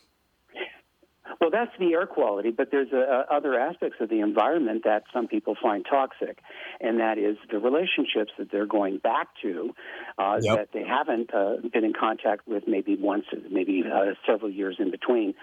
Well, 1.46 1.52
that's 1.52 1.78
the 1.78 1.94
air 1.94 2.08
quality, 2.08 2.50
but 2.50 2.70
there's 2.72 2.92
uh, 2.92 3.32
other 3.32 3.54
aspects 3.60 3.98
of 4.00 4.10
the 4.10 4.20
environment 4.20 4.82
that 4.84 5.04
some 5.14 5.28
people 5.28 5.56
find 5.62 5.86
toxic, 5.88 6.40
and 6.82 7.00
that 7.00 7.20
is 7.20 7.38
the 7.52 7.60
relationships 7.60 8.32
that 8.40 8.52
they're 8.52 8.66
going 8.66 8.98
back 8.98 9.28
to 9.44 9.70
uh, 10.18 10.40
Yep. 10.42 10.58
that 10.58 10.70
they 10.74 10.84
haven't 10.84 11.32
uh, 11.36 11.58
been 11.72 11.84
in 11.86 11.94
contact 11.94 12.48
with 12.48 12.64
maybe 12.68 12.98
once, 13.00 13.26
maybe 13.52 13.84
uh, 13.86 14.16
several 14.26 14.50
years 14.50 14.78
in 14.80 14.90
between, 14.90 15.36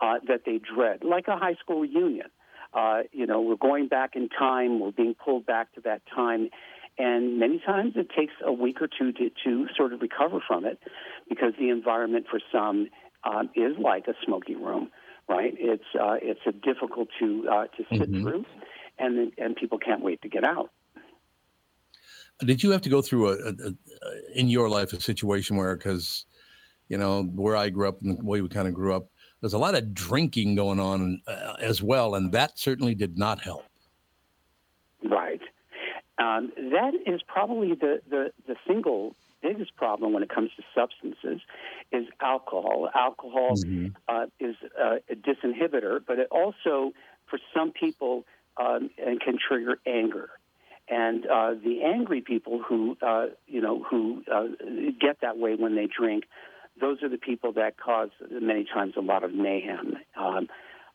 uh, 0.00 0.14
that 0.28 0.44
they 0.46 0.56
dread, 0.56 1.04
like 1.04 1.28
a 1.28 1.36
high 1.36 1.56
school 1.62 1.80
reunion. 1.80 2.30
Uh, 2.72 3.00
you 3.12 3.26
know, 3.26 3.42
we're 3.42 3.56
going 3.56 3.86
back 3.86 4.16
in 4.16 4.30
time, 4.30 4.80
we're 4.80 4.92
being 4.92 5.14
pulled 5.14 5.44
back 5.44 5.74
to 5.74 5.82
that 5.82 6.00
time. 6.06 6.48
And 6.96 7.38
many 7.38 7.58
times 7.58 7.92
it 7.96 8.08
takes 8.16 8.32
a 8.42 8.52
week 8.52 8.80
or 8.80 8.88
two 8.88 9.12
to, 9.12 9.30
to 9.44 9.66
sort 9.76 9.92
of 9.92 10.00
recover 10.00 10.40
from 10.40 10.64
it 10.64 10.78
because 11.28 11.52
the 11.58 11.68
environment 11.68 12.24
for 12.30 12.40
some 12.50 12.88
um, 13.24 13.50
is 13.54 13.76
like 13.78 14.06
a 14.08 14.14
smoky 14.24 14.54
room, 14.54 14.90
right? 15.30 15.54
It's 15.56 15.90
uh, 15.94 16.16
it's 16.20 16.40
a 16.46 16.52
difficult 16.52 17.08
to 17.20 17.48
uh, 17.48 17.66
to 17.76 17.84
sit 17.98 18.10
Mhm. 18.10 18.22
through, 18.22 18.44
and 18.98 19.32
and 19.38 19.56
people 19.56 19.78
can't 19.78 20.02
wait 20.02 20.20
to 20.22 20.28
get 20.28 20.44
out. 20.44 20.70
Did 22.40 22.62
you 22.62 22.70
have 22.72 22.82
to 22.82 22.90
go 22.90 23.00
through 23.02 23.28
a, 23.28 23.36
a, 23.50 23.52
a 23.68 24.38
in 24.38 24.48
your 24.48 24.68
life 24.68 24.92
a 24.92 25.00
situation 25.00 25.56
where, 25.56 25.76
because 25.76 26.26
you 26.88 26.98
know 26.98 27.22
where 27.22 27.56
I 27.56 27.70
grew 27.70 27.88
up 27.88 28.02
and 28.02 28.18
the 28.18 28.24
way 28.24 28.40
we 28.40 28.48
kind 28.48 28.66
of 28.66 28.74
grew 28.74 28.94
up, 28.94 29.06
there's 29.40 29.52
a 29.52 29.58
lot 29.58 29.74
of 29.74 29.94
drinking 29.94 30.56
going 30.56 30.80
on 30.80 31.20
uh, 31.26 31.54
as 31.60 31.82
well, 31.82 32.14
and 32.16 32.32
that 32.32 32.58
certainly 32.58 32.94
did 32.94 33.16
not 33.16 33.40
help. 33.40 33.64
Right. 35.04 35.40
Um, 36.18 36.52
that 36.56 36.92
is 37.06 37.22
probably 37.26 37.74
the, 37.74 38.00
the, 38.10 38.32
the 38.46 38.56
single 38.68 39.16
biggest 39.42 39.76
problem 39.76 40.12
when 40.12 40.22
it 40.22 40.28
comes 40.28 40.50
to 40.56 40.62
substances 40.74 41.40
is 41.92 42.06
alcohol. 42.20 42.88
Alcohol 42.94 43.54
uh, 44.08 44.26
is 44.38 44.56
uh, 44.78 44.96
a 45.08 45.14
disinhibitor, 45.14 46.00
but 46.06 46.18
it 46.18 46.28
also, 46.30 46.92
for 47.28 47.38
some 47.54 47.72
people, 47.72 48.24
um, 48.56 48.90
and 48.98 49.20
can 49.20 49.38
trigger 49.38 49.78
anger. 49.86 50.30
And 50.88 51.24
uh, 51.26 51.54
the 51.54 51.82
angry 51.84 52.20
people 52.20 52.60
who, 52.66 52.96
uh, 53.00 53.26
you 53.46 53.60
know, 53.60 53.84
who 53.88 54.24
uh, 54.32 54.48
get 55.00 55.20
that 55.22 55.38
way 55.38 55.54
when 55.54 55.76
they 55.76 55.86
drink, 55.86 56.24
those 56.80 57.02
are 57.02 57.08
the 57.08 57.18
people 57.18 57.52
that 57.52 57.78
cause 57.78 58.10
many 58.30 58.64
times 58.64 58.94
a 58.96 59.00
lot 59.00 59.22
of 59.22 59.32
mayhem. 59.32 59.96
Um, 60.16 60.48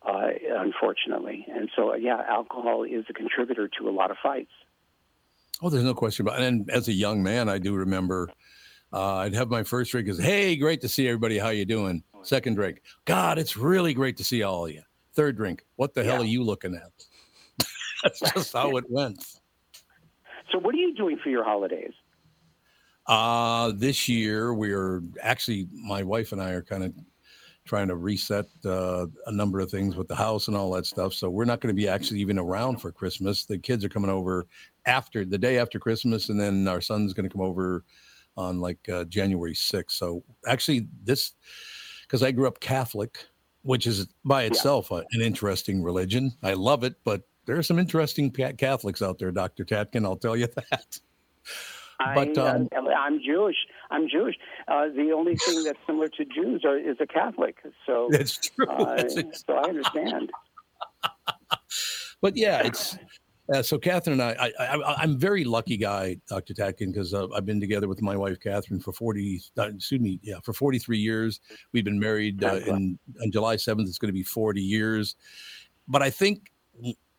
uh, 0.06 0.28
unfortunately, 0.60 1.48
and 1.50 1.70
so 1.76 1.96
yeah, 1.96 2.22
alcohol 2.30 2.84
is 2.84 3.06
a 3.10 3.14
contributor 3.14 3.68
to 3.80 3.90
a 3.90 3.92
lot 3.92 4.12
of 4.12 4.18
fights. 4.22 4.52
Oh, 5.62 5.70
there's 5.70 5.84
no 5.84 5.94
question 5.94 6.28
about 6.28 6.40
it. 6.40 6.46
And 6.46 6.70
as 6.70 6.88
a 6.88 6.94
young 6.94 7.24
man, 7.24 7.50
I 7.50 7.58
do 7.58 7.74
remember 7.74 8.30
uh, 8.94 9.16
I'd 9.16 9.34
have 9.34 9.50
my 9.50 9.64
first 9.64 9.92
drink 9.92 10.08
is, 10.08 10.18
hey, 10.18 10.56
great 10.56 10.82
to 10.82 10.88
see 10.88 11.08
everybody. 11.08 11.38
How 11.38 11.50
you 11.50 11.66
doing? 11.66 12.04
Second 12.24 12.56
drink, 12.56 12.82
God, 13.06 13.38
it's 13.38 13.56
really 13.56 13.94
great 13.94 14.18
to 14.18 14.24
see 14.24 14.42
all 14.42 14.66
of 14.66 14.72
you. 14.72 14.82
Third 15.14 15.38
drink, 15.38 15.66
what 15.76 15.94
the 15.94 16.04
hell 16.04 16.22
are 16.22 16.26
you 16.26 16.44
looking 16.44 16.76
at? 16.76 17.68
That's 18.04 18.20
just 18.20 18.54
how 18.54 18.78
it 18.78 18.86
went. 18.90 19.24
So, 20.52 20.60
what 20.60 20.74
are 20.74 20.78
you 20.78 20.96
doing 20.96 21.20
for 21.24 21.30
your 21.30 21.44
holidays? 21.44 21.94
Uh, 23.06 23.74
this 23.76 24.10
year, 24.10 24.54
we're 24.54 25.04
actually, 25.22 25.68
my 25.72 26.02
wife 26.02 26.32
and 26.32 26.42
I 26.42 26.52
are 26.52 26.64
kind 26.64 26.84
of 26.84 26.94
trying 27.66 27.88
to 27.88 27.96
reset 27.96 28.46
uh, 28.64 29.08
a 29.26 29.32
number 29.32 29.60
of 29.60 29.72
things 29.72 29.96
with 29.96 30.08
the 30.08 30.16
house 30.16 30.48
and 30.48 30.56
all 30.56 30.72
that 30.72 30.86
stuff. 30.86 31.14
So 31.14 31.30
we're 31.30 31.46
not 31.46 31.62
going 31.62 31.76
to 31.76 31.80
be 31.80 31.88
actually 31.88 32.20
even 32.20 32.38
around 32.38 32.78
for 32.78 32.92
Christmas. 32.92 33.46
The 33.46 33.58
kids 33.58 33.84
are 33.84 33.90
coming 33.90 34.10
over 34.10 34.46
after 34.86 35.26
the 35.26 35.38
day 35.38 35.58
after 35.58 35.80
Christmas, 35.80 36.30
and 36.30 36.40
then 36.40 36.68
our 36.68 36.82
son's 36.82 37.14
going 37.14 37.28
to 37.28 37.34
come 37.34 37.42
over 37.42 37.84
on 38.38 38.60
like 38.60 38.88
uh, 38.90 39.06
January 39.06 39.54
6th. 39.54 39.92
So 39.92 40.24
actually, 40.48 40.88
this 41.04 41.34
because 42.04 42.22
I 42.22 42.32
grew 42.32 42.48
up 42.48 42.60
Catholic, 42.60 43.18
which 43.64 43.88
is 43.88 44.08
by 44.24 44.44
itself 44.44 44.92
a, 44.92 45.04
an 45.12 45.22
interesting 45.22 45.82
religion. 45.82 46.32
I 46.44 46.54
love 46.54 46.84
it, 46.84 46.96
but 47.04 47.24
there 47.46 47.58
are 47.58 47.64
some 47.64 47.80
interesting 47.80 48.32
Catholics 48.32 49.02
out 49.02 49.20
there, 49.20 49.32
Dr. 49.32 49.66
Tatkin. 49.66 50.06
I'll 50.06 50.18
tell 50.18 50.36
you 50.36 50.48
that. 50.72 51.00
But, 52.00 52.38
I, 52.38 52.42
um, 52.42 52.70
uh, 52.76 52.90
I'm 52.90 53.20
Jewish. 53.20 53.56
I'm 53.90 54.08
Jewish. 54.10 54.36
Uh, 54.68 54.88
the 54.96 55.12
only 55.16 55.38
thing 55.38 55.64
that's 55.64 55.80
similar 55.88 56.10
to 56.10 56.26
Jews 56.26 56.64
are, 56.66 56.78
is 56.78 56.98
a 57.00 57.08
Catholic. 57.08 57.58
So 57.86 58.08
That's 58.12 58.38
true. 58.38 58.68
Uh, 58.68 58.96
That's 58.96 59.46
so 59.46 59.54
I 59.54 59.70
understand. 59.70 60.32
but 62.22 62.36
yeah, 62.36 62.64
it's 62.66 62.98
uh, 63.54 63.62
so 63.62 63.78
Catherine 63.78 64.20
and 64.20 64.38
I, 64.40 64.52
I, 64.60 64.66
I, 64.66 64.96
I'm 65.04 65.12
a 65.12 65.18
very 65.18 65.44
lucky 65.44 65.78
guy, 65.78 66.18
Dr. 66.28 66.54
Tatkin, 66.54 66.92
because 66.92 67.14
uh, 67.14 67.28
I've 67.36 67.46
been 67.46 67.62
together 67.62 67.88
with 67.88 68.02
my 68.02 68.18
wife 68.18 68.40
Catherine 68.40 68.80
for 68.80 68.92
40, 68.92 69.42
uh, 69.58 69.64
excuse 69.64 70.02
me, 70.02 70.20
yeah, 70.24 70.40
for 70.44 70.52
43 70.52 70.98
years. 70.98 71.40
We've 71.72 71.86
been 71.86 72.00
married 72.00 72.44
uh, 72.44 72.56
in 72.56 72.98
on 73.22 73.32
July 73.32 73.56
7th. 73.56 73.88
It's 73.88 74.00
going 74.00 74.10
to 74.10 74.14
be 74.14 74.24
40 74.24 74.62
years. 74.62 75.16
But 75.88 76.02
I 76.02 76.10
think 76.10 76.52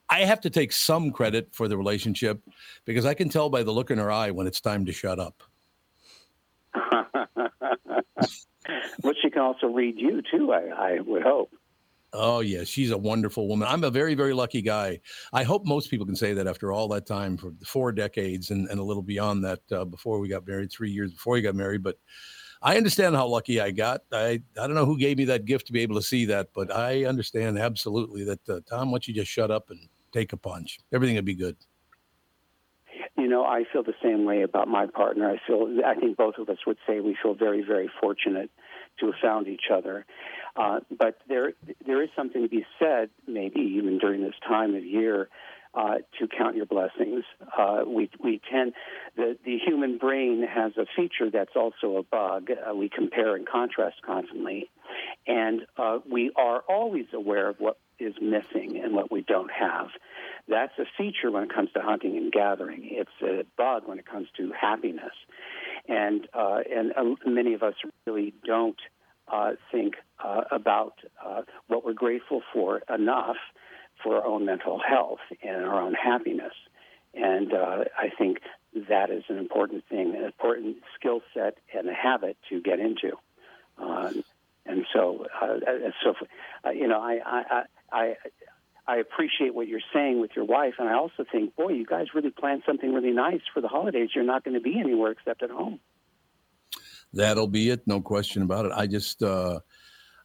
I 0.09 0.21
have 0.21 0.41
to 0.43 0.51
take 0.51 0.73
some 0.73 1.11
credit 1.11 1.49
for 1.53 1.69
the 1.69 1.77
relationship 1.77 2.41
because 2.85 3.05
I 3.05 3.15
can 3.15 3.29
tell 3.29 3.51
by 3.51 3.63
the 3.63 3.73
look 3.73 3.91
in 3.91 3.99
her 3.99 4.11
eye 4.11 4.31
when 4.31 4.47
it's 4.47 4.61
time 4.61 4.87
to 4.87 4.93
shut 4.93 5.19
up. 5.19 5.43
but 9.03 9.17
she 9.21 9.31
can 9.31 9.43
also 9.43 9.67
read 9.67 9.99
you 9.99 10.23
too. 10.31 10.53
I, 10.53 10.95
I 10.97 11.01
would 11.01 11.23
hope. 11.23 11.53
Oh 12.13 12.41
yeah, 12.41 12.65
she's 12.65 12.93
a 12.93 12.99
wonderful 12.99 13.49
woman. 13.49 13.69
I'm 13.69 13.85
a 13.85 13.91
very, 13.91 14.15
very 14.15 14.33
lucky 14.33 14.63
guy. 14.63 15.01
I 15.33 15.43
hope 15.43 15.67
most 15.67 15.91
people 15.91 16.07
can 16.07 16.17
say 16.17 16.33
that 16.35 16.47
after 16.47 16.73
all 16.73 16.89
that 16.89 17.05
time 17.07 17.37
for 17.37 17.53
four 17.67 17.93
decades 17.93 18.51
and, 18.51 18.69
and 18.69 18.81
a 18.81 18.83
little 18.83 19.03
beyond 19.03 19.45
that 19.45 19.61
uh, 19.73 19.85
before 19.85 20.19
we 20.19 20.29
got 20.29 20.47
married, 20.47 20.71
three 20.71 20.91
years 20.91 21.13
before 21.13 21.35
we 21.35 21.43
got 21.43 21.55
married. 21.55 21.83
But 21.83 21.99
I 22.63 22.77
understand 22.77 23.17
how 23.17 23.27
lucky 23.27 23.61
I 23.61 23.71
got. 23.71 24.03
I, 24.13 24.41
I 24.59 24.67
don't 24.67 24.75
know 24.75 24.87
who 24.87 24.99
gave 24.99 25.19
me 25.19 25.25
that 25.27 25.45
gift 25.45 25.67
to 25.67 25.73
be 25.73 25.83
able 25.83 25.97
to 25.97 26.03
see 26.03 26.25
that, 26.27 26.49
but 26.55 26.75
I 26.75 27.05
understand 27.05 27.59
absolutely 27.59 28.25
that 28.25 28.49
uh, 28.49 28.61
Tom, 28.69 28.91
why 28.91 28.95
don't 28.95 29.09
you 29.09 29.15
just 29.15 29.31
shut 29.31 29.51
up 29.51 29.71
and 29.71 29.89
take 30.13 30.33
a 30.33 30.37
punch? 30.37 30.79
Everything 30.93 31.17
would 31.17 31.25
be 31.25 31.35
good. 31.35 31.57
You 33.17 33.29
know, 33.29 33.45
I 33.45 33.65
feel 33.73 33.83
the 33.83 33.95
same 34.03 34.25
way 34.25 34.43
about 34.43 34.69
my 34.69 34.87
partner. 34.87 35.31
I 35.31 35.39
feel, 35.47 35.79
I 35.85 35.95
think 35.95 36.17
both 36.17 36.35
of 36.39 36.49
us 36.49 36.59
would 36.67 36.77
say 36.87 37.01
we 37.01 37.17
feel 37.23 37.35
very, 37.35 37.63
very 37.63 37.91
fortunate 38.01 38.51
to 39.01 39.07
have 39.07 39.15
found 39.23 39.49
each 39.49 39.65
other. 39.73 40.05
Uh, 40.55 40.81
but 40.97 41.19
there, 41.29 41.53
there 41.87 42.03
is 42.03 42.11
something 42.17 42.43
to 42.43 42.49
be 42.49 42.65
said, 42.79 43.11
maybe 43.27 43.61
even 43.79 43.99
during 43.99 44.23
this 44.23 44.35
time 44.47 44.75
of 44.75 44.85
year, 44.85 45.29
uh, 45.75 45.97
to 46.19 46.27
count 46.27 46.57
your 46.57 46.67
blessings. 46.67 47.25
Uh, 47.59 47.83
we, 47.87 48.11
we 48.23 48.41
tend, 48.51 48.73
the, 49.17 49.37
the 49.45 49.59
human 49.59 49.99
brain 49.99 50.47
has 50.49 50.73
a 50.79 50.87
feature 50.97 51.31
that's 51.31 51.55
also 51.55 51.97
a 51.97 52.03
bug. 52.03 52.49
Uh, 52.51 52.75
we 52.75 52.89
compare 52.89 53.37
and 53.37 53.47
contrast 53.47 53.97
constantly. 54.05 54.71
And 55.27 55.63
uh, 55.77 55.99
we 56.11 56.33
are 56.37 56.63
always 56.69 57.07
aware 57.13 57.51
of 57.51 57.57
what 57.59 57.79
is 57.99 58.15
missing 58.21 58.81
and 58.83 58.95
what 58.95 59.11
we 59.11 59.23
don't 59.23 59.51
have. 59.51 59.89
That's 60.49 60.79
a 60.79 60.85
feature 60.97 61.31
when 61.31 61.45
it 61.45 61.55
comes 61.55 61.71
to 61.73 61.81
hunting 61.81 62.17
and 62.17 62.31
gathering. 62.31 62.89
It's 62.91 63.11
a 63.23 63.45
bug 63.57 63.83
when 63.87 63.99
it 63.99 64.07
comes 64.07 64.29
to 64.37 64.53
happiness. 64.53 65.15
And, 65.89 66.27
uh, 66.35 66.61
and 66.71 66.93
uh, 66.97 67.15
many 67.27 67.55
of 67.55 67.63
us 67.63 67.75
really 68.07 68.35
don't 68.45 68.79
uh, 69.29 69.53
think 69.73 69.95
uh, 70.23 70.43
about 70.51 70.95
uh, 71.25 71.43
what 71.69 71.85
we're 71.85 71.93
grateful 71.95 72.43
for 72.53 72.83
enough 72.93 73.37
for 74.03 74.17
our 74.17 74.27
own 74.27 74.45
mental 74.45 74.79
health 74.79 75.21
and 75.43 75.65
our 75.65 75.81
own 75.81 75.95
happiness. 75.95 76.53
And 77.15 77.53
uh, 77.53 77.85
I 77.99 78.11
think 78.17 78.39
that 78.89 79.11
is 79.11 79.25
an 79.29 79.39
important 79.39 79.85
thing, 79.89 80.15
an 80.15 80.25
important 80.25 80.77
skill 80.99 81.23
set 81.35 81.57
and 81.75 81.89
a 81.89 81.95
habit 81.95 82.37
to 82.51 82.61
get 82.61 82.79
into. 82.79 83.13
Um, 83.79 84.23
and 84.67 84.85
so, 84.93 85.27
uh, 85.41 85.57
so 86.03 86.15
uh, 86.65 86.71
you 86.71 86.89
know, 86.89 87.01
I, 87.01 87.21
I, 87.25 87.63
I, 87.93 88.16
I 88.87 88.97
appreciate 88.97 89.55
what 89.55 89.68
you're 89.68 89.80
saying 89.93 90.20
with 90.20 90.32
your 90.37 90.45
wife, 90.45 90.74
and 90.78 90.89
I 90.89 90.95
also 90.95 91.24
think, 91.30 91.57
boy, 91.57 91.70
you 91.70 91.87
guys 91.87 92.09
really 92.14 92.30
planned 92.30 92.62
something 92.66 92.93
really 92.93 93.11
nice 93.11 93.41
for 93.53 93.61
the 93.61 93.68
holidays. 93.68 94.11
You're 94.14 94.24
not 94.24 94.45
going 94.45 94.55
to 94.55 94.61
be 94.61 94.78
anywhere 94.78 95.12
except 95.12 95.43
at 95.43 95.51
home. 95.51 95.80
That'll 97.12 97.49
be 97.49 97.70
it, 97.70 97.87
no 97.87 98.01
question 98.01 98.43
about 98.43 98.66
it. 98.66 98.72
I 98.74 98.87
just 98.87 99.22
uh, 99.22 99.61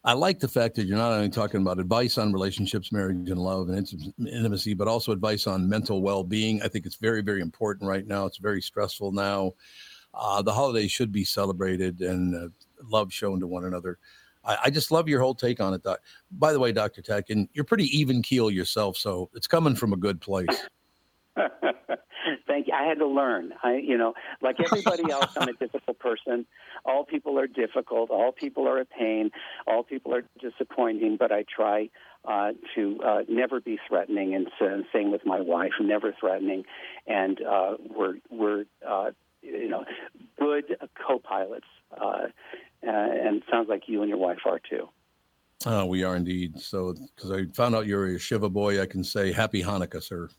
I 0.03 0.13
like 0.13 0.39
the 0.39 0.47
fact 0.47 0.75
that 0.75 0.85
you're 0.85 0.97
not 0.97 1.11
only 1.11 1.29
talking 1.29 1.61
about 1.61 1.79
advice 1.79 2.17
on 2.17 2.33
relationships, 2.33 2.91
marriage, 2.91 3.29
and 3.29 3.37
love 3.37 3.69
and 3.69 3.87
intimacy, 4.17 4.73
but 4.73 4.87
also 4.87 5.11
advice 5.11 5.45
on 5.45 5.69
mental 5.69 6.01
well-being. 6.01 6.61
I 6.63 6.67
think 6.69 6.87
it's 6.87 6.95
very, 6.95 7.21
very 7.21 7.39
important 7.39 7.87
right 7.87 8.05
now. 8.05 8.25
It's 8.25 8.39
very 8.39 8.61
stressful 8.61 9.11
now. 9.11 9.53
Uh, 10.13 10.41
the 10.41 10.53
holidays 10.53 10.91
should 10.91 11.11
be 11.11 11.23
celebrated 11.23 12.01
and 12.01 12.35
uh, 12.35 12.47
love 12.89 13.13
shown 13.13 13.39
to 13.39 13.47
one 13.47 13.65
another. 13.65 13.99
I, 14.43 14.57
I, 14.65 14.69
just 14.69 14.91
love 14.91 15.07
your 15.07 15.21
whole 15.21 15.35
take 15.35 15.59
on 15.59 15.73
it. 15.73 15.83
Doc. 15.83 15.99
By 16.31 16.53
the 16.53 16.59
way, 16.59 16.71
Dr. 16.71 17.01
Tatkin, 17.01 17.47
you're 17.53 17.65
pretty 17.65 17.85
even 17.97 18.21
keel 18.21 18.49
yourself, 18.49 18.97
so 18.97 19.29
it's 19.33 19.47
coming 19.47 19.75
from 19.75 19.93
a 19.93 19.97
good 19.97 20.21
place. 20.21 20.47
Thank 22.47 22.67
you. 22.67 22.73
I 22.73 22.83
had 22.83 22.99
to 22.99 23.07
learn. 23.07 23.53
I, 23.63 23.77
you 23.77 23.97
know, 23.97 24.13
like 24.41 24.57
everybody 24.59 25.09
else, 25.11 25.31
I'm 25.37 25.49
a 25.49 25.53
difficult 25.53 25.99
person. 25.99 26.45
All 26.85 27.03
people 27.03 27.39
are 27.39 27.47
difficult. 27.47 28.09
All 28.09 28.31
people 28.31 28.67
are 28.67 28.79
a 28.79 28.85
pain. 28.85 29.31
All 29.67 29.83
people 29.83 30.13
are 30.13 30.23
disappointing. 30.39 31.17
But 31.17 31.31
I 31.31 31.45
try 31.53 31.89
uh, 32.25 32.51
to 32.75 32.99
uh, 33.03 33.21
never 33.27 33.59
be 33.59 33.79
threatening, 33.87 34.35
and 34.35 34.47
uh, 34.61 34.83
same 34.93 35.11
with 35.11 35.25
my 35.25 35.41
wife, 35.41 35.71
never 35.79 36.13
threatening. 36.19 36.65
And 37.07 37.41
uh, 37.41 37.77
we're 37.89 38.15
we're 38.29 38.65
uh, 38.87 39.11
you 39.41 39.69
know 39.69 39.85
good 40.39 40.77
co-pilots, 41.07 41.67
uh, 41.99 42.05
uh, 42.05 42.27
and 42.83 43.37
it 43.37 43.43
sounds 43.49 43.69
like 43.69 43.83
you 43.87 44.01
and 44.01 44.09
your 44.09 44.17
wife 44.17 44.39
are 44.45 44.59
too. 44.59 44.89
Oh, 45.65 45.85
we 45.85 46.03
are 46.03 46.15
indeed. 46.15 46.59
So, 46.59 46.95
because 47.15 47.31
I 47.31 47.45
found 47.53 47.75
out 47.75 47.85
you're 47.85 48.07
a 48.07 48.19
Shiva 48.19 48.49
boy, 48.49 48.81
I 48.81 48.85
can 48.85 49.03
say 49.03 49.31
Happy 49.31 49.61
Hanukkah, 49.61 50.01
sir. 50.01 50.29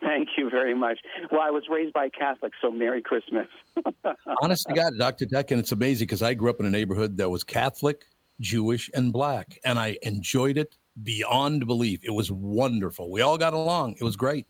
Thank 0.00 0.30
you 0.36 0.50
very 0.50 0.74
much. 0.74 0.98
Well, 1.30 1.40
I 1.40 1.50
was 1.50 1.64
raised 1.70 1.92
by 1.92 2.08
Catholics, 2.08 2.56
so 2.60 2.72
Merry 2.72 3.00
Christmas. 3.00 3.46
Honest 4.42 4.66
to 4.66 4.74
God, 4.74 4.94
Dr. 4.98 5.26
Deck, 5.26 5.52
and 5.52 5.60
it's 5.60 5.70
amazing 5.70 6.06
because 6.06 6.22
I 6.22 6.34
grew 6.34 6.50
up 6.50 6.58
in 6.58 6.66
a 6.66 6.70
neighborhood 6.70 7.16
that 7.18 7.30
was 7.30 7.44
Catholic, 7.44 8.04
Jewish, 8.40 8.90
and 8.94 9.12
black, 9.12 9.60
and 9.64 9.78
I 9.78 9.98
enjoyed 10.02 10.58
it 10.58 10.76
beyond 11.04 11.66
belief. 11.66 12.00
It 12.02 12.10
was 12.10 12.32
wonderful. 12.32 13.10
We 13.10 13.20
all 13.20 13.38
got 13.38 13.54
along. 13.54 13.94
It 14.00 14.04
was 14.04 14.16
great. 14.16 14.46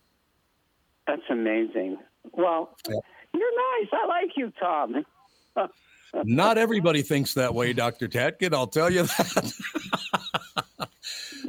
That's 1.07 1.23
amazing. 1.31 1.99
Well, 2.33 2.75
yeah. 2.89 2.97
you're 3.35 3.81
nice. 3.81 3.91
I 3.93 4.07
like 4.07 4.31
you, 4.37 4.53
Tom. 4.59 5.05
Not 6.25 6.59
everybody 6.59 7.03
thinks 7.03 7.35
that 7.35 7.55
way, 7.55 7.73
Dr. 7.73 8.09
Tatkin. 8.09 8.55
I'll 8.55 8.67
tell 8.67 8.91
you 8.91 9.05
that. 9.05 9.53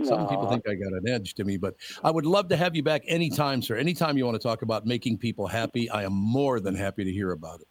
Some 0.04 0.28
people 0.28 0.50
think 0.50 0.68
I 0.68 0.74
got 0.74 0.94
an 0.94 1.08
edge 1.08 1.34
to 1.36 1.44
me, 1.44 1.58
but 1.58 1.76
I 2.04 2.12
would 2.12 2.26
love 2.26 2.50
to 2.50 2.58
have 2.58 2.76
you 2.76 2.84
back 2.84 3.04
anytime, 3.08 3.62
sir. 3.62 3.76
Anytime 3.76 4.18
you 4.18 4.26
want 4.26 4.36
to 4.36 4.46
talk 4.46 4.62
about 4.62 4.86
making 4.86 5.18
people 5.18 5.48
happy, 5.48 5.90
I 5.90 6.04
am 6.04 6.14
more 6.14 6.60
than 6.60 6.76
happy 6.76 7.04
to 7.04 7.12
hear 7.12 7.32
about 7.32 7.62
it. 7.62 7.68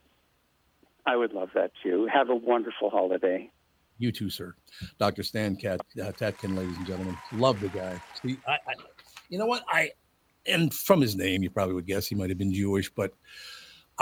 I 1.04 1.16
would 1.16 1.32
love 1.32 1.50
that 1.54 1.72
too. 1.82 2.08
Have 2.12 2.30
a 2.30 2.34
wonderful 2.34 2.90
holiday. 2.90 3.50
You 3.98 4.12
too, 4.12 4.30
sir. 4.30 4.54
Dr. 4.98 5.22
Stan 5.22 5.56
Cat, 5.56 5.80
uh, 6.00 6.12
Tatkin, 6.12 6.56
ladies 6.56 6.76
and 6.76 6.86
gentlemen. 6.86 7.16
Love 7.32 7.60
the 7.60 7.68
guy. 7.68 8.00
See, 8.22 8.36
I, 8.46 8.52
I, 8.52 8.74
you 9.28 9.38
know 9.38 9.46
what? 9.46 9.64
I, 9.68 9.90
and 10.46 10.72
from 10.72 11.00
his 11.00 11.16
name, 11.16 11.42
you 11.42 11.50
probably 11.50 11.74
would 11.74 11.86
guess 11.86 12.06
he 12.06 12.14
might 12.14 12.30
have 12.30 12.38
been 12.38 12.52
Jewish, 12.52 12.90
but 12.90 13.12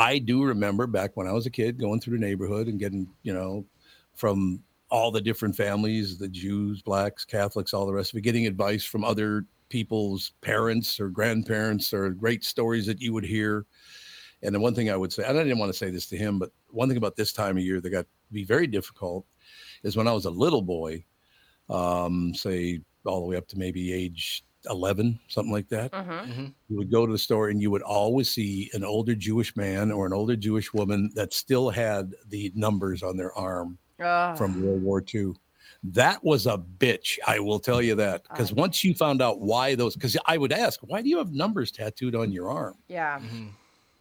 I 0.01 0.17
do 0.17 0.45
remember 0.45 0.87
back 0.87 1.15
when 1.15 1.27
I 1.27 1.33
was 1.33 1.45
a 1.45 1.51
kid 1.51 1.79
going 1.79 2.01
through 2.01 2.19
the 2.19 2.27
neighborhood 2.27 2.69
and 2.69 2.81
getting, 2.81 3.07
you 3.23 3.35
know, 3.35 3.67
from 4.15 4.63
all 4.89 5.11
the 5.11 5.21
different 5.21 5.55
families 5.55 6.17
the 6.17 6.27
Jews, 6.27 6.81
blacks, 6.81 7.27
Catholics, 7.27 7.75
all 7.75 7.85
the 7.85 7.93
rest 7.93 8.15
of 8.15 8.17
it, 8.17 8.23
getting 8.23 8.47
advice 8.47 8.83
from 8.83 9.05
other 9.05 9.45
people's 9.69 10.33
parents 10.41 10.99
or 11.01 11.11
grandparents 11.11 11.93
or 11.93 12.09
great 12.09 12.45
stories 12.45 12.87
that 12.87 13.03
you 13.03 13.13
would 13.13 13.27
hear. 13.27 13.67
And 14.43 14.55
the 14.55 14.61
one 14.61 14.75
thing 14.75 14.89
I 14.89 14.97
would 14.97 15.13
say, 15.13 15.23
and 15.23 15.39
I 15.39 15.43
didn't 15.43 15.59
want 15.59 15.71
to 15.71 15.79
say 15.79 15.91
this 15.91 16.07
to 16.07 16.17
him, 16.17 16.39
but 16.39 16.51
one 16.71 16.89
thing 16.89 16.97
about 16.97 17.17
this 17.17 17.35
time 17.35 17.59
of 17.59 17.63
year 17.63 17.83
that 17.83 17.91
got 17.91 18.07
to 18.07 18.33
be 18.33 18.43
very 18.43 18.67
difficult 18.67 19.27
is 19.83 19.99
when 19.99 20.09
I 20.09 20.13
was 20.13 20.25
a 20.25 20.31
little 20.31 20.63
boy, 20.63 21.05
um, 21.69 22.33
say 22.33 22.81
all 23.05 23.21
the 23.21 23.27
way 23.27 23.37
up 23.37 23.49
to 23.49 23.59
maybe 23.59 23.93
age 23.93 24.45
11, 24.69 25.19
something 25.29 25.53
like 25.53 25.69
that. 25.69 25.91
Mm-hmm. 25.93 26.47
You 26.69 26.77
would 26.77 26.91
go 26.91 27.07
to 27.07 27.13
the 27.13 27.19
store 27.19 27.49
and 27.49 27.61
you 27.63 27.71
would 27.71 27.83
always 27.83 28.29
see 28.31 28.71
an 28.75 28.85
older 28.85 29.15
Jewish 29.15 29.57
man 29.57 29.91
or 29.91 30.07
an 30.07 30.13
older 30.13 30.37
Jewish 30.37 30.73
woman 30.75 31.11
that 31.15 31.33
still 31.33 31.71
had 31.71 32.13
the 32.29 32.53
numbers 32.55 33.03
on 33.03 33.17
their 33.17 33.33
arm 33.33 33.79
Ah. 34.01 34.35
from 34.35 34.63
World 34.65 34.83
War 34.83 35.05
II. 35.15 35.33
That 35.83 36.23
was 36.23 36.47
a 36.47 36.59
bitch, 36.59 37.19
I 37.27 37.39
will 37.39 37.59
tell 37.59 37.81
you 37.81 37.95
that. 37.95 38.23
Because 38.31 38.53
once 38.53 38.85
you 38.85 38.95
found 38.95 39.23
out 39.23 39.41
why 39.41 39.75
those, 39.75 39.95
because 39.95 40.17
I 40.27 40.37
would 40.37 40.53
ask, 40.53 40.79
why 40.83 41.01
do 41.01 41.09
you 41.09 41.17
have 41.19 41.33
numbers 41.33 41.71
tattooed 41.73 42.15
on 42.15 42.31
your 42.33 42.51
arm? 42.51 42.75
Yeah. 42.89 43.21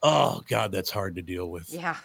Oh, 0.03 0.41
God, 0.49 0.71
that's 0.73 0.89
hard 0.89 1.15
to 1.15 1.21
deal 1.21 1.49
with. 1.49 1.69
Yeah. 1.69 1.95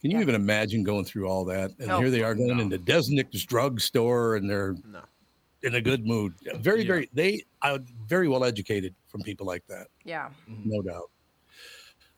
Can 0.00 0.10
you 0.12 0.20
even 0.20 0.34
imagine 0.34 0.82
going 0.82 1.04
through 1.04 1.28
all 1.28 1.44
that? 1.46 1.72
And 1.78 1.88
No. 1.88 1.98
here 2.00 2.10
they 2.10 2.22
are 2.22 2.34
going 2.34 2.58
into 2.58 2.78
Desnick's 2.78 3.44
drugstore 3.44 4.36
and 4.36 4.48
they're 4.48 4.74
No. 4.90 5.00
In 5.62 5.74
a 5.74 5.80
good 5.80 6.06
mood. 6.06 6.34
Very, 6.56 6.80
Yeah. 6.82 6.86
very, 6.86 7.10
they 7.12 7.44
are 7.62 7.78
very 8.06 8.28
well 8.28 8.44
educated 8.44 8.94
from 9.08 9.22
people 9.22 9.46
like 9.46 9.66
that, 9.66 9.88
Yeah. 10.04 10.30
no 10.46 10.82
doubt. 10.82 11.10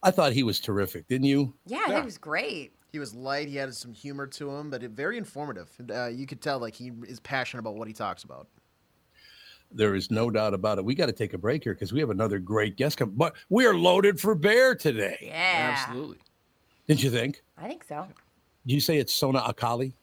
I 0.03 0.11
thought 0.11 0.33
he 0.33 0.43
was 0.43 0.61
terrific, 0.61 1.07
didn't 1.09 1.27
you? 1.27 1.55
Yeah, 1.67 2.01
he 2.01 2.05
was 2.05 2.19
great. 2.19 2.73
He 2.91 2.99
was 2.99 3.15
light. 3.15 3.49
He 3.49 3.57
had 3.57 3.75
some 3.75 3.93
humor 3.93 4.27
to 4.27 4.51
him, 4.51 4.69
but 4.71 4.83
it, 4.83 4.91
very 4.91 5.17
informative. 5.17 5.71
Uh, 5.91 6.07
you 6.09 6.27
could 6.27 6.41
tell 6.43 6.59
like 6.59 6.75
he 6.75 6.93
is 7.07 7.21
passionate 7.21 7.61
about 7.61 7.77
what 7.77 7.89
he 7.89 7.95
talks 7.95 8.25
about. 8.25 8.49
There 9.71 9.95
is 9.95 10.11
no 10.11 10.31
doubt 10.31 10.53
about 10.53 10.77
it. 10.79 10.85
We 10.85 10.95
got 10.95 11.07
to 11.07 11.13
take 11.13 11.33
a 11.33 11.39
break 11.39 11.65
here 11.65 11.73
because 11.73 11.93
we 11.93 12.01
have 12.01 12.11
another 12.11 12.39
great 12.39 12.77
guest 12.77 12.99
come. 12.99 13.11
But 13.17 13.35
we 13.49 13.65
are 13.65 13.75
loaded 13.75 14.21
for 14.21 14.35
bear 14.35 14.75
today. 14.75 15.17
Yeah. 15.23 15.77
Absolutely. 15.79 16.19
Didn't 16.87 17.03
you 17.03 17.11
think? 17.11 17.43
I 17.57 17.69
think 17.69 17.85
so. 17.85 18.07
Did 18.67 18.75
you 18.75 18.81
say 18.81 18.99
it's 18.99 19.15
Sona 19.15 19.43
Akali? 19.47 19.95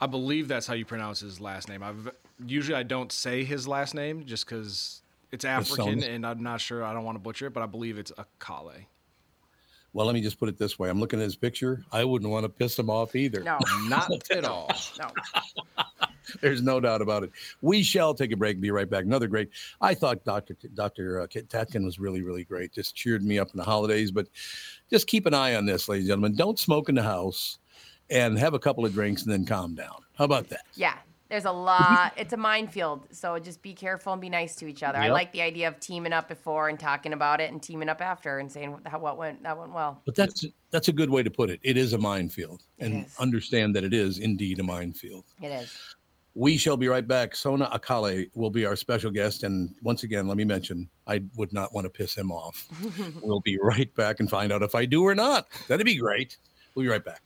I 0.00 0.06
believe 0.06 0.46
that's 0.48 0.66
how 0.66 0.74
you 0.74 0.84
pronounce 0.84 1.20
his 1.20 1.40
last 1.40 1.68
name. 1.70 1.82
I've 1.82 2.10
usually 2.44 2.76
I 2.76 2.82
don't 2.82 3.12
say 3.12 3.44
his 3.44 3.66
last 3.66 3.94
name 3.94 4.24
just 4.26 4.46
because 4.46 5.02
it's 5.32 5.44
African 5.44 6.02
and 6.02 6.26
I'm 6.26 6.42
not 6.42 6.60
sure. 6.60 6.84
I 6.84 6.92
don't 6.92 7.04
want 7.04 7.16
to 7.16 7.20
butcher 7.20 7.46
it, 7.46 7.52
but 7.52 7.62
I 7.62 7.66
believe 7.66 7.98
it's 7.98 8.12
Akale. 8.12 8.86
Well, 9.92 10.04
let 10.04 10.14
me 10.14 10.20
just 10.20 10.38
put 10.38 10.50
it 10.50 10.58
this 10.58 10.78
way. 10.78 10.90
I'm 10.90 11.00
looking 11.00 11.20
at 11.20 11.24
his 11.24 11.36
picture. 11.36 11.82
I 11.90 12.04
wouldn't 12.04 12.30
want 12.30 12.44
to 12.44 12.50
piss 12.50 12.78
him 12.78 12.90
off 12.90 13.16
either. 13.16 13.40
No. 13.40 13.58
Not 13.88 14.10
at 14.30 14.44
all. 14.44 14.70
No. 14.98 15.08
There's 16.42 16.60
no 16.60 16.80
doubt 16.80 17.00
about 17.00 17.22
it. 17.22 17.30
We 17.62 17.82
shall 17.82 18.12
take 18.12 18.30
a 18.32 18.36
break 18.36 18.56
and 18.56 18.62
be 18.62 18.70
right 18.70 18.90
back. 18.90 19.04
Another 19.04 19.26
great. 19.26 19.48
I 19.80 19.94
thought 19.94 20.22
Dr. 20.22 20.54
Dr. 20.74 21.22
uh, 21.22 21.26
Tatkin 21.28 21.84
was 21.84 21.98
really, 21.98 22.22
really 22.22 22.44
great. 22.44 22.72
Just 22.72 22.94
cheered 22.94 23.24
me 23.24 23.38
up 23.38 23.52
in 23.52 23.56
the 23.56 23.64
holidays. 23.64 24.10
But 24.10 24.26
just 24.90 25.06
keep 25.06 25.24
an 25.24 25.32
eye 25.32 25.54
on 25.54 25.64
this, 25.64 25.88
ladies 25.88 26.04
and 26.04 26.08
gentlemen. 26.10 26.36
Don't 26.36 26.58
smoke 26.58 26.90
in 26.90 26.94
the 26.94 27.02
house 27.02 27.58
and 28.10 28.38
have 28.38 28.52
a 28.54 28.58
couple 28.58 28.84
of 28.84 28.92
drinks 28.92 29.22
and 29.22 29.32
then 29.32 29.46
calm 29.46 29.74
down. 29.74 30.02
How 30.18 30.24
about 30.24 30.48
that? 30.50 30.66
Yeah. 30.74 30.96
There's 31.28 31.44
a 31.44 31.52
lot. 31.52 32.12
It's 32.16 32.32
a 32.32 32.36
minefield. 32.36 33.08
So 33.10 33.38
just 33.38 33.62
be 33.62 33.74
careful 33.74 34.12
and 34.12 34.22
be 34.22 34.30
nice 34.30 34.54
to 34.56 34.66
each 34.66 34.82
other. 34.82 34.98
I 34.98 35.08
like 35.08 35.32
the 35.32 35.42
idea 35.42 35.68
of 35.68 35.80
teaming 35.80 36.12
up 36.12 36.28
before 36.28 36.68
and 36.68 36.78
talking 36.78 37.12
about 37.12 37.40
it 37.40 37.50
and 37.50 37.62
teaming 37.62 37.88
up 37.88 38.00
after 38.00 38.38
and 38.38 38.50
saying 38.50 38.78
how 38.86 38.98
what 38.98 39.18
went 39.18 39.42
that 39.42 39.58
went 39.58 39.72
well. 39.72 40.02
But 40.06 40.14
that's 40.14 40.44
that's 40.70 40.88
a 40.88 40.92
good 40.92 41.10
way 41.10 41.22
to 41.22 41.30
put 41.30 41.50
it. 41.50 41.60
It 41.62 41.76
is 41.76 41.92
a 41.92 41.98
minefield, 41.98 42.62
and 42.78 43.06
understand 43.18 43.74
that 43.76 43.84
it 43.84 43.92
is 43.92 44.18
indeed 44.18 44.60
a 44.60 44.62
minefield. 44.62 45.24
It 45.42 45.48
is. 45.48 45.76
We 46.34 46.58
shall 46.58 46.76
be 46.76 46.86
right 46.86 47.06
back. 47.06 47.34
Sona 47.34 47.66
Akale 47.70 48.30
will 48.34 48.50
be 48.50 48.66
our 48.66 48.76
special 48.76 49.10
guest. 49.10 49.42
And 49.42 49.74
once 49.80 50.02
again, 50.02 50.28
let 50.28 50.36
me 50.36 50.44
mention, 50.44 50.86
I 51.06 51.22
would 51.34 51.50
not 51.50 51.72
want 51.72 51.86
to 51.86 51.90
piss 51.90 52.14
him 52.14 52.30
off. 52.30 52.68
we'll 53.22 53.40
be 53.40 53.58
right 53.58 53.92
back 53.94 54.20
and 54.20 54.28
find 54.28 54.52
out 54.52 54.62
if 54.62 54.74
I 54.74 54.84
do 54.84 55.02
or 55.02 55.14
not. 55.14 55.46
That'd 55.66 55.86
be 55.86 55.96
great. 55.96 56.36
We'll 56.74 56.84
be 56.84 56.90
right 56.90 57.02
back. 57.02 57.22